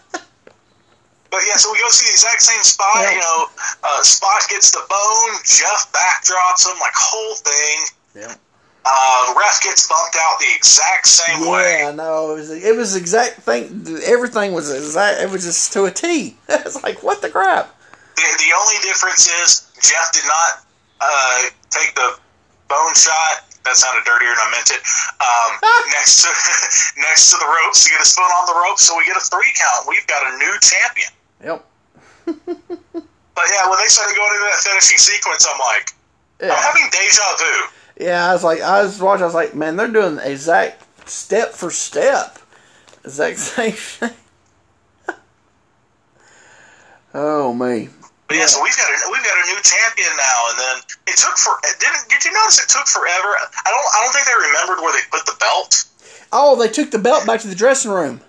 But 1.31 1.41
yeah, 1.47 1.55
so 1.55 1.71
we 1.71 1.79
go 1.79 1.87
see 1.89 2.05
the 2.05 2.13
exact 2.13 2.43
same 2.43 2.61
spot. 2.61 3.07
Yeah. 3.07 3.15
You 3.15 3.19
know, 3.23 3.47
uh, 3.87 4.03
Spot 4.03 4.43
gets 4.49 4.71
the 4.71 4.83
bone. 4.83 5.31
Jeff 5.47 5.87
backdrops 5.95 6.67
him, 6.67 6.77
like 6.79 6.93
whole 6.93 7.35
thing. 7.35 7.79
Yeah. 8.13 8.35
Uh, 8.83 9.33
ref 9.37 9.61
gets 9.61 9.87
bumped 9.87 10.17
out 10.19 10.39
the 10.39 10.51
exact 10.55 11.07
same 11.07 11.47
way. 11.47 11.85
Yeah, 11.85 11.91
no, 11.91 12.31
it 12.31 12.35
was 12.35 12.49
it 12.49 12.75
was 12.75 12.95
exact 12.95 13.37
thing. 13.45 13.85
Everything 14.05 14.53
was 14.53 14.73
exact. 14.73 15.21
It 15.21 15.29
was 15.29 15.45
just 15.45 15.71
to 15.73 15.85
a 15.85 15.91
T. 15.91 16.35
It's 16.49 16.83
like 16.83 17.01
what 17.03 17.21
the 17.21 17.29
crap. 17.29 17.69
The, 18.17 18.25
the 18.25 18.51
only 18.57 18.75
difference 18.81 19.29
is 19.29 19.71
Jeff 19.79 20.11
did 20.11 20.25
not 20.25 20.65
uh, 20.99 21.49
take 21.69 21.93
the 21.95 22.17
bone 22.67 22.95
shot. 22.97 23.45
That 23.63 23.77
sounded 23.77 24.01
dirtier 24.03 24.33
than 24.33 24.41
I 24.41 24.49
meant 24.49 24.73
it. 24.73 24.81
Um, 25.21 25.51
next 25.95 26.25
to 26.25 26.29
next 27.05 27.29
to 27.29 27.37
the 27.37 27.45
ropes 27.45 27.85
to 27.85 27.91
get 27.93 28.01
his 28.01 28.11
foot 28.17 28.33
on 28.33 28.49
the 28.49 28.57
ropes, 28.65 28.81
so 28.81 28.97
we 28.97 29.05
get 29.05 29.15
a 29.15 29.21
three 29.21 29.53
count. 29.53 29.85
We've 29.87 30.07
got 30.09 30.25
a 30.25 30.33
new 30.41 30.57
champion. 30.59 31.13
Yep. 31.43 31.65
But 33.33 33.45
yeah, 33.49 33.69
when 33.69 33.79
they 33.79 33.87
started 33.87 34.15
going 34.15 34.33
into 34.35 34.43
that 34.45 34.59
finishing 34.61 34.97
sequence, 34.97 35.47
I'm 35.51 35.57
like, 35.59 35.89
I'm 36.41 36.49
Yeah. 36.49 36.61
having 36.61 36.83
deja 36.91 37.23
vu. 37.39 38.05
Yeah, 38.05 38.29
I 38.29 38.33
was 38.33 38.43
like, 38.43 38.61
I 38.61 38.83
was 38.83 38.99
watching. 38.99 39.23
I 39.23 39.25
was 39.25 39.33
like, 39.33 39.55
man, 39.55 39.77
they're 39.77 39.87
doing 39.87 40.17
the 40.17 40.29
exact 40.29 40.83
step 41.09 41.53
for 41.53 41.71
step, 41.71 42.37
exact 43.03 43.39
same 43.55 43.71
thing. 43.71 44.11
oh 47.13 47.53
me. 47.53 47.89
But 48.27 48.37
yeah, 48.37 48.45
so 48.45 48.61
we've 48.61 48.75
got 48.77 48.89
a 48.89 49.11
we've 49.11 49.23
got 49.23 49.37
a 49.43 49.45
new 49.47 49.61
champion 49.63 50.11
now, 50.17 50.39
and 50.51 50.59
then 50.59 50.75
it 51.07 51.17
took 51.17 51.37
for 51.37 51.53
didn't 51.79 52.09
did 52.09 52.23
you 52.23 52.33
notice 52.33 52.61
it 52.63 52.69
took 52.69 52.87
forever? 52.87 53.27
I 53.65 53.69
don't 53.71 53.87
I 53.95 54.03
don't 54.03 54.13
think 54.13 54.25
they 54.27 54.47
remembered 54.47 54.83
where 54.83 54.93
they 54.93 55.05
put 55.09 55.25
the 55.25 55.35
belt. 55.39 55.85
Oh, 56.31 56.55
they 56.61 56.67
took 56.67 56.91
the 56.91 56.99
belt 56.99 57.25
back 57.25 57.41
to 57.41 57.47
the 57.47 57.55
dressing 57.55 57.91
room. 57.91 58.21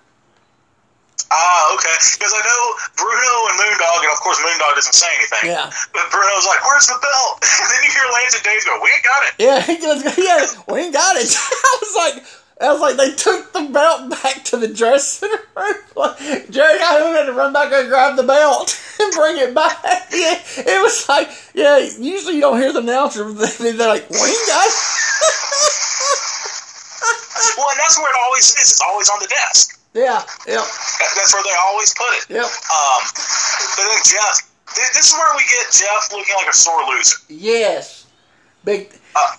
Ah, 1.32 1.74
okay. 1.74 1.96
Because 2.12 2.32
I 2.36 2.42
know 2.44 2.62
Bruno 3.00 3.32
and 3.48 3.56
Moondog, 3.56 4.04
and 4.04 4.12
of 4.12 4.20
course 4.20 4.36
Moondog 4.44 4.76
doesn't 4.76 4.92
say 4.92 5.08
anything. 5.16 5.48
Yeah. 5.48 5.72
But 5.96 6.12
Bruno's 6.12 6.44
like, 6.44 6.60
"Where's 6.60 6.86
the 6.92 7.00
belt?" 7.00 7.40
And 7.62 7.68
then 7.72 7.80
you 7.88 7.90
hear 7.90 8.04
Lance 8.12 8.36
and 8.36 8.44
Dave 8.44 8.60
go, 8.68 8.76
"We 8.84 8.92
ain't 8.92 9.06
got 9.06 9.20
it." 9.24 9.32
Yeah, 9.40 9.58
he 9.68 9.80
goes, 9.80 10.04
yeah, 10.18 10.44
we 10.68 10.86
ain't 10.88 10.94
got 10.94 11.16
it. 11.16 11.32
I 11.64 11.72
was 11.80 11.94
like, 11.96 12.16
I 12.60 12.72
was 12.72 12.80
like, 12.80 12.96
they 12.96 13.16
took 13.16 13.52
the 13.52 13.64
belt 13.72 14.10
back 14.10 14.44
to 14.52 14.56
the 14.56 14.68
dressing 14.68 15.32
room. 15.56 15.74
Like, 15.96 16.50
Jerry 16.50 16.78
got 16.78 17.00
him 17.00 17.16
had 17.16 17.26
to 17.26 17.32
run 17.32 17.52
back 17.52 17.72
and 17.72 17.88
grab 17.88 18.16
the 18.16 18.22
belt 18.22 18.78
and 19.00 19.12
bring 19.12 19.38
it 19.38 19.54
back. 19.54 19.82
Yeah, 20.12 20.38
it 20.56 20.82
was 20.82 21.08
like, 21.08 21.28
yeah. 21.54 21.78
Usually 21.98 22.36
you 22.36 22.42
don't 22.42 22.60
hear 22.60 22.72
the 22.72 22.80
announcer. 22.80 23.24
They're 23.32 23.72
like, 23.88 24.08
we 24.10 24.16
ain't 24.18 24.46
got 24.46 24.66
it. 24.68 24.74
Well, 27.56 27.66
and 27.70 27.80
that's 27.80 27.98
where 27.98 28.10
it 28.10 28.16
always 28.24 28.44
is. 28.44 28.78
It's 28.78 28.80
always 28.86 29.08
on 29.08 29.18
the 29.20 29.26
desk. 29.26 29.81
Yeah, 29.94 30.22
yeah, 30.48 30.64
That's 31.16 31.34
where 31.34 31.42
they 31.44 31.56
always 31.68 31.92
put 31.94 32.08
it. 32.16 32.30
yep. 32.30 32.44
Um, 32.44 33.02
but 33.76 33.84
then 33.84 34.00
Jeff, 34.04 34.50
this 34.74 35.06
is 35.06 35.12
where 35.12 35.36
we 35.36 35.42
get 35.44 35.70
Jeff 35.70 36.10
looking 36.12 36.34
like 36.34 36.48
a 36.48 36.56
sore 36.56 36.82
loser. 36.88 37.18
Yes, 37.28 38.06
big. 38.64 38.88
Uh, 39.14 39.36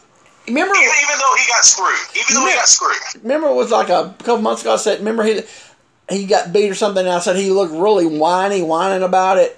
Remember, 0.47 0.75
even, 0.75 0.91
even 1.03 1.17
though 1.19 1.35
he 1.37 1.47
got 1.47 1.63
screwed, 1.63 1.99
even 2.17 2.35
though 2.35 2.47
he 2.47 2.53
got 2.53 2.67
screwed. 2.67 3.23
remember 3.23 3.47
it 3.47 3.55
was 3.55 3.71
like 3.71 3.87
a 3.89 4.13
couple 4.19 4.39
months 4.39 4.61
ago. 4.61 4.73
I 4.73 4.77
said, 4.77 4.99
remember 4.99 5.23
he 5.23 5.41
he 6.09 6.25
got 6.25 6.51
beat 6.51 6.69
or 6.69 6.75
something. 6.75 7.05
And 7.05 7.15
I 7.15 7.19
said 7.19 7.37
he 7.37 7.49
looked 7.51 7.71
really 7.73 8.05
whiny, 8.05 8.61
whining 8.61 9.03
about 9.03 9.37
it. 9.37 9.57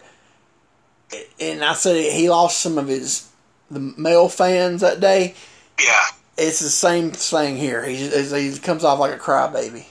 And 1.40 1.64
I 1.64 1.74
said 1.74 1.96
he 2.14 2.30
lost 2.30 2.60
some 2.62 2.78
of 2.78 2.88
his 2.88 3.28
the 3.72 3.80
male 3.80 4.30
fans 4.30 4.82
that 4.82 5.00
day. 5.00 5.34
Yeah. 5.84 5.92
It's 6.38 6.60
the 6.60 6.70
same 6.70 7.10
thing 7.12 7.58
here. 7.58 7.84
He 7.84 7.96
he 8.08 8.58
comes 8.60 8.84
off 8.84 9.00
like 9.00 9.14
a 9.14 9.18
crybaby. 9.18 9.86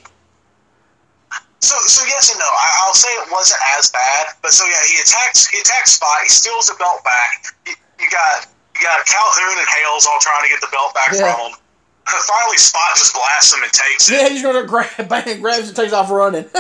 So, 1.65 1.75
so 1.89 2.05
yes 2.05 2.29
and 2.29 2.39
no. 2.39 2.45
I, 2.47 2.69
I'll 2.85 2.93
say 2.95 3.09
it 3.25 3.33
wasn't 3.33 3.61
as 3.81 3.89
bad, 3.91 4.37
but 4.45 4.53
so 4.53 4.69
yeah, 4.69 4.85
he 4.85 5.01
attacks. 5.01 5.49
He 5.49 5.59
attacks 5.65 5.97
Spot. 5.97 6.21
He 6.23 6.29
steals 6.29 6.69
the 6.69 6.77
belt 6.77 7.01
back. 7.03 7.49
You, 7.67 7.73
you 8.01 8.09
got 8.13 8.45
you 8.77 8.83
got 8.85 9.01
Calhoun 9.09 9.57
and 9.57 9.69
Hales 9.81 10.05
all 10.05 10.21
trying 10.21 10.45
to 10.45 10.51
get 10.53 10.61
the 10.61 10.69
belt 10.71 10.93
back 10.93 11.11
Yeah. 11.17 11.33
from 11.33 11.51
him. 11.51 11.59
Finally, 12.05 12.61
Spot 12.61 12.93
just 13.01 13.17
blasts 13.17 13.57
him 13.57 13.65
and 13.65 13.73
takes 13.73 14.13
it. 14.13 14.21
Yeah, 14.21 14.29
he's 14.29 14.45
going 14.45 14.61
to 14.61 14.69
grab, 14.69 14.93
bang, 15.09 15.41
grabs 15.41 15.73
and 15.73 15.77
takes 15.77 15.93
off 15.97 16.11
running. 16.13 16.45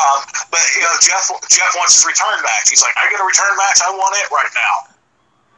Um, 0.00 0.20
but 0.48 0.62
you 0.72 0.80
know, 0.80 0.96
Jeff 1.04 1.28
Jeff 1.52 1.72
wants 1.76 1.92
his 2.00 2.06
return 2.08 2.40
match. 2.40 2.72
He's 2.72 2.80
like, 2.80 2.96
I 2.96 3.04
get 3.12 3.20
a 3.20 3.26
return 3.26 3.52
match. 3.60 3.84
I 3.84 3.92
want 3.92 4.16
it 4.16 4.32
right 4.32 4.48
now. 4.56 4.74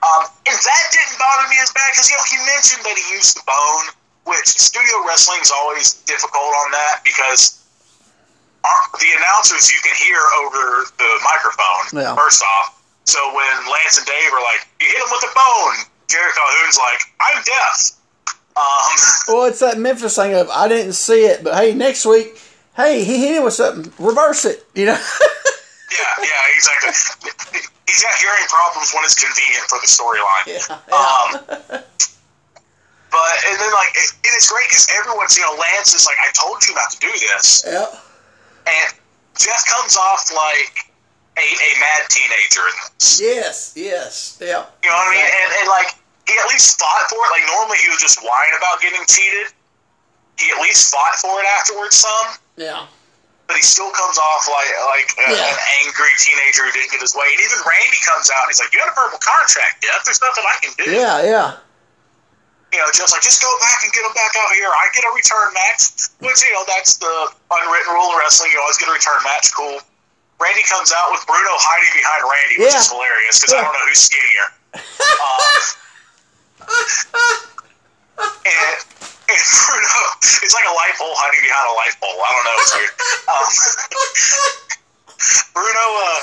Um, 0.03 0.23
and 0.51 0.57
that 0.59 0.85
didn't 0.91 1.15
bother 1.15 1.47
me 1.47 1.63
as 1.63 1.71
bad 1.71 1.95
because 1.95 2.11
you 2.11 2.17
know 2.19 2.27
he 2.27 2.39
mentioned 2.51 2.83
that 2.83 2.99
he 2.99 3.07
used 3.15 3.39
the 3.39 3.45
bone, 3.47 3.87
which 4.27 4.51
studio 4.51 5.07
wrestling 5.07 5.39
is 5.47 5.55
always 5.55 5.95
difficult 6.11 6.51
on 6.67 6.75
that 6.75 7.07
because 7.07 7.62
the 8.63 9.11
announcers 9.17 9.71
you 9.71 9.79
can 9.83 9.95
hear 9.99 10.21
over 10.45 10.87
the 10.99 11.11
microphone. 11.25 12.01
Yeah. 12.01 12.15
First 12.15 12.43
off, 12.43 12.83
so 13.05 13.19
when 13.35 13.55
Lance 13.67 13.99
and 13.99 14.07
Dave 14.07 14.33
are 14.33 14.43
like, 14.43 14.67
"You 14.81 14.87
hit 14.87 14.99
him 14.99 15.11
with 15.11 15.21
the 15.23 15.33
bone," 15.35 15.77
Jerry 16.09 16.31
Calhoun's 16.33 16.79
like, 16.79 17.01
"I'm 17.21 17.43
deaf." 17.43 17.91
Um, 18.55 18.97
well, 19.29 19.45
it's 19.47 19.61
that 19.61 19.79
Memphis 19.79 20.17
thing 20.17 20.35
of 20.35 20.49
I 20.51 20.69
didn't 20.69 20.93
see 20.95 21.25
it, 21.25 21.43
but 21.43 21.55
hey, 21.55 21.75
next 21.75 22.07
week, 22.07 22.41
hey, 22.77 23.05
he 23.05 23.19
hit 23.19 23.37
him 23.37 23.45
with 23.45 23.55
something. 23.55 23.93
Reverse 23.99 24.45
it, 24.45 24.65
you 24.75 24.87
know. 24.87 24.99
Yeah, 25.93 26.25
yeah, 26.25 26.57
exactly. 26.57 26.89
He's 27.87 28.03
got 28.03 28.15
hearing 28.17 28.47
problems 28.49 28.93
when 28.97 29.05
it's 29.05 29.13
convenient 29.13 29.69
for 29.69 29.77
the 29.77 29.85
storyline. 29.85 30.47
yeah, 30.49 30.65
yeah. 30.89 30.97
Um, 30.97 31.31
but 33.13 33.35
and 33.45 33.57
then 33.61 33.73
like 33.77 33.93
it, 33.93 34.09
it 34.25 34.33
is 34.41 34.49
great 34.49 34.69
because 34.73 34.89
everyone's 34.97 35.37
you 35.37 35.45
know 35.45 35.53
Lance 35.53 35.93
is 35.93 36.07
like 36.07 36.17
I 36.25 36.33
told 36.33 36.65
you 36.67 36.75
not 36.75 36.91
to 36.93 36.99
do 36.99 37.13
this, 37.13 37.65
yeah. 37.67 37.93
And 38.67 38.89
Jeff 39.39 39.63
comes 39.67 39.97
off 39.97 40.29
like 40.33 40.91
a, 41.39 41.47
a 41.47 41.71
mad 41.81 42.03
teenager 42.13 42.63
in 42.69 42.77
this. 42.99 43.21
Yes, 43.21 43.73
yes, 43.77 44.39
yeah. 44.41 44.67
You 44.85 44.89
know 44.91 44.97
what 44.97 45.09
I 45.09 45.17
mean? 45.17 45.25
And, 45.25 45.49
and 45.63 45.67
like 45.69 45.97
he 46.29 46.35
at 46.39 46.47
least 46.53 46.79
fought 46.79 47.09
for 47.09 47.17
it. 47.19 47.31
Like 47.33 47.47
normally 47.49 47.79
he 47.83 47.89
would 47.89 47.99
just 48.03 48.21
whine 48.23 48.53
about 48.59 48.81
getting 48.85 49.01
cheated. 49.09 49.53
He 50.39 50.51
at 50.53 50.61
least 50.61 50.93
fought 50.93 51.17
for 51.21 51.33
it 51.41 51.47
afterwards 51.59 51.97
some. 51.97 52.37
Yeah. 52.57 52.85
but 53.49 53.57
he 53.57 53.63
still 53.65 53.91
comes 53.91 54.17
off 54.21 54.45
like 54.49 54.69
like 54.93 55.09
a, 55.29 55.33
Yeah. 55.33 55.49
an 55.51 55.59
angry 55.85 56.13
teenager 56.21 56.65
who 56.69 56.73
didn't 56.73 56.93
get 56.93 57.01
his 57.01 57.17
way. 57.17 57.27
And 57.33 57.41
even 57.41 57.59
Randy 57.65 58.01
comes 58.05 58.29
out 58.31 58.45
and 58.45 58.51
he's 58.53 58.61
like, 58.61 58.73
"You 58.73 58.81
got 58.85 58.93
a 58.93 58.97
verbal 58.97 59.19
contract, 59.21 59.81
Jeff. 59.85 60.05
There's 60.05 60.21
nothing 60.21 60.45
I 60.45 60.57
can 60.61 60.73
do." 60.77 60.89
Yeah, 60.93 61.25
yeah. 61.25 61.49
You 62.73 62.81
know, 62.81 62.89
just 62.97 63.13
like 63.13 63.21
just 63.21 63.45
go 63.45 63.53
back 63.61 63.85
and 63.85 63.93
get 63.93 64.01
him 64.01 64.17
back 64.17 64.33
out 64.41 64.49
here. 64.57 64.73
I 64.73 64.89
get 64.97 65.05
a 65.05 65.13
return 65.13 65.53
match, 65.53 66.09
which 66.25 66.41
you 66.41 66.53
know 66.57 66.65
that's 66.65 66.97
the 66.97 67.29
unwritten 67.53 67.93
rule 67.93 68.09
of 68.11 68.17
wrestling. 68.17 68.49
You 68.53 68.61
always 68.65 68.81
get 68.81 68.89
a 68.89 68.97
return 68.97 69.21
match. 69.29 69.53
Cool. 69.53 69.77
Randy 70.41 70.65
comes 70.65 70.89
out 70.91 71.13
with 71.13 71.21
Bruno 71.29 71.53
hiding 71.61 71.93
behind 71.93 72.25
Randy, 72.25 72.57
which 72.65 72.73
Yeah. 72.73 72.81
is 72.81 72.89
hilarious 72.91 73.39
because 73.39 73.53
I 73.55 73.61
don't 73.63 73.71
know 73.77 73.85
who's 73.87 74.01
skinnier. 74.03 74.49
Um, 74.73 75.53
and, 78.43 78.77
and 79.29 79.43
Bruno, 79.69 79.95
it's 80.43 80.55
like 80.57 80.67
a 80.67 80.75
light 80.75 80.95
pole 80.99 81.15
hiding 81.15 81.45
behind 81.47 81.67
a 81.71 81.75
light 81.79 81.95
pole. 82.01 82.19
I 82.19 82.29
don't 82.35 82.47
know. 82.49 82.57
It's 82.59 82.73
weird. 82.75 82.93
Um, 83.31 83.47
Bruno, 85.55 85.85
uh, 86.09 86.21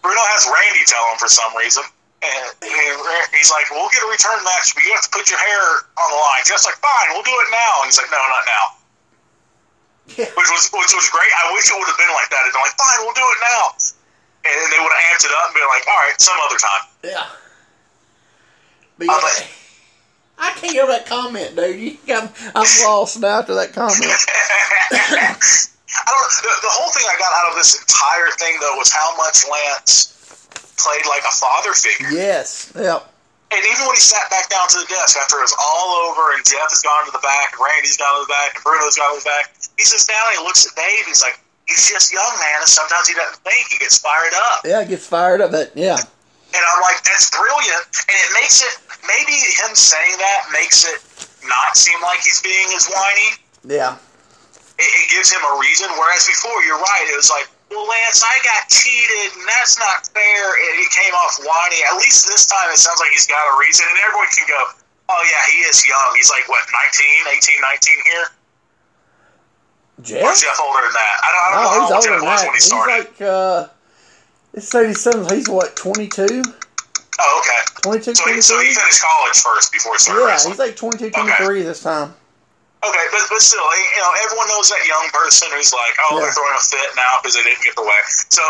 Bruno 0.00 0.22
has 0.32 0.48
Randy 0.48 0.86
tell 0.88 1.04
him 1.12 1.18
for 1.18 1.28
some 1.28 1.52
reason. 1.58 1.84
And, 2.18 2.50
and 2.66 2.94
he's 3.30 3.50
like, 3.54 3.70
"We'll 3.70 3.86
get 3.94 4.02
a 4.02 4.10
return 4.10 4.42
match, 4.42 4.74
but 4.74 4.82
you 4.82 4.90
have 4.90 5.06
to 5.06 5.12
put 5.14 5.30
your 5.30 5.38
hair 5.38 5.64
on 6.02 6.08
the 6.10 6.18
line." 6.18 6.42
Jeff's 6.42 6.66
like, 6.66 6.74
"Fine, 6.82 7.14
we'll 7.14 7.22
do 7.22 7.30
it 7.30 7.48
now." 7.54 7.72
And 7.82 7.86
he's 7.86 7.98
like, 7.98 8.10
"No, 8.10 8.18
not 8.18 8.42
now." 8.42 8.64
Yeah. 10.18 10.26
Which 10.34 10.50
was 10.50 10.66
which 10.74 10.90
was 10.98 11.06
great. 11.14 11.30
I 11.30 11.54
wish 11.54 11.70
it 11.70 11.78
would 11.78 11.86
have 11.86 12.00
been 12.00 12.10
like 12.18 12.26
that. 12.34 12.42
It's 12.50 12.58
like, 12.58 12.74
"Fine, 12.74 13.06
we'll 13.06 13.14
do 13.14 13.22
it 13.22 13.40
now," 13.44 13.62
and 14.50 14.54
then 14.58 14.68
they 14.74 14.80
would 14.82 14.90
have 14.90 15.04
amped 15.14 15.24
it 15.28 15.32
up 15.36 15.46
and 15.46 15.54
been 15.54 15.68
like, 15.70 15.84
"All 15.86 16.00
right, 16.02 16.18
some 16.18 16.38
other 16.42 16.58
time." 16.58 16.84
Yeah. 17.06 17.26
But 18.98 19.06
yeah, 19.06 19.18
but- 19.22 19.46
I 20.38 20.50
can't 20.58 20.72
hear 20.72 20.86
that 20.86 21.06
comment, 21.06 21.56
dude. 21.56 21.78
You 21.78 21.98
got, 22.06 22.30
I'm 22.54 22.66
lost 22.86 23.18
now 23.20 23.40
after 23.42 23.54
that 23.54 23.72
comment. 23.74 23.98
I 24.90 26.10
don't. 26.10 26.30
The, 26.42 26.52
the 26.62 26.72
whole 26.74 26.90
thing 26.90 27.02
I 27.10 27.18
got 27.18 27.32
out 27.42 27.50
of 27.50 27.56
this 27.58 27.78
entire 27.78 28.30
thing 28.38 28.58
though 28.60 28.76
was 28.76 28.90
how 28.92 29.16
much 29.16 29.44
Lance 29.50 30.14
played 30.78 31.04
like 31.06 31.26
a 31.26 31.34
father 31.34 31.74
figure. 31.74 32.10
Yes. 32.10 32.72
Yep. 32.74 33.04
And 33.48 33.64
even 33.64 33.88
when 33.88 33.96
he 33.96 34.04
sat 34.04 34.28
back 34.28 34.52
down 34.52 34.68
to 34.68 34.78
the 34.84 34.88
desk 34.92 35.16
after 35.16 35.40
it 35.40 35.48
was 35.48 35.56
all 35.56 36.04
over 36.04 36.36
and 36.36 36.44
Jeff 36.44 36.68
has 36.68 36.84
gone 36.84 37.08
to 37.08 37.12
the 37.12 37.24
back 37.24 37.56
and 37.56 37.64
Randy's 37.64 37.96
gone 37.96 38.12
to 38.20 38.28
the 38.28 38.32
back 38.32 38.60
and 38.60 38.60
Bruno's 38.60 39.00
gone 39.00 39.16
to 39.16 39.24
the 39.24 39.28
back, 39.28 39.56
he 39.80 39.88
sits 39.88 40.04
down 40.04 40.20
and 40.28 40.36
he 40.36 40.42
looks 40.44 40.68
at 40.68 40.76
Dave. 40.76 41.08
He's 41.08 41.24
like, 41.24 41.40
he's 41.64 41.88
just 41.88 42.12
young, 42.12 42.34
man, 42.44 42.60
and 42.60 42.68
sometimes 42.68 43.08
he 43.08 43.16
doesn't 43.16 43.40
think. 43.40 43.72
He 43.72 43.80
gets 43.80 43.96
fired 44.04 44.36
up. 44.52 44.68
Yeah, 44.68 44.84
it 44.84 44.92
gets 44.92 45.08
fired 45.08 45.40
up. 45.40 45.48
That 45.56 45.72
yeah. 45.72 45.96
And 45.96 46.62
I'm 46.64 46.80
like, 46.84 47.00
that's 47.08 47.32
brilliant. 47.32 47.84
And 48.08 48.16
it 48.20 48.30
makes 48.36 48.60
it, 48.60 48.72
maybe 49.04 49.32
him 49.32 49.72
saying 49.72 50.16
that 50.20 50.52
makes 50.52 50.84
it 50.84 51.00
not 51.48 51.76
seem 51.76 51.96
like 52.04 52.20
he's 52.20 52.40
being 52.44 52.68
as 52.76 52.88
whiny. 52.88 53.32
Yeah. 53.64 53.96
It, 54.76 54.88
it 54.92 55.06
gives 55.08 55.32
him 55.32 55.40
a 55.40 55.56
reason. 55.56 55.88
Whereas 55.96 56.28
before, 56.28 56.56
you're 56.68 56.80
right. 56.80 57.04
It 57.08 57.16
was 57.16 57.32
like, 57.32 57.48
well, 57.70 57.84
Lance, 57.86 58.24
I 58.24 58.36
got 58.44 58.68
cheated, 58.72 59.36
and 59.36 59.44
that's 59.48 59.78
not 59.78 60.06
fair. 60.08 60.44
And 60.68 60.74
he 60.80 60.86
came 60.92 61.12
off 61.14 61.36
whiny. 61.44 61.80
At 61.92 61.96
least 62.00 62.26
this 62.26 62.46
time, 62.46 62.70
it 62.72 62.78
sounds 62.80 62.98
like 63.00 63.10
he's 63.12 63.26
got 63.28 63.44
a 63.44 63.54
reason. 63.60 63.84
And 63.88 63.98
everyone 64.08 64.28
can 64.32 64.46
go, 64.48 64.60
oh, 65.12 65.22
yeah, 65.28 65.44
he 65.52 65.60
is 65.68 65.84
young. 65.86 66.10
He's 66.16 66.30
like, 66.30 66.48
what, 66.48 66.64
19, 66.72 67.28
18, 67.28 67.60
19 67.60 67.94
here? 68.08 68.26
Jeff? 70.02 70.22
Or 70.24 70.32
is 70.32 70.40
Jeff 70.40 70.58
older 70.62 70.80
than 70.82 70.92
that? 70.94 71.16
I 71.24 71.28
don't, 71.28 71.42
I 71.42 71.48
don't 71.50 71.58
No, 71.58 71.68
know 71.68 71.80
he's 71.82 71.92
older 71.92 72.08
Jeff 72.08 72.20
than 72.20 72.28
was 72.28 72.40
that. 72.40 72.46
when 72.46 72.54
he 72.54 72.62
He's 72.62 72.72
like 72.72 73.20
uh 73.20 73.66
it's 74.54 74.74
87, 74.74 75.36
he's 75.36 75.48
what, 75.48 75.76
22? 75.76 76.42
oh, 77.20 77.42
okay. 77.42 77.60
22, 77.82 78.14
So 78.14 78.32
he, 78.32 78.40
so 78.40 78.60
he 78.60 78.72
finished 78.72 79.02
college 79.02 79.38
first 79.42 79.72
before 79.72 79.92
he 79.94 79.98
started 79.98 80.20
Yeah, 80.22 80.26
wrestling. 80.26 80.52
he's 80.52 80.58
like 80.58 80.76
22, 80.76 81.10
23 81.10 81.62
this 81.62 81.82
time. 81.82 82.14
Okay, 82.78 83.06
but, 83.10 83.22
but 83.26 83.42
still, 83.42 83.58
you 83.62 84.00
know, 84.02 84.12
everyone 84.22 84.46
knows 84.54 84.70
that 84.70 84.78
young 84.86 85.10
person 85.10 85.48
who's 85.50 85.72
like, 85.74 85.98
oh, 85.98 86.14
Yeah. 86.18 86.22
they're 86.30 86.32
throwing 86.38 86.54
a 86.54 86.62
fit 86.62 86.94
now 86.94 87.18
because 87.18 87.34
they 87.34 87.42
didn't 87.42 87.64
get 87.66 87.74
the 87.74 87.82
way. 87.82 87.98
So 88.30 88.42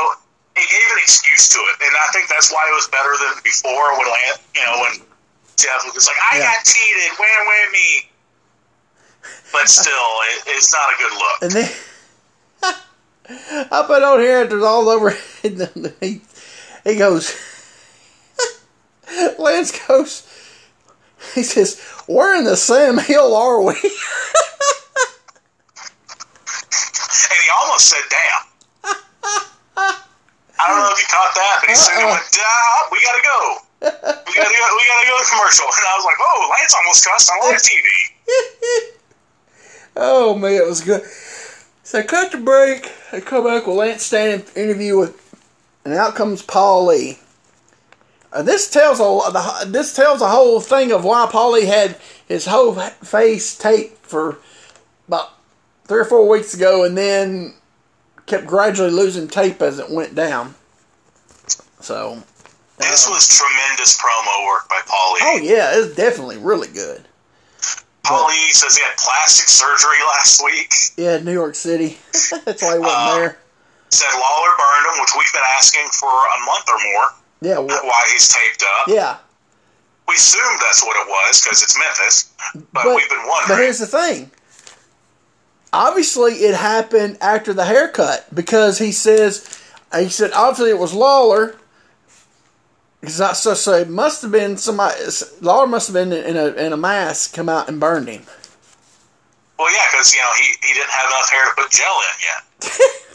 he 0.57 0.65
gave 0.69 0.89
an 0.93 1.01
excuse 1.01 1.49
to 1.49 1.59
it, 1.59 1.77
and 1.89 1.93
I 1.97 2.13
think 2.13 2.29
that's 2.29 2.53
why 2.53 2.69
it 2.69 2.75
was 2.77 2.89
better 2.93 3.17
than 3.17 3.41
before 3.43 3.97
when, 3.97 4.05
Lan- 4.07 4.41
you 4.53 4.63
know, 4.69 4.77
when 4.85 4.95
Jeff 5.57 5.81
was 5.95 6.07
like, 6.07 6.21
I 6.33 6.39
Yeah. 6.39 6.53
got 6.53 6.61
cheated, 6.65 7.17
where, 7.19 7.41
where 7.49 7.71
me? 7.73 7.89
But 9.51 9.69
still, 9.69 10.09
it, 10.29 10.43
it's 10.59 10.73
not 10.77 10.93
a 10.93 10.97
good 11.01 11.13
look. 11.17 11.39
And 11.43 11.53
then 11.57 11.71
I 13.73 13.85
put 13.87 14.03
on 14.03 14.21
here 14.21 14.47
there's 14.47 14.63
all 14.63 14.89
over 14.91 15.11
he 15.43 16.21
he 16.85 16.97
goes 16.97 17.35
Lance 19.39 19.73
goes 19.87 20.28
he 21.35 21.43
says, 21.43 21.81
We're 22.07 22.37
in 22.37 22.45
the 22.45 22.57
same 22.57 22.99
Hill 23.09 23.35
are 23.35 23.63
we? 23.63 23.75
And 27.31 27.39
he 27.45 27.51
almost 27.61 27.89
said, 27.89 28.01
damn. 28.09 28.49
I 30.59 30.67
don't 30.67 30.81
know 30.83 30.91
if 30.93 30.99
you 30.99 31.07
caught 31.09 31.35
that, 31.35 31.59
but 31.61 31.71
he 31.71 31.77
said, 31.77 31.95
went, 32.05 32.25
"Duh, 32.33 32.89
we 32.91 32.99
gotta 33.05 33.23
go. 33.23 33.59
We 33.81 34.35
gotta 34.35 34.55
go. 34.55 34.65
We 34.75 34.85
gotta 34.89 35.07
go 35.07 35.19
to 35.23 35.29
commercial. 35.31 35.67
And 35.67 35.87
I 35.87 35.95
was 35.97 36.05
like, 36.05 36.17
"Oh, 36.21 36.51
Lance 36.51 36.75
almost 36.75 37.05
cussed 37.07 37.31
on 37.31 37.39
live 37.49 37.63
TV." 37.63 37.87
oh 39.97 40.35
man, 40.35 40.53
it 40.53 40.67
was 40.67 40.81
good. 40.81 41.03
So 41.85 42.01
I 42.01 42.03
cut 42.03 42.33
the 42.33 42.39
break 42.39 42.91
I 43.13 43.21
come 43.21 43.45
back 43.45 43.67
with 43.67 43.77
Lance 43.77 44.03
Stanley 44.03 44.45
interview 44.57 44.99
with 44.99 45.15
and 45.85 45.95
out 45.95 46.17
comes 46.17 46.43
Paulie. 46.43 47.19
Uh, 48.33 48.43
this 48.43 48.71
tells 48.71 49.01
a 49.01 49.03
the, 49.33 49.71
this 49.71 49.95
tells 49.95 50.21
a 50.21 50.29
whole 50.29 50.61
thing 50.61 50.93
of 50.93 51.03
why 51.05 51.27
Paulie 51.31 51.67
had 51.67 51.97
his 52.27 52.45
whole 52.47 52.75
face 52.75 53.57
taped 53.57 54.05
for 54.07 54.39
about 55.07 55.31
three 55.87 56.01
or 56.01 56.05
four 56.05 56.29
weeks 56.29 56.53
ago, 56.53 56.85
and 56.85 56.97
then 56.97 57.55
kept 58.27 58.47
gradually 58.47 58.91
losing 58.91 59.29
tape 59.29 59.63
as 59.63 59.79
it 59.79 59.89
went 59.91 60.15
down. 60.15 60.55
So, 61.81 62.23
This 62.79 63.09
was 63.09 63.27
tremendous 63.29 63.97
promo 63.97 64.47
work 64.47 64.69
by 64.69 64.81
Paulie. 64.85 65.23
oh 65.23 65.41
yeah, 65.43 65.71
it's 65.79 65.95
definitely 65.97 66.37
really 66.37 66.69
good. 66.69 67.03
Paulie 68.05 68.51
says 68.53 68.77
he 68.77 68.83
had 68.85 68.97
plastic 68.99 69.49
surgery 69.49 69.97
last 70.17 70.43
week. 70.45 70.73
Yeah, 70.99 71.19
New 71.19 71.33
York 71.33 71.55
City. 71.55 71.97
That's 72.45 72.63
why 72.63 72.75
he 72.75 72.79
wasn't 72.79 72.85
Uh, 72.85 73.15
there. 73.17 73.39
Said 73.91 74.11
Lawler 74.13 74.53
burned 74.59 74.87
him, 74.95 75.01
which 75.01 75.11
we've 75.19 75.33
been 75.33 75.43
asking 75.57 75.89
for 75.99 76.09
a 76.11 76.45
month 76.45 76.65
or 76.69 76.79
more. 76.93 77.07
Yeah, 77.41 77.57
wh- 77.57 77.67
Why 77.85 78.09
he's 78.13 78.29
taped 78.29 78.65
up. 78.81 78.89
yeah. 78.89 79.17
We 80.09 80.15
assumed 80.15 80.59
that's 80.61 80.83
what 80.85 80.97
it 80.97 81.09
was 81.09 81.41
because 81.43 81.63
it's 81.63 81.79
Memphis, 81.79 82.33
but, 82.55 82.65
But- 82.85 82.97
we've 82.97 83.09
been 83.09 83.19
wondering. 83.29 83.49
But 83.49 83.59
here's 83.63 83.79
the 83.79 83.87
thing. 83.87 84.31
Obviously, 85.73 86.33
it 86.35 86.55
happened 86.55 87.19
after 87.21 87.53
the 87.53 87.67
haircut 87.67 88.27
because 88.35 88.79
he 88.79 88.91
says 88.91 89.61
he 89.95 90.09
said 90.09 90.33
obviously 90.33 90.71
it 90.71 90.79
was 90.79 90.95
Lawler. 90.95 91.57
Because 93.01 93.21
I 93.21 93.33
so, 93.35 93.53
so 93.55 93.75
it 93.75 93.89
must 93.91 94.23
have 94.23 94.33
been 94.33 94.57
somebody. 94.57 94.99
Lawler 95.43 95.67
must 95.67 95.89
have 95.89 95.95
been 95.95 96.13
in 96.13 96.37
a 96.39 96.47
in 96.55 96.73
a 96.73 96.77
mask, 96.77 97.35
come 97.35 97.49
out 97.51 97.69
and 97.69 97.79
burned 97.79 98.09
him. 98.09 98.23
Well, 99.59 99.71
yeah, 99.73 99.87
because 99.93 100.15
you 100.15 100.21
know 100.21 100.33
he, 100.39 100.55
he 100.67 100.73
didn't 100.75 100.91
have 100.91 101.07
enough 101.07 101.31
hair 101.31 101.45
to 101.45 101.63
put 101.63 101.71
gel 101.71 102.01
in 102.01 102.17
yet. 102.25 102.79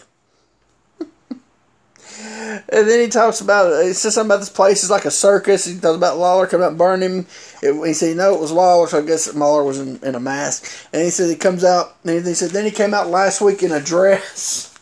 And 2.20 2.88
then 2.88 3.00
he 3.00 3.08
talks 3.08 3.42
about 3.42 3.84
he 3.84 3.94
says 3.94 4.16
something 4.16 4.30
about 4.30 4.40
this 4.40 4.50
place 4.50 4.84
is 4.84 4.90
like 4.90 5.06
a 5.06 5.12
circus. 5.12 5.66
He 5.66 5.80
talks 5.80 5.98
about 5.98 6.18
Lawler 6.18 6.48
coming 6.48 6.66
out 6.66 6.70
and 6.70 6.78
burn 6.78 7.02
him. 7.02 7.26
It, 7.62 7.88
he 7.88 7.94
said 7.94 8.18
no, 8.18 8.36
it 8.36 8.42
was 8.42 8.52
Lawler, 8.52 8.88
so 8.88 9.00
I 9.00 9.06
guess 9.06 9.34
Lawler 9.34 9.64
was 9.64 9.80
in, 9.80 10.00
in 10.04 10.16
a 10.16 10.20
mask. 10.20 10.88
And 10.94 11.04
he 11.04 11.10
said 11.10 11.30
he 11.30 11.36
comes 11.36 11.64
out. 11.64 11.96
And 12.04 12.26
he 12.26 12.34
said 12.34 12.52
then 12.52 12.66
he 12.66 12.72
came 12.72 12.94
out 12.94 13.08
last 13.08 13.42
week 13.42 13.64
in 13.64 13.72
a 13.72 13.80
dress. 13.80 14.74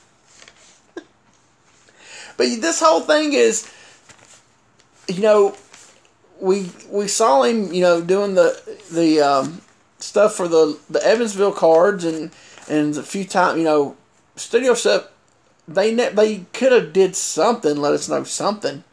but 0.95 1.05
this 2.37 2.81
whole 2.81 3.01
thing 3.01 3.33
is, 3.33 3.71
you 5.07 5.21
know, 5.21 5.55
we 6.39 6.71
we 6.89 7.07
saw 7.07 7.43
him, 7.43 7.73
you 7.73 7.81
know, 7.81 8.01
doing 8.01 8.35
the 8.35 8.77
the 8.91 9.21
um, 9.21 9.61
stuff 9.99 10.35
for 10.35 10.47
the 10.47 10.77
the 10.89 11.05
Evansville 11.05 11.53
cards 11.53 12.03
and 12.03 12.31
and 12.69 12.97
a 12.97 13.03
few 13.03 13.25
times, 13.25 13.57
you 13.57 13.63
know, 13.63 13.95
studio 14.35 14.73
stuff 14.73 15.07
they 15.73 15.93
ne- 15.93 16.09
they 16.09 16.45
could 16.53 16.71
have 16.71 16.93
did 16.93 17.15
something, 17.15 17.75
let 17.77 17.93
us 17.93 18.07
know 18.09 18.23
something. 18.23 18.83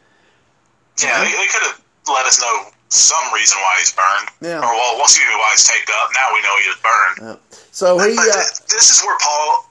Yeah, 1.01 1.23
they, 1.23 1.31
they 1.31 1.47
could 1.47 1.63
have 1.63 1.81
let 2.07 2.25
us 2.25 2.39
know 2.41 2.71
some 2.89 3.33
reason 3.33 3.57
why 3.61 3.73
he's 3.79 3.93
burned. 3.93 4.29
Yeah. 4.41 4.59
Or, 4.65 4.73
well, 4.73 4.99
excuse 5.01 5.27
me, 5.29 5.35
why 5.37 5.49
he's 5.53 5.63
taped 5.63 5.91
up. 6.01 6.09
Now 6.13 6.27
we 6.33 6.41
know 6.41 6.53
he 6.57 6.67
was 6.67 6.79
burned. 6.81 7.17
Yeah. 7.21 7.57
So 7.71 7.97
he, 7.99 8.15
But 8.15 8.27
uh, 8.27 8.33
th- 8.33 8.65
this 8.67 8.89
is 8.89 8.99
where 9.05 9.17
Paul 9.21 9.69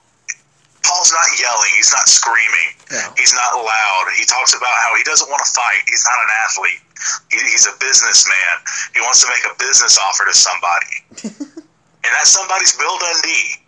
Paul's 0.86 1.12
not 1.12 1.28
yelling. 1.36 1.68
He's 1.76 1.92
not 1.92 2.08
screaming. 2.08 2.70
Yeah. 2.90 3.12
He's 3.18 3.34
not 3.34 3.58
loud. 3.60 4.04
He 4.16 4.24
talks 4.24 4.54
about 4.54 4.72
how 4.86 4.96
he 4.96 5.02
doesn't 5.04 5.28
want 5.28 5.44
to 5.44 5.50
fight. 5.52 5.82
He's 5.90 6.06
not 6.06 6.16
an 6.16 6.30
athlete. 6.46 6.80
He, 7.28 7.38
he's 7.52 7.66
a 7.66 7.76
businessman. 7.76 8.54
He 8.94 9.00
wants 9.02 9.20
to 9.20 9.28
make 9.28 9.44
a 9.44 9.54
business 9.58 9.98
offer 9.98 10.24
to 10.24 10.32
somebody, 10.34 10.94
and 12.06 12.10
that 12.14 12.24
somebody's 12.26 12.72
Bill 12.78 12.96
Dundee. 12.98 13.60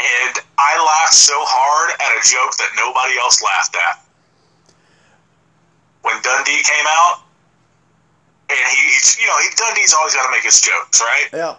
And 0.00 0.34
I 0.56 0.72
laughed 0.80 1.12
so 1.12 1.36
hard 1.44 1.92
at 2.00 2.10
a 2.16 2.22
joke 2.24 2.56
that 2.56 2.72
nobody 2.80 3.20
else 3.20 3.44
laughed 3.44 3.76
at. 3.76 4.00
When 6.00 6.16
Dundee 6.24 6.64
came 6.64 6.88
out, 6.88 7.20
and 8.48 8.56
he, 8.72 8.80
he's, 8.96 9.20
you 9.20 9.28
know, 9.28 9.36
he, 9.44 9.52
Dundee's 9.60 9.92
always 9.92 10.16
got 10.16 10.24
to 10.24 10.32
make 10.32 10.42
his 10.42 10.60
jokes, 10.64 11.04
right? 11.04 11.28
yeah, 11.36 11.52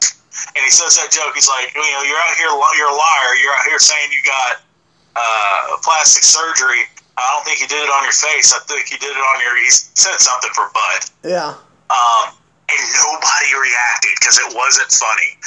and 0.57 0.61
he 0.65 0.73
says 0.73 0.97
that 0.97 1.13
joke. 1.13 1.37
He's 1.37 1.47
like, 1.47 1.69
you 1.75 1.79
know, 1.93 2.01
you're 2.01 2.17
out 2.17 2.33
here, 2.35 2.49
you're 2.49 2.89
a 2.89 2.97
liar. 2.97 3.31
You're 3.37 3.53
out 3.53 3.65
here 3.69 3.77
saying 3.79 4.09
you 4.09 4.23
got 4.25 4.53
uh, 5.15 5.77
plastic 5.85 6.23
surgery. 6.25 6.89
I 7.19 7.23
don't 7.37 7.45
think 7.45 7.61
you 7.61 7.67
did 7.69 7.83
it 7.83 7.91
on 7.93 8.01
your 8.03 8.15
face. 8.17 8.49
I 8.55 8.59
think 8.65 8.89
you 8.89 8.97
did 8.97 9.13
it 9.13 9.21
on 9.21 9.37
your. 9.45 9.53
He 9.61 9.69
said 9.69 10.17
something 10.17 10.49
for 10.57 10.71
butt. 10.73 11.11
yeah, 11.21 11.53
Um, 11.93 12.33
and 12.33 12.81
nobody 13.05 13.49
reacted 13.53 14.17
because 14.17 14.39
it 14.41 14.49
wasn't 14.55 14.89
funny. 14.89 15.37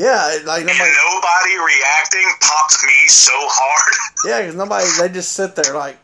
Yeah. 0.00 0.38
Like 0.46 0.60
And 0.60 0.68
nobody, 0.68 0.90
nobody 0.90 1.54
reacting 1.76 2.26
popped 2.40 2.82
me 2.84 3.08
so 3.08 3.32
hard. 3.36 3.94
yeah, 4.26 4.40
because 4.40 4.56
nobody. 4.56 4.86
They 4.98 5.12
just 5.12 5.32
sit 5.32 5.54
there 5.56 5.74
like, 5.74 5.98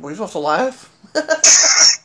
we 0.00 0.12
supposed 0.14 0.32
to 0.32 0.38
laugh? 0.40 0.90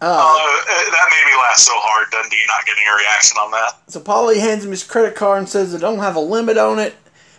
Uh, 0.00 0.06
uh, 0.06 0.06
that 0.06 1.08
made 1.10 1.26
me 1.28 1.36
laugh 1.42 1.56
so 1.56 1.72
hard. 1.74 2.06
Dundee 2.12 2.38
not 2.46 2.64
getting 2.64 2.86
a 2.86 2.94
reaction 2.94 3.36
on 3.38 3.50
that. 3.50 3.82
so 3.88 3.98
Paulie 3.98 4.38
hands 4.38 4.64
him 4.64 4.70
his 4.70 4.84
credit 4.84 5.16
card 5.16 5.38
and 5.38 5.48
says 5.48 5.74
it 5.74 5.80
don't 5.80 5.98
have 5.98 6.14
a 6.14 6.20
limit 6.20 6.56
on 6.56 6.78
it. 6.78 6.94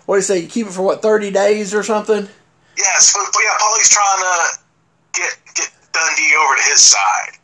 What 0.06 0.16
do 0.16 0.18
you 0.20 0.24
say? 0.24 0.40
You 0.40 0.48
keep 0.50 0.68
it 0.68 0.74
for 0.74 0.82
what 0.82 1.02
thirty 1.02 1.32
days 1.32 1.74
or 1.74 1.84
something? 1.84 2.28
Yes, 2.78 3.14
but, 3.14 3.32
but 3.32 3.42
yeah, 3.44 3.56
Paulie's 3.62 3.90
trying 3.90 4.20
to 4.20 4.60
get 5.14 5.32
get 5.56 5.72
Dundee 5.94 6.36
over 6.36 6.56
to 6.58 6.64
his 6.64 6.82
side, 6.82 7.40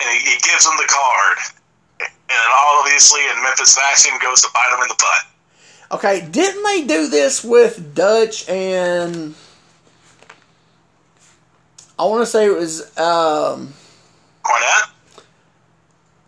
and 0.00 0.08
he, 0.18 0.18
he 0.30 0.36
gives 0.42 0.66
him 0.66 0.74
the 0.78 0.88
card, 0.90 1.38
and 2.28 2.38
then 2.38 2.50
obviously 2.78 3.20
in 3.20 3.42
Memphis 3.42 3.76
fashion 3.76 4.12
goes 4.22 4.40
to 4.42 4.48
bite 4.54 4.72
him 4.74 4.82
in 4.82 4.88
the 4.88 4.96
butt. 4.98 5.98
Okay, 5.98 6.26
didn't 6.30 6.62
they 6.62 6.86
do 6.86 7.08
this 7.08 7.44
with 7.44 7.94
Dutch 7.94 8.48
and 8.48 9.34
I 11.98 12.04
want 12.04 12.22
to 12.22 12.26
say 12.26 12.46
it 12.46 12.58
was 12.58 12.80
um, 12.98 13.72
Cornette, 14.42 14.90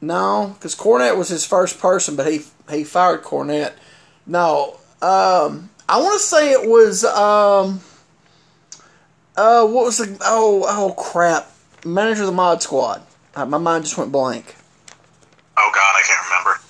no, 0.00 0.54
because 0.54 0.76
Cornette 0.76 1.16
was 1.16 1.28
his 1.28 1.44
first 1.44 1.80
person, 1.80 2.14
but 2.14 2.30
he 2.30 2.42
he 2.70 2.84
fired 2.84 3.22
Cornette. 3.22 3.72
No, 4.26 4.78
um, 5.02 5.70
I 5.88 5.98
want 5.98 6.20
to 6.20 6.24
say 6.24 6.52
it 6.52 6.68
was 6.68 7.04
um, 7.04 7.80
uh, 9.36 9.66
what 9.66 9.84
was 9.84 9.98
the 9.98 10.16
oh 10.22 10.64
oh 10.68 10.92
crap, 10.92 11.50
manager 11.84 12.22
of 12.22 12.26
the 12.26 12.32
Mod 12.32 12.62
Squad. 12.62 13.02
My 13.36 13.58
mind 13.58 13.84
just 13.84 13.98
went 13.98 14.12
blank. 14.12 14.55
Oh 15.56 15.70
god, 15.74 15.94
I 15.96 16.02
can't 16.06 16.24
remember. 16.24 16.60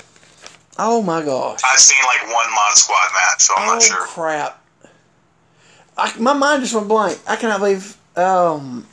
Oh 0.79 1.03
my 1.03 1.23
gosh. 1.25 1.61
I've 1.65 1.79
seen 1.79 2.03
like 2.05 2.23
one 2.33 2.51
mod 2.55 2.77
squad 2.77 3.09
match, 3.15 3.43
so 3.43 3.55
I'm 3.57 3.69
oh 3.69 3.73
not 3.75 3.83
sure. 3.83 4.07
crap. 4.07 4.63
I, 5.97 6.13
my 6.19 6.35
mind 6.35 6.63
just 6.63 6.75
went 6.75 6.89
blank. 6.89 7.19
I 7.27 7.37
cannot 7.37 7.61
believe. 7.61 7.97
Um, 8.17 8.87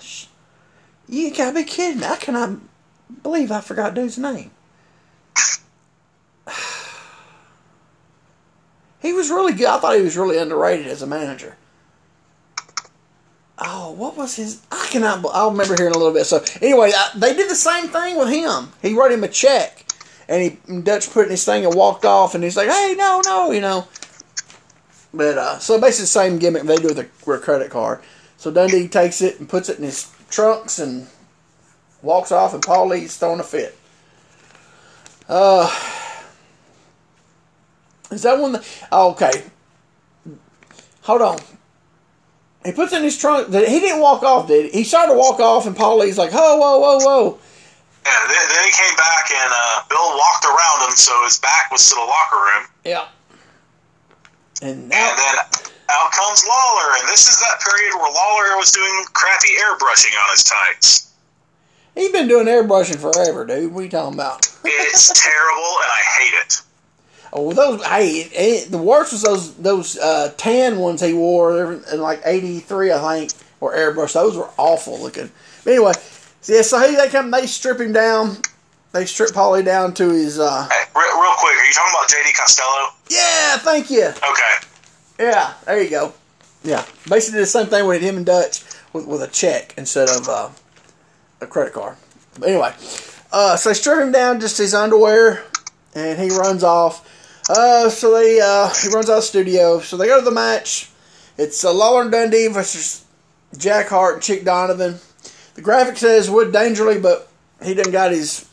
sh- 0.00 0.26
you 1.08 1.32
gotta 1.34 1.54
be 1.54 1.64
kidding 1.64 2.00
me! 2.00 2.06
I 2.06 2.16
cannot 2.16 2.58
believe 3.22 3.52
I 3.52 3.60
forgot 3.60 3.94
dude's 3.94 4.18
name. 4.18 4.50
he 9.00 9.12
was 9.12 9.30
really 9.30 9.52
good. 9.52 9.66
I 9.68 9.78
thought 9.78 9.96
he 9.96 10.02
was 10.02 10.16
really 10.16 10.38
underrated 10.38 10.88
as 10.88 11.02
a 11.02 11.06
manager. 11.06 11.56
Oh, 13.60 13.90
what 13.92 14.16
was 14.16 14.36
his? 14.36 14.62
I 14.70 14.86
cannot. 14.90 15.24
I'll 15.32 15.50
remember 15.50 15.74
here 15.76 15.88
in 15.88 15.92
a 15.92 15.98
little 15.98 16.12
bit. 16.12 16.24
So 16.26 16.44
anyway, 16.62 16.92
I, 16.94 17.10
they 17.16 17.34
did 17.34 17.50
the 17.50 17.56
same 17.56 17.88
thing 17.88 18.16
with 18.16 18.28
him. 18.28 18.72
He 18.80 18.94
wrote 18.94 19.10
him 19.10 19.24
a 19.24 19.28
check, 19.28 19.84
and 20.28 20.42
he 20.42 20.80
Dutch 20.80 21.10
put 21.10 21.24
in 21.24 21.30
his 21.32 21.44
thing 21.44 21.64
and 21.64 21.74
walked 21.74 22.04
off. 22.04 22.34
And 22.34 22.44
he's 22.44 22.56
like, 22.56 22.68
"Hey, 22.68 22.94
no, 22.96 23.20
no," 23.24 23.50
you 23.50 23.60
know. 23.60 23.88
But 25.12 25.38
uh, 25.38 25.58
so 25.58 25.80
basically 25.80 26.04
the 26.04 26.06
same 26.06 26.38
gimmick 26.38 26.62
they 26.64 26.76
do 26.76 26.88
with 26.88 26.98
a, 26.98 27.08
with 27.26 27.40
a 27.40 27.44
credit 27.44 27.70
card. 27.70 28.00
So 28.36 28.52
Dundee 28.52 28.86
takes 28.86 29.20
it 29.20 29.40
and 29.40 29.48
puts 29.48 29.68
it 29.68 29.78
in 29.78 29.84
his 29.84 30.12
trunks 30.30 30.78
and 30.78 31.08
walks 32.02 32.30
off, 32.30 32.54
and 32.54 32.62
Paulie's 32.62 33.16
throwing 33.16 33.40
a 33.40 33.44
fit. 33.44 33.76
Uh, 35.28 35.68
is 38.12 38.22
that 38.22 38.38
one? 38.38 38.52
The, 38.52 38.66
oh, 38.92 39.10
okay, 39.10 39.44
hold 41.02 41.22
on. 41.22 41.38
He 42.64 42.72
puts 42.72 42.92
in 42.92 43.02
his 43.02 43.16
trunk. 43.18 43.48
He 43.52 43.80
didn't 43.80 44.00
walk 44.00 44.22
off, 44.22 44.48
did 44.48 44.70
he? 44.72 44.78
He 44.78 44.84
started 44.84 45.12
to 45.12 45.18
walk 45.18 45.40
off, 45.40 45.66
and 45.66 45.76
Paulie's 45.76 46.18
like, 46.18 46.32
"Whoa, 46.32 46.56
whoa, 46.56 46.78
whoa, 46.78 46.98
whoa!" 46.98 47.38
Yeah, 48.04 48.12
then, 48.26 48.48
then 48.50 48.64
he 48.64 48.72
came 48.72 48.96
back 48.96 49.30
and 49.30 49.50
uh, 49.52 49.82
Bill 49.88 50.16
walked 50.16 50.44
around 50.44 50.88
him, 50.90 50.96
so 50.96 51.12
his 51.24 51.38
back 51.38 51.70
was 51.70 51.88
to 51.90 51.94
the 51.94 52.00
locker 52.00 52.36
room. 52.36 52.64
Yeah. 52.84 53.06
And 54.62 54.88
now, 54.88 55.10
And 55.10 55.18
then 55.18 55.36
out 55.90 56.10
comes 56.12 56.44
Lawler, 56.48 56.98
and 56.98 57.08
this 57.08 57.28
is 57.28 57.38
that 57.38 57.60
period 57.60 57.94
where 57.94 58.10
Lawler 58.12 58.56
was 58.56 58.72
doing 58.72 59.04
crappy 59.12 59.48
airbrushing 59.62 60.14
on 60.24 60.30
his 60.30 60.42
tights. 60.44 61.12
he's 61.94 62.10
been 62.12 62.28
doing 62.28 62.46
airbrushing 62.46 62.96
forever, 62.98 63.44
dude. 63.46 63.72
What 63.72 63.80
are 63.80 63.84
you 63.84 63.90
talking 63.90 64.14
about? 64.14 64.46
It's 64.64 65.12
terrible, 65.22 65.62
and 65.82 65.90
I 65.92 66.02
hate 66.18 66.34
it. 66.44 66.62
Oh, 67.32 67.52
those. 67.52 67.84
Hey, 67.84 68.28
it, 68.32 68.70
the 68.70 68.78
worst 68.78 69.12
was 69.12 69.22
those 69.22 69.54
those 69.56 69.98
uh, 69.98 70.32
tan 70.36 70.78
ones 70.78 71.00
he 71.00 71.12
wore 71.12 71.74
in 71.74 72.00
like 72.00 72.20
'83, 72.24 72.92
I 72.92 73.18
think, 73.18 73.32
or 73.60 73.74
airbrush. 73.74 74.14
Those 74.14 74.36
were 74.36 74.48
awful 74.56 74.98
looking. 74.98 75.30
But 75.64 75.70
anyway, 75.72 75.92
so 76.40 76.54
yeah. 76.54 76.62
So 76.62 76.78
he, 76.88 76.96
they 76.96 77.08
come, 77.08 77.30
they 77.30 77.46
strip 77.46 77.80
him 77.80 77.92
down. 77.92 78.38
They 78.92 79.04
strip 79.04 79.30
Paulie 79.30 79.64
down 79.64 79.92
to 79.94 80.08
his. 80.08 80.38
uh 80.38 80.66
Hey, 80.70 80.84
real, 80.96 81.20
real 81.20 81.32
quick, 81.38 81.56
are 81.56 81.64
you 81.66 81.72
talking 81.72 81.94
about 81.94 82.08
JD 82.08 82.34
Costello? 82.38 82.88
Yeah, 83.10 83.56
thank 83.58 83.90
you. 83.90 84.06
Okay. 84.06 84.68
Yeah, 85.18 85.52
there 85.66 85.82
you 85.82 85.90
go. 85.90 86.12
Yeah, 86.64 86.84
basically 87.08 87.40
the 87.40 87.46
same 87.46 87.66
thing 87.66 87.86
with 87.86 88.00
him 88.02 88.16
and 88.16 88.26
Dutch 88.26 88.62
with, 88.92 89.06
with 89.06 89.22
a 89.22 89.28
check 89.28 89.74
instead 89.76 90.08
of 90.08 90.28
uh, 90.28 90.48
a 91.40 91.46
credit 91.46 91.72
card. 91.74 91.96
But 92.38 92.48
anyway, 92.50 92.72
uh, 93.32 93.56
so 93.56 93.68
they 93.68 93.74
strip 93.74 93.98
him 93.98 94.12
down 94.12 94.40
just 94.40 94.58
his 94.58 94.74
underwear, 94.74 95.44
and 95.94 96.18
he 96.18 96.30
runs 96.30 96.64
off. 96.64 97.06
Uh, 97.48 97.88
so 97.88 98.14
they 98.14 98.40
uh, 98.40 98.68
he 98.82 98.88
runs 98.88 99.08
out 99.08 99.14
of 99.14 99.18
the 99.18 99.22
studio. 99.22 99.80
So 99.80 99.96
they 99.96 100.06
go 100.06 100.18
to 100.18 100.24
the 100.24 100.30
match. 100.30 100.90
It's 101.36 101.64
uh, 101.64 101.72
Lawler 101.72 102.02
and 102.02 102.10
Dundee 102.12 102.48
versus 102.48 103.04
Jack 103.56 103.88
Hart 103.88 104.14
and 104.14 104.22
Chick 104.22 104.44
Donovan. 104.44 104.96
The 105.54 105.62
graphic 105.62 105.96
says 105.96 106.30
Wood 106.30 106.52
Dangerly, 106.52 107.00
but 107.00 107.28
he 107.62 107.74
didn't 107.74 107.92
got 107.92 108.10
his 108.12 108.48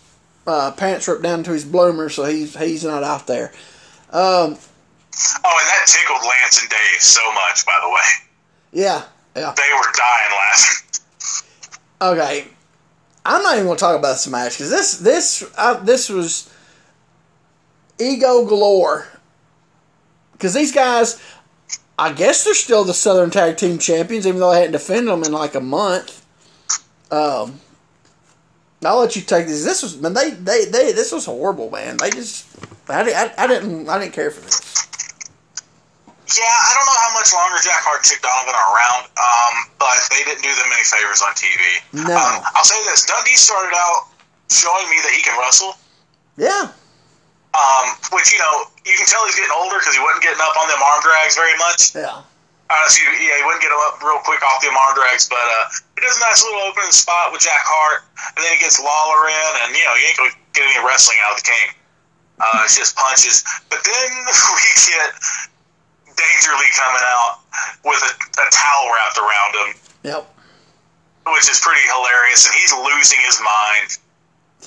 uh, 0.47 0.71
pants 0.71 1.07
ripped 1.07 1.23
down 1.23 1.43
to 1.43 1.51
his 1.51 1.65
bloomer, 1.65 2.09
so 2.09 2.25
he's 2.25 2.57
he's 2.57 2.83
not 2.83 3.03
out 3.03 3.27
there. 3.27 3.51
Um, 4.11 4.57
Oh, 5.17 5.57
and 5.59 5.67
that 5.69 5.85
tickled 5.87 6.27
Lance 6.27 6.59
and 6.59 6.69
Dave 6.69 7.01
so 7.01 7.21
much, 7.33 7.65
by 7.65 7.79
the 7.81 7.89
way. 7.89 8.83
yeah, 8.83 9.03
yeah. 9.35 9.53
They 9.55 9.73
were 9.73 9.91
dying 9.95 10.31
laughing. 10.31 11.01
Okay, 12.01 12.47
I'm 13.25 13.41
not 13.41 13.53
even 13.53 13.65
going 13.65 13.77
to 13.77 13.79
talk 13.79 13.97
about 13.97 14.11
this 14.13 14.27
match 14.27 14.53
because 14.57 14.69
this 14.69 14.97
this 14.97 15.51
uh, 15.57 15.75
this 15.83 16.09
was 16.09 16.53
ego 17.99 18.45
galore. 18.45 19.07
Because 20.33 20.53
these 20.53 20.73
guys, 20.73 21.21
I 21.97 22.11
guess 22.11 22.43
they're 22.43 22.53
still 22.53 22.83
the 22.83 22.93
Southern 22.93 23.29
Tag 23.29 23.57
Team 23.57 23.77
Champions, 23.77 24.27
even 24.27 24.39
though 24.39 24.51
they 24.51 24.59
hadn't 24.59 24.73
defended 24.73 25.07
them 25.07 25.23
in 25.23 25.31
like 25.31 25.55
a 25.55 25.61
month. 25.61 26.25
Um, 27.11 27.59
I'll 28.83 28.99
let 28.99 29.15
you 29.15 29.21
take 29.21 29.47
this. 29.47 29.63
This 29.63 29.81
was 29.81 29.99
man, 29.99 30.13
they 30.13 30.31
they 30.31 30.65
they 30.65 30.91
this 30.91 31.11
was 31.11 31.25
horrible, 31.25 31.71
man. 31.71 31.97
They 31.97 32.09
just 32.11 32.45
I, 32.89 33.01
I, 33.01 33.43
I 33.43 33.47
didn't 33.47 33.89
I 33.89 33.99
didn't 33.99 34.13
care 34.13 34.29
for 34.29 34.41
this. 34.41 34.61
Yeah, 36.35 36.43
I 36.43 36.73
don't 36.73 36.85
know 36.89 36.99
how 37.05 37.13
much 37.13 37.29
longer 37.31 37.57
Jack 37.61 37.85
Hart 37.85 38.01
and 38.01 38.07
Chick 38.09 38.21
Donovan 38.25 38.57
around, 38.57 39.07
um, 39.13 39.53
but 39.77 39.93
they 40.09 40.25
didn't 40.25 40.41
do 40.41 40.51
them 40.57 40.67
any 40.73 40.83
favors 40.83 41.21
on 41.21 41.31
TV. 41.37 41.61
No. 41.93 42.17
Um, 42.17 42.41
I'll 42.57 42.65
say 42.65 42.77
this: 42.89 43.05
Dundee 43.05 43.37
started 43.37 43.73
out 43.77 44.09
showing 44.49 44.89
me 44.89 44.97
that 45.05 45.13
he 45.13 45.21
can 45.21 45.37
wrestle, 45.39 45.77
Yeah, 46.37 46.73
um, 47.55 47.95
which 48.11 48.29
you 48.35 48.39
know 48.43 48.67
you 48.83 48.93
can 48.99 49.07
tell 49.07 49.23
he's 49.25 49.39
getting 49.39 49.55
older 49.55 49.79
because 49.79 49.95
he 49.95 50.03
wasn't 50.03 50.21
getting 50.21 50.43
up 50.43 50.53
on 50.59 50.67
them 50.67 50.79
arm 50.83 50.99
drags 51.01 51.33
very 51.39 51.55
much. 51.57 51.95
yeah, 51.95 52.19
Uh, 52.69 52.85
so 52.91 52.99
you- 53.01 53.15
yeah, 53.23 53.39
he 53.39 53.43
wouldn't 53.47 53.63
get 53.63 53.71
him 53.71 53.79
up 53.87 53.97
real 54.03 54.19
quick 54.27 54.43
off 54.43 54.59
the 54.61 54.67
arm 54.69 54.93
drags, 54.93 55.25
but 55.31 55.39
uh, 55.39 55.65
he 55.95 56.03
does 56.03 56.17
a 56.19 56.23
nice 56.27 56.43
little 56.43 56.61
opening 56.67 56.91
spot 56.91 57.31
with 57.31 57.39
Jack 57.41 57.63
Hart, 57.63 58.03
and 58.35 58.41
then 58.43 58.51
he 58.53 58.59
gets 58.59 58.77
Lawler 58.77 59.29
in, 59.31 59.51
and 59.65 59.69
you 59.73 59.83
know 59.87 59.95
you 59.95 60.05
ain't 60.11 60.17
gonna 60.19 60.35
get 60.53 60.67
any 60.67 60.79
wrestling 60.85 61.17
out 61.23 61.33
of 61.37 61.39
the 61.41 61.47
king. 61.47 61.67
Uh, 62.35 62.67
it's 62.67 62.75
just 62.75 62.99
punches. 62.99 63.47
But 63.71 63.79
then 63.87 64.07
we 64.27 64.67
get 64.91 65.11
Dangerly 66.15 66.69
coming 66.79 67.03
out 67.03 67.39
with 67.83 67.99
a, 68.03 68.11
a 68.15 68.45
towel 68.51 68.85
wrapped 68.91 69.17
around 69.19 69.51
him, 69.55 69.69
yep. 70.03 70.23
which 71.27 71.47
is 71.51 71.59
pretty 71.59 71.83
hilarious, 71.91 72.45
and 72.47 72.55
he's 72.55 72.71
losing 72.73 73.19
his 73.25 73.39
mind. 73.41 73.89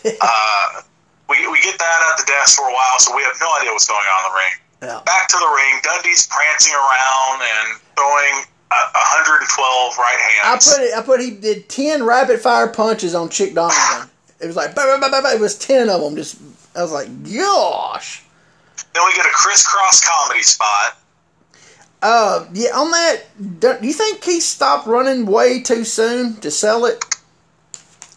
Uh, 0.22 0.82
we, 1.28 1.36
we 1.48 1.60
get 1.60 1.78
that 1.78 1.98
at 2.12 2.16
the 2.18 2.26
desk 2.26 2.56
for 2.56 2.68
a 2.68 2.72
while, 2.72 2.98
so 2.98 3.14
we 3.14 3.22
have 3.22 3.36
no 3.40 3.48
idea 3.60 3.70
what's 3.72 3.86
going 3.86 4.00
on 4.00 4.18
in 4.24 4.26
the 4.32 4.36
ring. 4.36 4.54
yeah. 4.88 5.00
Back 5.04 5.28
to 5.28 5.38
the 5.38 5.50
ring, 5.54 5.80
Dundee's 5.82 6.26
prancing 6.26 6.74
around 6.74 7.42
and 7.42 7.80
throwing 7.96 8.44
a 8.70 8.80
112 8.92 9.98
right 9.98 10.18
hands. 10.18 10.44
I 10.44 10.76
put 10.76 10.84
it. 10.84 10.94
I 10.96 11.02
put 11.02 11.20
he 11.20 11.30
did 11.30 11.68
ten 11.68 12.04
rapid 12.04 12.40
fire 12.40 12.68
punches 12.68 13.14
on 13.14 13.28
Chick 13.30 13.54
Donovan. 13.54 14.10
It 14.40 14.46
was 14.46 14.56
like 14.56 14.74
bah, 14.74 14.98
bah, 15.00 15.08
bah, 15.10 15.30
it 15.30 15.40
was 15.40 15.58
ten 15.58 15.88
of 15.88 16.00
them. 16.00 16.14
Just 16.16 16.40
I 16.76 16.82
was 16.82 16.92
like, 16.92 17.08
gosh. 17.24 18.22
then 18.94 19.02
we 19.06 19.14
get 19.14 19.26
a 19.26 19.32
crisscross 19.32 20.06
comedy 20.06 20.42
spot. 20.42 20.98
Uh, 22.02 22.46
yeah. 22.52 22.70
On 22.76 22.90
that, 22.90 23.22
do 23.58 23.76
do 23.80 23.86
you 23.86 23.92
think 23.92 24.22
he 24.22 24.38
stopped 24.40 24.86
running 24.86 25.26
way 25.26 25.62
too 25.62 25.84
soon 25.84 26.34
to 26.36 26.50
sell 26.50 26.84
it? 26.84 27.02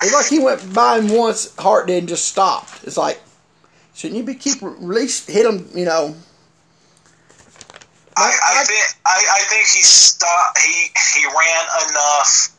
It's 0.02 0.14
like 0.14 0.28
he 0.28 0.40
went 0.40 0.74
by 0.74 1.00
him 1.00 1.10
once. 1.10 1.54
Hart 1.58 1.88
did 1.88 2.00
and 2.00 2.10
just 2.10 2.26
stopped. 2.26 2.84
It's 2.86 2.98
like, 2.98 3.22
shouldn't 3.94 4.18
you 4.18 4.24
be 4.24 4.34
keep 4.36 4.62
release 4.62 5.26
hit 5.28 5.46
him? 5.46 5.68
You 5.76 5.86
know. 5.86 6.16
I, 8.18 8.24
I 8.24 8.62
I- 8.62 8.64
think 8.64 8.86
I, 9.06 9.24
I 9.36 9.40
think 9.50 9.68
he 9.68 9.82
stopped. 9.84 10.58
He 10.60 10.90
he 11.18 11.26
ran 11.26 11.90
enough 11.90 12.50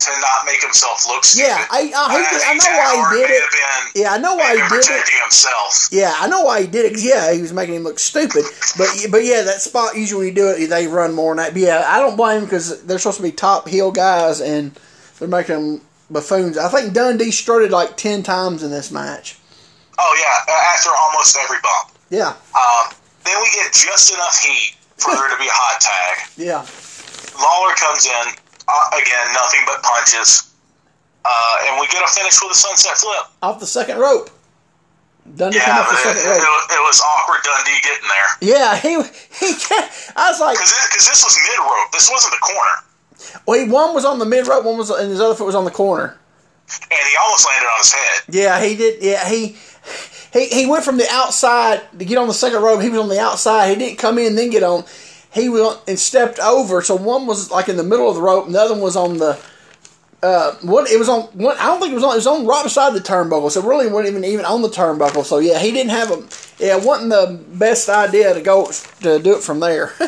to 0.00 0.10
not 0.20 0.46
make 0.46 0.62
himself 0.62 1.04
look 1.08 1.24
stupid. 1.24 1.48
Yeah, 1.48 1.66
I 1.70 1.80
I, 1.80 1.90
I 1.94 2.52
I 2.52 2.54
know 2.54 2.78
why 2.78 3.10
he 3.16 3.16
did 3.26 3.30
it. 3.30 3.50
been 3.50 4.02
Yeah, 4.02 4.12
I 4.12 4.18
know 4.18 4.36
why 4.36 4.50
he 4.54 4.62
did 4.68 4.84
it. 4.90 5.08
himself. 5.22 5.88
Yeah, 5.90 6.14
I 6.16 6.28
know 6.28 6.42
why 6.42 6.60
he 6.62 6.66
did 6.68 6.92
it. 6.92 7.02
yeah, 7.02 7.32
he 7.32 7.40
was 7.42 7.52
making 7.52 7.74
him 7.74 7.82
look 7.82 7.98
stupid. 7.98 8.44
But 8.76 8.88
but 9.10 9.24
yeah, 9.24 9.42
that 9.42 9.60
spot 9.60 9.96
usually 9.96 10.26
when 10.26 10.28
you 10.28 10.34
do 10.34 10.48
it, 10.50 10.68
they 10.68 10.86
run 10.86 11.14
more 11.14 11.34
than 11.34 11.44
that. 11.44 11.52
But 11.54 11.62
yeah, 11.62 11.82
I 11.86 11.98
don't 11.98 12.16
blame 12.16 12.38
him 12.38 12.44
because 12.44 12.84
they're 12.84 12.98
supposed 13.00 13.16
to 13.16 13.22
be 13.24 13.32
top 13.32 13.66
heel 13.68 13.90
guys 13.90 14.40
and 14.40 14.78
they're 15.18 15.26
making 15.28 15.56
them 15.56 15.80
buffoons. 16.10 16.56
I 16.58 16.68
think 16.68 16.92
Dundee 16.94 17.30
strutted 17.30 17.70
like 17.70 17.96
ten 17.96 18.22
times 18.22 18.62
in 18.62 18.70
this 18.70 18.90
match. 18.90 19.38
Oh 19.98 20.14
yeah, 20.20 20.52
uh, 20.54 20.74
after 20.74 20.90
almost 20.90 21.36
every 21.42 21.58
bump. 21.62 21.98
Yeah, 22.10 22.32
Um, 22.56 22.94
then 23.24 23.36
we 23.42 23.48
get 23.54 23.72
just 23.72 24.14
enough 24.14 24.38
heat 24.40 24.76
for 24.96 25.14
there 25.14 25.28
to 25.28 25.36
be 25.36 25.44
a 25.46 25.52
hot 25.52 25.80
tag. 25.80 26.30
yeah, 26.38 26.64
Lawler 27.36 27.74
comes 27.76 28.06
in 28.06 28.26
uh, 28.68 28.96
again, 28.96 29.26
nothing 29.34 29.60
but 29.66 29.82
punches, 29.82 30.54
uh, 31.24 31.56
and 31.68 31.80
we 31.80 31.86
get 31.88 32.02
a 32.02 32.08
finish 32.14 32.38
with 32.40 32.52
a 32.52 32.58
sunset 32.58 32.96
flip. 32.96 33.26
off 33.42 33.60
the 33.60 33.66
second 33.66 33.98
rope. 33.98 34.30
Dundee 35.36 35.58
Yeah, 35.60 35.84
off 35.84 35.92
the 35.92 36.00
but 36.00 36.16
it, 36.16 36.24
second 36.24 36.40
it, 36.40 36.46
rope. 36.48 36.66
it 36.72 36.82
was 36.88 36.98
awkward 37.04 37.44
Dundee 37.44 37.76
getting 37.84 38.08
there 38.08 38.28
Yeah, 38.56 38.72
he 38.80 38.96
he. 39.36 39.52
I 40.16 40.32
was 40.32 40.40
like, 40.40 40.56
because 40.56 41.04
this 41.04 41.20
was 41.20 41.36
mid 41.36 41.58
rope. 41.60 41.92
This 41.92 42.08
wasn't 42.08 42.32
the 42.32 42.40
corner, 42.40 42.76
well, 43.46 43.58
he, 43.58 43.70
one 43.70 43.94
was 43.94 44.04
on 44.04 44.18
the 44.18 44.26
mid 44.26 44.46
rope, 44.46 44.64
one 44.64 44.78
was, 44.78 44.90
and 44.90 45.10
his 45.10 45.20
other 45.20 45.34
foot 45.34 45.46
was 45.46 45.54
on 45.54 45.64
the 45.64 45.70
corner. 45.70 46.16
and 46.82 47.08
he 47.10 47.16
almost 47.20 47.46
landed 47.46 47.66
on 47.66 47.78
his 47.78 47.92
head. 47.92 48.22
Yeah, 48.30 48.64
he 48.64 48.76
did. 48.76 49.02
Yeah, 49.02 49.28
he 49.28 49.56
he 50.32 50.46
he 50.48 50.66
went 50.66 50.84
from 50.84 50.98
the 50.98 51.06
outside 51.10 51.82
to 51.98 52.04
get 52.04 52.18
on 52.18 52.28
the 52.28 52.34
second 52.34 52.62
rope. 52.62 52.82
He 52.82 52.90
was 52.90 53.00
on 53.00 53.08
the 53.08 53.20
outside. 53.20 53.68
He 53.70 53.76
didn't 53.76 53.98
come 53.98 54.18
in 54.18 54.36
then 54.36 54.50
get 54.50 54.62
on. 54.62 54.84
He 55.32 55.48
went 55.48 55.80
and 55.86 55.98
stepped 55.98 56.38
over. 56.38 56.82
So 56.82 56.96
one 56.96 57.26
was 57.26 57.50
like 57.50 57.68
in 57.68 57.76
the 57.76 57.84
middle 57.84 58.08
of 58.08 58.16
the 58.16 58.22
rope, 58.22 58.46
and 58.46 58.54
the 58.54 58.60
other 58.60 58.74
one 58.74 58.82
was 58.82 58.96
on 58.96 59.18
the 59.18 59.38
uh, 60.22 60.54
what 60.62 60.90
it 60.90 60.98
was 60.98 61.08
on. 61.08 61.28
I 61.38 61.66
don't 61.66 61.80
think 61.80 61.92
it 61.92 61.94
was 61.94 62.04
on. 62.04 62.12
It 62.12 62.16
was 62.16 62.26
on 62.26 62.46
right 62.46 62.64
beside 62.64 62.92
the 62.92 63.00
turnbuckle, 63.00 63.50
so 63.50 63.62
really 63.62 63.86
wasn't 63.86 64.16
even 64.16 64.24
even 64.24 64.44
on 64.44 64.62
the 64.62 64.68
turnbuckle. 64.68 65.24
So 65.24 65.38
yeah, 65.38 65.58
he 65.58 65.70
didn't 65.70 65.90
have 65.90 66.10
a. 66.10 66.16
Yeah, 66.58 66.78
it 66.78 66.84
wasn't 66.84 67.10
the 67.10 67.40
best 67.54 67.88
idea 67.88 68.34
to 68.34 68.40
go 68.40 68.70
to 69.02 69.18
do 69.20 69.36
it 69.36 69.42
from 69.42 69.60
there. 69.60 69.92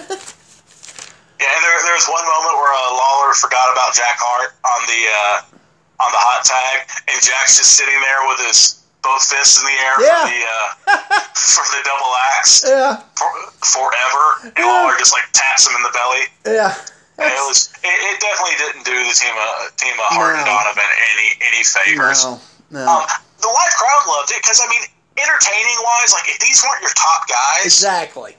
yeah, 1.41 1.49
and 1.57 1.61
there, 1.64 1.76
there 1.88 1.97
was 1.97 2.07
one 2.07 2.22
moment 2.28 2.55
where 2.61 2.72
uh, 2.76 2.93
Lawler 2.95 3.32
forgot 3.34 3.72
about 3.72 3.97
Jack 3.97 4.20
Hart 4.20 4.53
on 4.62 4.80
the 4.86 5.01
uh, 5.09 6.05
on 6.05 6.11
the 6.12 6.20
hot 6.20 6.45
tag, 6.45 6.84
and 7.09 7.16
Jack's 7.24 7.57
just 7.57 7.74
sitting 7.80 7.97
there 8.05 8.20
with 8.28 8.41
his 8.45 8.76
both 9.01 9.24
fists 9.24 9.57
in 9.57 9.64
the 9.64 9.76
air 9.80 9.97
Yeah. 10.05 10.12
for 10.12 10.28
the 10.28 10.41
uh, 10.45 10.61
for 11.57 11.64
the 11.72 11.80
double 11.88 12.12
axe 12.36 12.61
yeah, 12.68 13.01
for, 13.16 13.28
forever, 13.64 14.53
and 14.53 14.61
Yeah. 14.61 14.68
Lawler 14.68 14.97
just 15.01 15.16
like 15.16 15.24
taps 15.32 15.64
him 15.64 15.72
in 15.76 15.82
the 15.82 15.93
belly. 15.97 16.24
yeah, 16.45 16.76
And 17.16 17.32
it 17.32 17.45
was 17.49 17.72
it, 17.80 17.97
it 18.12 18.16
definitely 18.20 18.57
didn't 18.61 18.84
do 18.84 18.93
the 19.01 19.16
team 19.16 19.32
of 19.32 19.72
team 19.80 19.97
of 19.97 20.09
Hart 20.12 20.36
and 20.36 20.45
Donovan 20.45 20.84
any 21.16 21.28
any 21.41 21.64
favors. 21.64 22.28
no, 22.28 22.36
no, 22.68 22.84
Um, 22.84 23.05
the 23.41 23.49
live 23.49 23.72
crowd 23.80 24.05
loved 24.12 24.36
it 24.36 24.45
because 24.45 24.61
I 24.61 24.68
mean, 24.68 24.84
entertaining 25.16 25.78
wise, 25.80 26.12
like 26.12 26.28
if 26.28 26.38
these 26.45 26.61
weren't 26.61 26.84
your 26.84 26.93
top 26.93 27.24
guys 27.28 27.64
exactly. 27.64 28.36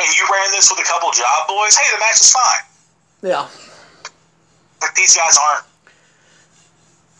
And 0.00 0.16
you 0.16 0.24
ran 0.32 0.50
this 0.52 0.70
with 0.70 0.80
a 0.80 0.88
couple 0.88 1.10
job 1.12 1.48
boys, 1.48 1.76
hey, 1.76 1.88
the 1.92 2.00
match 2.00 2.20
is 2.20 2.32
fine. 2.32 2.64
Yeah, 3.30 3.48
But 4.80 4.94
these 4.96 5.14
guys 5.14 5.36
aren't 5.36 5.64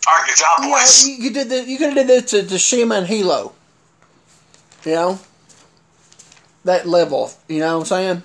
aren't 0.07 0.27
your 0.27 0.35
job 0.35 0.57
yeah. 0.61 0.69
boys. 0.69 1.07
You, 1.07 1.13
you 1.15 1.31
did 1.31 1.49
the, 1.49 1.63
you 1.63 1.77
could 1.77 1.95
have 1.95 1.95
did 1.95 2.07
this 2.07 2.31
to, 2.31 2.47
to 2.47 2.57
Shima 2.57 2.95
and 2.95 3.07
Hilo. 3.07 3.53
You 4.83 4.91
know, 4.93 5.19
that 6.65 6.87
level. 6.87 7.31
You 7.47 7.59
know 7.59 7.75
what 7.77 7.81
I'm 7.81 7.85
saying? 7.85 8.23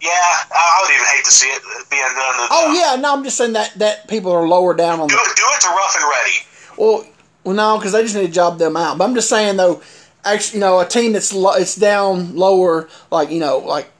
Yeah, 0.00 0.10
I, 0.10 0.82
would 0.82 0.94
even 0.94 1.06
hate 1.16 1.24
to 1.24 1.30
see 1.30 1.48
it 1.48 1.62
being 1.90 2.02
done. 2.02 2.14
To 2.14 2.48
Oh 2.50 2.72
yeah, 2.74 3.00
no, 3.00 3.14
I'm 3.14 3.24
just 3.24 3.38
saying 3.38 3.54
that 3.54 3.72
that 3.78 4.06
people 4.06 4.30
are 4.32 4.46
lower 4.46 4.74
down 4.74 5.00
on 5.00 5.08
do 5.08 5.14
the 5.16 5.32
do 5.34 5.42
it 5.46 5.60
to 5.62 5.68
rough 5.68 5.96
and 5.98 6.04
ready. 6.10 6.32
Well, 6.76 7.06
well, 7.42 7.54
no, 7.54 7.78
because 7.78 7.92
they 7.92 8.02
just 8.02 8.14
need 8.14 8.26
to 8.26 8.32
job 8.32 8.58
them 8.58 8.76
out. 8.76 8.98
But 8.98 9.04
I'm 9.04 9.14
just 9.14 9.28
saying 9.28 9.56
though, 9.56 9.82
actually, 10.24 10.58
you 10.58 10.64
know, 10.64 10.80
a 10.80 10.86
team 10.86 11.12
that's 11.12 11.32
lo- 11.32 11.54
it's 11.54 11.74
down 11.76 12.34
lower, 12.36 12.88
like 13.10 13.30
you 13.30 13.40
know, 13.40 13.58
like 13.58 13.90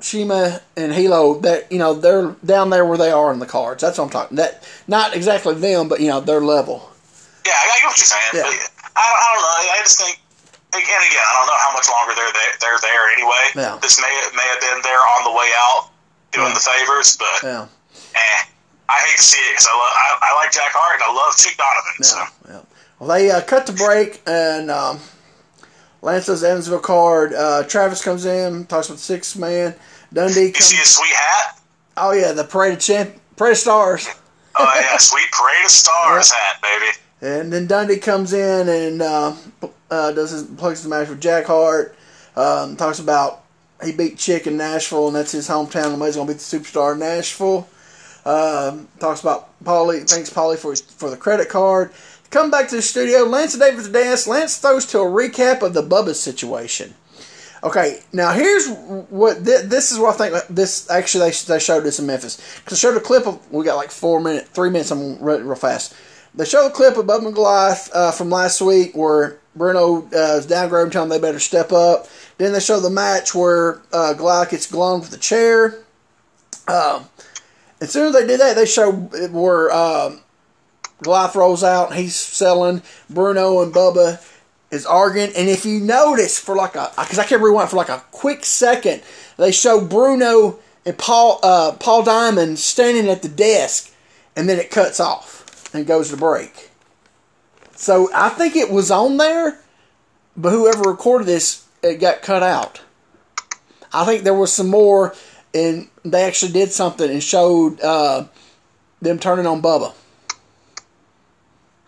Shima 0.00 0.60
and 0.76 0.92
Hilo, 0.92 1.40
that 1.40 1.70
you 1.70 1.78
know, 1.78 1.94
they're 1.94 2.34
down 2.44 2.70
there 2.70 2.84
where 2.86 2.98
they 2.98 3.10
are 3.10 3.32
in 3.32 3.38
the 3.38 3.46
cards. 3.46 3.82
That's 3.82 3.98
what 3.98 4.04
I'm 4.04 4.10
talking. 4.10 4.36
That 4.36 4.66
not 4.88 5.14
exactly 5.14 5.54
them, 5.54 5.88
but 5.88 6.00
you 6.00 6.08
know, 6.08 6.20
their 6.20 6.40
level. 6.40 6.88
Yeah, 7.46 7.52
I 7.52 7.78
get 7.80 7.86
what 7.86 7.96
you're 7.98 8.04
saying. 8.06 8.32
Yeah. 8.34 8.42
But 8.42 8.52
I, 8.96 9.04
don't- 9.04 9.20
I 9.20 9.28
don't 9.32 9.42
know. 9.42 9.72
I 9.72 9.80
just 9.82 10.00
think. 10.00 10.18
Again, 10.72 10.86
again, 10.86 11.18
I 11.26 11.32
don't 11.34 11.46
know 11.50 11.58
how 11.66 11.72
much 11.74 11.88
longer 11.90 12.14
they're 12.14 12.30
there. 12.30 12.52
They're 12.60 12.78
there 12.78 13.10
anyway. 13.10 13.44
Yeah. 13.56 13.78
This 13.82 14.00
may 14.00 14.06
may 14.36 14.46
have 14.54 14.60
been 14.60 14.78
there 14.86 15.02
on 15.18 15.24
the 15.24 15.32
way 15.36 15.50
out, 15.66 15.90
doing 16.30 16.46
Yeah. 16.46 16.54
the 16.54 16.60
favors, 16.60 17.16
but 17.18 17.42
Yeah, 17.42 17.66
eh, 18.14 18.42
I 18.88 18.94
hate 19.02 19.16
to 19.16 19.22
see 19.22 19.38
it 19.50 19.50
because 19.58 19.66
I 19.66 19.74
love 19.74 19.90
I, 19.90 20.30
I 20.30 20.34
like 20.36 20.52
Jack 20.52 20.70
Hart 20.70 20.94
and 20.94 21.02
I 21.02 21.12
love 21.12 21.34
Chick 21.36 21.56
Donovan. 21.58 22.04
So 22.04 22.16
yeah, 22.18 22.54
yeah. 22.54 22.60
Well, 23.00 23.08
they 23.10 23.30
uh, 23.32 23.40
cut 23.40 23.66
the 23.66 23.72
break 23.72 24.22
and 24.28 24.70
um, 24.70 25.00
Lance 26.02 26.26
does 26.26 26.40
the 26.40 26.48
Evansville 26.48 26.80
card. 26.80 27.34
Uh, 27.34 27.62
Travis 27.64 28.02
comes 28.02 28.24
in, 28.24 28.66
talks 28.66 28.88
with 28.88 28.98
the 28.98 29.04
six 29.04 29.36
man. 29.36 29.74
Dundee 30.12 30.46
you 30.46 30.54
see 30.54 30.76
his 30.76 30.96
sweet 30.96 31.12
hat. 31.12 31.60
Oh 31.96 32.12
yeah, 32.12 32.32
the 32.32 32.44
parade 32.44 32.72
of 32.72 32.80
champ, 32.80 33.14
parade 33.36 33.52
of 33.52 33.58
stars. 33.58 34.08
Oh 34.56 34.80
yeah, 34.80 34.96
sweet 34.98 35.30
parade 35.30 35.64
of 35.64 35.70
stars 35.70 36.32
hat, 36.32 36.62
baby. 36.62 36.96
And 37.22 37.52
then 37.52 37.66
Dundee 37.66 37.98
comes 37.98 38.32
in 38.32 38.68
and 38.68 39.02
uh, 39.02 39.36
uh, 39.90 40.12
does 40.12 40.30
his 40.30 40.44
plugs 40.44 40.82
the 40.82 40.88
match 40.88 41.08
with 41.08 41.20
Jack 41.20 41.46
Hart. 41.46 41.94
Um, 42.34 42.76
talks 42.76 42.98
about 42.98 43.44
he 43.84 43.92
beat 43.92 44.16
Chick 44.18 44.46
in 44.46 44.56
Nashville, 44.56 45.08
and 45.08 45.16
that's 45.16 45.32
his 45.32 45.48
hometown. 45.48 45.94
And 45.94 46.02
he's 46.02 46.16
gonna 46.16 46.28
beat 46.28 46.38
the 46.38 46.58
superstar 46.58 46.94
in 46.94 47.00
Nashville. 47.00 47.68
Um, 48.24 48.88
talks 48.98 49.20
about 49.20 49.50
Paulie. 49.64 50.08
Thanks 50.08 50.30
Paulie 50.30 50.58
for 50.58 50.70
his, 50.70 50.80
for 50.80 51.10
the 51.10 51.16
credit 51.16 51.48
card. 51.48 51.92
Come 52.30 52.50
back 52.50 52.68
to 52.68 52.76
the 52.76 52.82
studio. 52.82 53.24
Lance 53.24 53.54
and 53.54 53.62
David's 53.62 53.88
dance. 53.88 54.26
Lance 54.26 54.58
throws 54.58 54.86
to 54.86 55.00
a 55.00 55.04
recap 55.04 55.62
of 55.62 55.74
the 55.74 55.82
Bubba 55.82 56.14
situation. 56.14 56.94
Okay, 57.62 58.00
now 58.12 58.32
here's 58.32 58.68
what 59.10 59.38
thi- 59.38 59.66
this 59.66 59.92
is 59.92 59.98
what 59.98 60.18
I 60.20 60.30
think. 60.30 60.46
This 60.48 60.88
actually 60.88 61.30
they, 61.30 61.54
they 61.54 61.58
showed 61.58 61.84
this 61.84 61.98
in 61.98 62.06
Memphis 62.06 62.36
because 62.58 62.80
they 62.80 62.88
showed 62.88 62.96
a 62.96 63.00
clip 63.00 63.26
of 63.26 63.52
we 63.52 63.64
got 63.64 63.76
like 63.76 63.90
four 63.90 64.20
minutes, 64.20 64.48
three 64.50 64.70
minutes. 64.70 64.90
I'm 64.90 65.00
gonna 65.16 65.24
run 65.24 65.40
it 65.40 65.44
real 65.44 65.56
fast. 65.56 65.94
They 66.34 66.44
showed 66.44 66.68
a 66.68 66.70
clip 66.70 66.96
of 66.96 67.06
Bubba 67.06 67.26
and 67.26 67.34
Goliath 67.34 67.90
uh, 67.92 68.12
from 68.12 68.30
last 68.30 68.62
week 68.62 68.96
where 68.96 69.38
Bruno 69.56 70.04
uh, 70.04 70.38
is 70.38 70.46
downgrading, 70.46 70.92
telling 70.92 71.08
them 71.08 71.20
they 71.20 71.28
better 71.28 71.40
step 71.40 71.72
up. 71.72 72.06
Then 72.38 72.52
they 72.52 72.60
show 72.60 72.80
the 72.80 72.88
match 72.88 73.34
where 73.34 73.82
uh, 73.92 74.14
Goliath 74.14 74.50
gets 74.50 74.70
glowed 74.70 75.00
with 75.00 75.12
a 75.12 75.18
chair. 75.18 75.82
Um, 76.68 77.06
as 77.80 77.90
soon 77.90 78.06
as 78.06 78.12
they 78.14 78.26
did 78.26 78.40
that, 78.40 78.54
they 78.54 78.64
show 78.64 78.92
where 78.92 79.72
um, 79.72 80.20
Goliath 81.02 81.34
rolls 81.34 81.64
out. 81.64 81.94
He's 81.94 82.16
selling. 82.16 82.82
Bruno 83.08 83.62
and 83.62 83.72
Bubba 83.72 84.22
is 84.70 84.86
arguing. 84.86 85.32
And 85.36 85.48
if 85.48 85.64
you 85.64 85.80
notice, 85.80 86.38
for 86.38 86.54
like 86.54 86.76
a, 86.76 86.90
because 86.96 87.18
I 87.18 87.24
can't 87.24 87.42
rewind 87.42 87.70
for 87.70 87.76
like 87.76 87.88
a 87.88 88.02
quick 88.10 88.44
second, 88.44 89.02
they 89.36 89.52
show 89.52 89.84
Bruno 89.84 90.58
and 90.86 90.96
Paul 90.96 91.40
uh, 91.42 91.72
Paul 91.72 92.02
Diamond 92.02 92.58
standing 92.58 93.08
at 93.08 93.22
the 93.22 93.28
desk, 93.28 93.92
and 94.36 94.48
then 94.48 94.58
it 94.58 94.70
cuts 94.70 95.00
off 95.00 95.74
and 95.74 95.86
goes 95.86 96.10
to 96.10 96.16
break. 96.16 96.70
So 97.74 98.10
I 98.14 98.28
think 98.28 98.56
it 98.56 98.70
was 98.70 98.90
on 98.90 99.16
there, 99.16 99.60
but 100.36 100.50
whoever 100.50 100.82
recorded 100.82 101.26
this, 101.26 101.66
it 101.82 102.00
got 102.00 102.22
cut 102.22 102.42
out. 102.42 102.80
I 103.92 104.04
think 104.04 104.22
there 104.22 104.34
was 104.34 104.52
some 104.52 104.68
more, 104.68 105.14
and 105.54 105.88
they 106.04 106.24
actually 106.24 106.52
did 106.52 106.72
something 106.72 107.10
and 107.10 107.22
showed 107.22 107.80
uh, 107.80 108.26
them 109.00 109.18
turning 109.18 109.46
on 109.46 109.62
Bubba. 109.62 109.94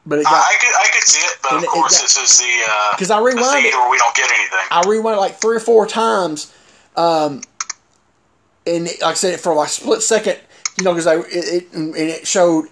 But 0.05 0.18
it 0.18 0.26
I, 0.26 0.30
got 0.30 0.44
I 0.44 0.55
could 0.61 0.74
I 0.76 0.86
could 0.92 1.03
see 1.05 1.20
it, 1.24 1.38
but 1.42 1.53
of 1.55 1.62
it- 1.62 1.66
it 1.66 1.68
course 1.70 1.96
got- 1.96 2.03
this 2.03 2.16
is 2.16 2.38
the 2.40 2.70
uh, 2.70 2.96
'Cause 2.96 3.11
I 3.11 3.18
rewound 3.18 3.64
it. 3.64 3.72
where 3.74 3.90
we 3.90 3.98
don't 3.98 4.14
get 4.16 4.30
anything. 4.30 4.59
I 4.70 4.82
rewound 4.88 5.16
it 5.16 5.20
like 5.20 5.40
three 5.40 5.57
or 5.57 5.61
four 5.61 5.86
times, 5.86 6.53
um, 6.96 7.40
and 8.66 8.88
it, 8.88 9.00
like 9.00 9.12
I 9.12 9.14
said, 9.14 9.40
for 9.40 9.55
like 9.55 9.68
a 9.68 9.70
split 9.70 10.03
second, 10.03 10.38
you 10.78 10.84
know, 10.84 10.92
because 10.92 11.07
I 11.07 11.16
it, 11.16 11.26
it 11.30 11.72
and 11.72 11.94
it 11.96 12.26
showed 12.26 12.66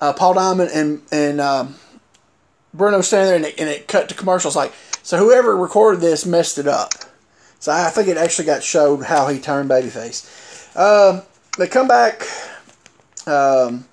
uh, 0.00 0.12
Paul 0.12 0.34
Diamond 0.34 0.70
and 0.72 1.02
and 1.10 1.40
um, 1.40 1.74
Bruno 2.72 3.00
standing 3.00 3.26
there, 3.28 3.36
and 3.36 3.44
it, 3.46 3.54
and 3.60 3.68
it 3.68 3.88
cut 3.88 4.08
to 4.10 4.14
commercials. 4.14 4.54
Like, 4.54 4.72
so 5.02 5.16
whoever 5.18 5.56
recorded 5.56 6.00
this 6.00 6.24
messed 6.24 6.58
it 6.58 6.68
up. 6.68 6.92
So 7.58 7.72
I 7.72 7.90
think 7.90 8.08
it 8.08 8.16
actually 8.16 8.44
got 8.44 8.62
showed 8.62 9.04
how 9.06 9.26
he 9.28 9.38
turned 9.40 9.70
babyface. 9.70 10.24
Um, 10.76 11.22
they 11.58 11.66
come 11.66 11.88
back. 11.88 12.22
Um, 13.26 13.86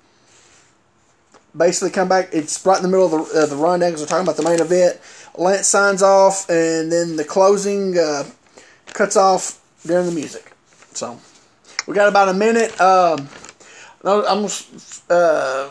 basically, 1.56 1.90
come 1.90 2.08
back. 2.08 2.30
It's 2.32 2.64
right 2.64 2.76
in 2.76 2.82
the 2.82 2.88
middle 2.88 3.06
of 3.06 3.32
the, 3.32 3.40
uh, 3.40 3.46
the 3.46 3.56
rundown 3.56 3.90
because 3.90 4.02
we're 4.02 4.06
talking 4.06 4.24
about 4.24 4.36
the 4.36 4.42
main 4.42 4.60
event. 4.60 5.00
Lance 5.36 5.66
signs 5.66 6.02
off, 6.02 6.48
and 6.50 6.92
then 6.92 7.16
the 7.16 7.24
closing 7.24 7.96
uh, 7.98 8.24
cuts 8.86 9.16
off 9.16 9.60
during 9.86 10.06
the 10.06 10.12
music. 10.12 10.52
So 10.92 11.18
we 11.86 11.94
got 11.94 12.08
about 12.08 12.28
a 12.28 12.34
minute. 12.34 12.78
Um, 12.80 13.28
I'm. 14.04 14.46
Uh, 15.08 15.70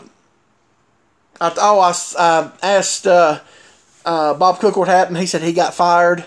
I, 1.40 1.52
oh, 1.58 1.80
I, 1.80 1.92
I 2.18 2.52
asked 2.62 3.06
uh, 3.06 3.40
uh, 4.04 4.34
Bob 4.34 4.60
Cook 4.60 4.76
what 4.76 4.88
happened. 4.88 5.18
He 5.18 5.26
said 5.26 5.42
he 5.42 5.52
got 5.52 5.74
fired. 5.74 6.24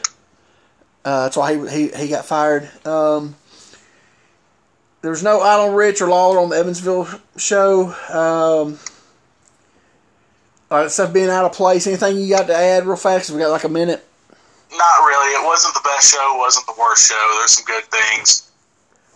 Uh, 1.05 1.23
that's 1.23 1.37
why 1.37 1.53
he, 1.55 1.87
he, 1.87 1.87
he 1.95 2.07
got 2.09 2.25
fired. 2.25 2.69
Um, 2.85 3.35
there's 5.01 5.23
no 5.23 5.39
Idle 5.41 5.73
Rich 5.73 6.01
or 6.01 6.07
Lawler 6.07 6.39
on 6.39 6.49
the 6.49 6.57
Evansville 6.57 7.07
show. 7.37 7.95
Um, 8.09 8.79
all 10.71 10.79
right, 10.79 10.91
stuff 10.91 11.13
being 11.13 11.29
out 11.29 11.45
of 11.45 11.53
place. 11.53 11.87
Anything 11.87 12.17
you 12.17 12.29
got 12.29 12.47
to 12.47 12.55
add 12.55 12.85
real 12.85 12.95
fast? 12.95 13.29
we 13.29 13.39
got 13.39 13.51
like 13.51 13.63
a 13.63 13.69
minute. 13.69 14.05
Not 14.71 14.99
really. 15.05 15.31
It 15.33 15.45
wasn't 15.45 15.73
the 15.75 15.81
best 15.83 16.11
show. 16.13 16.35
It 16.35 16.39
wasn't 16.39 16.65
the 16.65 16.73
worst 16.79 17.09
show. 17.09 17.35
There's 17.39 17.51
some 17.51 17.65
good 17.65 17.83
things, 17.85 18.51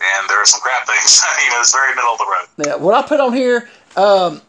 and 0.02 0.30
there 0.30 0.42
are 0.42 0.46
some 0.46 0.62
crap 0.62 0.88
things. 0.88 1.22
I 1.28 1.50
mean, 1.50 1.60
it's 1.60 1.74
very 1.74 1.96
middle 1.96 2.12
of 2.12 2.18
the 2.18 2.26
road. 2.26 2.68
Yeah, 2.68 2.76
what 2.84 2.94
I 2.94 3.08
put 3.08 3.20
on 3.20 3.34
here, 3.34 3.70
um, 3.96 4.42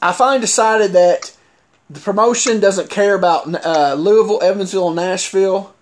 I 0.00 0.12
finally 0.12 0.40
decided 0.40 0.92
that 0.92 1.34
the 1.88 2.00
promotion 2.00 2.60
doesn't 2.60 2.90
care 2.90 3.14
about 3.14 3.52
uh, 3.64 3.94
Louisville, 3.94 4.42
Evansville, 4.42 4.88
and 4.88 4.96
Nashville. 4.96 5.74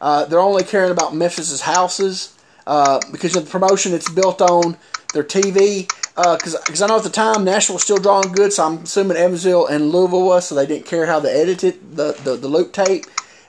Uh, 0.00 0.24
they're 0.24 0.40
only 0.40 0.64
caring 0.64 0.90
about 0.90 1.14
Memphis's 1.14 1.62
houses 1.62 2.36
uh, 2.66 3.00
because 3.12 3.36
of 3.36 3.44
the 3.44 3.50
promotion 3.50 3.94
it's 3.94 4.10
built 4.10 4.40
on 4.42 4.76
their 5.12 5.24
TV. 5.24 5.90
Because 6.16 6.56
because 6.64 6.80
I 6.80 6.86
know 6.86 6.98
at 6.98 7.02
the 7.02 7.10
time 7.10 7.42
Nashville 7.44 7.74
was 7.74 7.82
still 7.82 7.96
drawing 7.96 8.30
good, 8.32 8.52
so 8.52 8.64
I'm 8.64 8.84
assuming 8.84 9.16
Evansville 9.16 9.66
and 9.66 9.90
Louisville 9.90 10.24
was, 10.24 10.46
so 10.46 10.54
they 10.54 10.66
didn't 10.66 10.86
care 10.86 11.06
how 11.06 11.18
they 11.18 11.32
edited 11.32 11.96
the, 11.96 12.12
the, 12.22 12.36
the 12.36 12.46
loop 12.46 12.72
tape. 12.72 13.06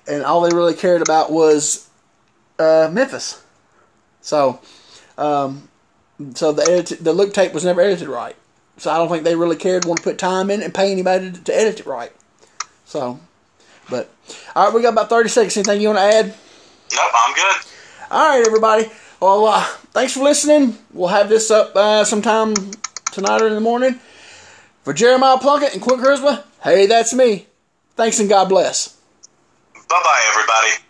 And 0.07 0.24
all 0.24 0.41
they 0.41 0.55
really 0.55 0.74
cared 0.74 1.03
about 1.03 1.32
was 1.32 1.89
uh, 2.57 2.89
Memphis. 2.91 3.43
So, 4.22 4.59
um, 5.18 5.70
so 6.34 6.51
the 6.51 6.63
edit, 6.63 7.03
the 7.03 7.13
loop 7.13 7.34
tape 7.34 7.53
was 7.53 7.66
never 7.66 7.82
edited 7.82 8.07
right. 8.07 8.36
So 8.78 8.91
I 8.91 8.97
don't 8.97 9.09
think 9.09 9.24
they 9.24 9.36
really 9.36 9.55
cared, 9.55 9.86
want 9.86 9.99
to 9.99 10.03
put 10.03 10.18
time 10.18 10.49
in 10.49 10.63
and 10.63 10.74
pay 10.74 10.91
anybody 10.91 11.32
to, 11.32 11.43
to 11.43 11.55
edit 11.55 11.82
it 11.82 11.86
right. 11.86 12.11
So, 12.86 13.20
but 13.89 14.09
all 14.55 14.66
right, 14.66 14.74
we 14.74 14.82
got 14.82 14.93
about 14.93 15.09
thirty 15.09 15.30
seconds. 15.30 15.55
Anything 15.55 15.82
you 15.82 15.89
want 15.89 15.99
to 15.99 16.18
add? 16.18 16.26
Nope, 16.26 17.11
I'm 17.16 17.36
good. 17.36 17.55
All 18.11 18.30
right, 18.30 18.45
everybody. 18.45 18.91
Well, 19.20 19.45
uh, 19.45 19.63
thanks 19.93 20.13
for 20.13 20.24
listening. 20.24 20.78
We'll 20.93 21.07
have 21.09 21.30
this 21.30 21.49
up 21.49 21.76
uh, 21.76 22.03
sometime 22.03 22.53
tonight 23.11 23.41
or 23.41 23.47
in 23.47 23.55
the 23.55 23.61
morning. 23.61 23.99
For 24.84 24.93
Jeremiah 24.93 25.38
Plunkett 25.38 25.74
and 25.74 25.82
Quint 25.82 26.01
Charisma, 26.01 26.43
hey, 26.61 26.86
that's 26.86 27.13
me. 27.13 27.47
Thanks 27.95 28.20
and 28.20 28.30
God 28.30 28.49
bless. 28.49 28.89
Bye 29.74 29.82
bye, 29.89 30.22
everybody. 30.32 30.84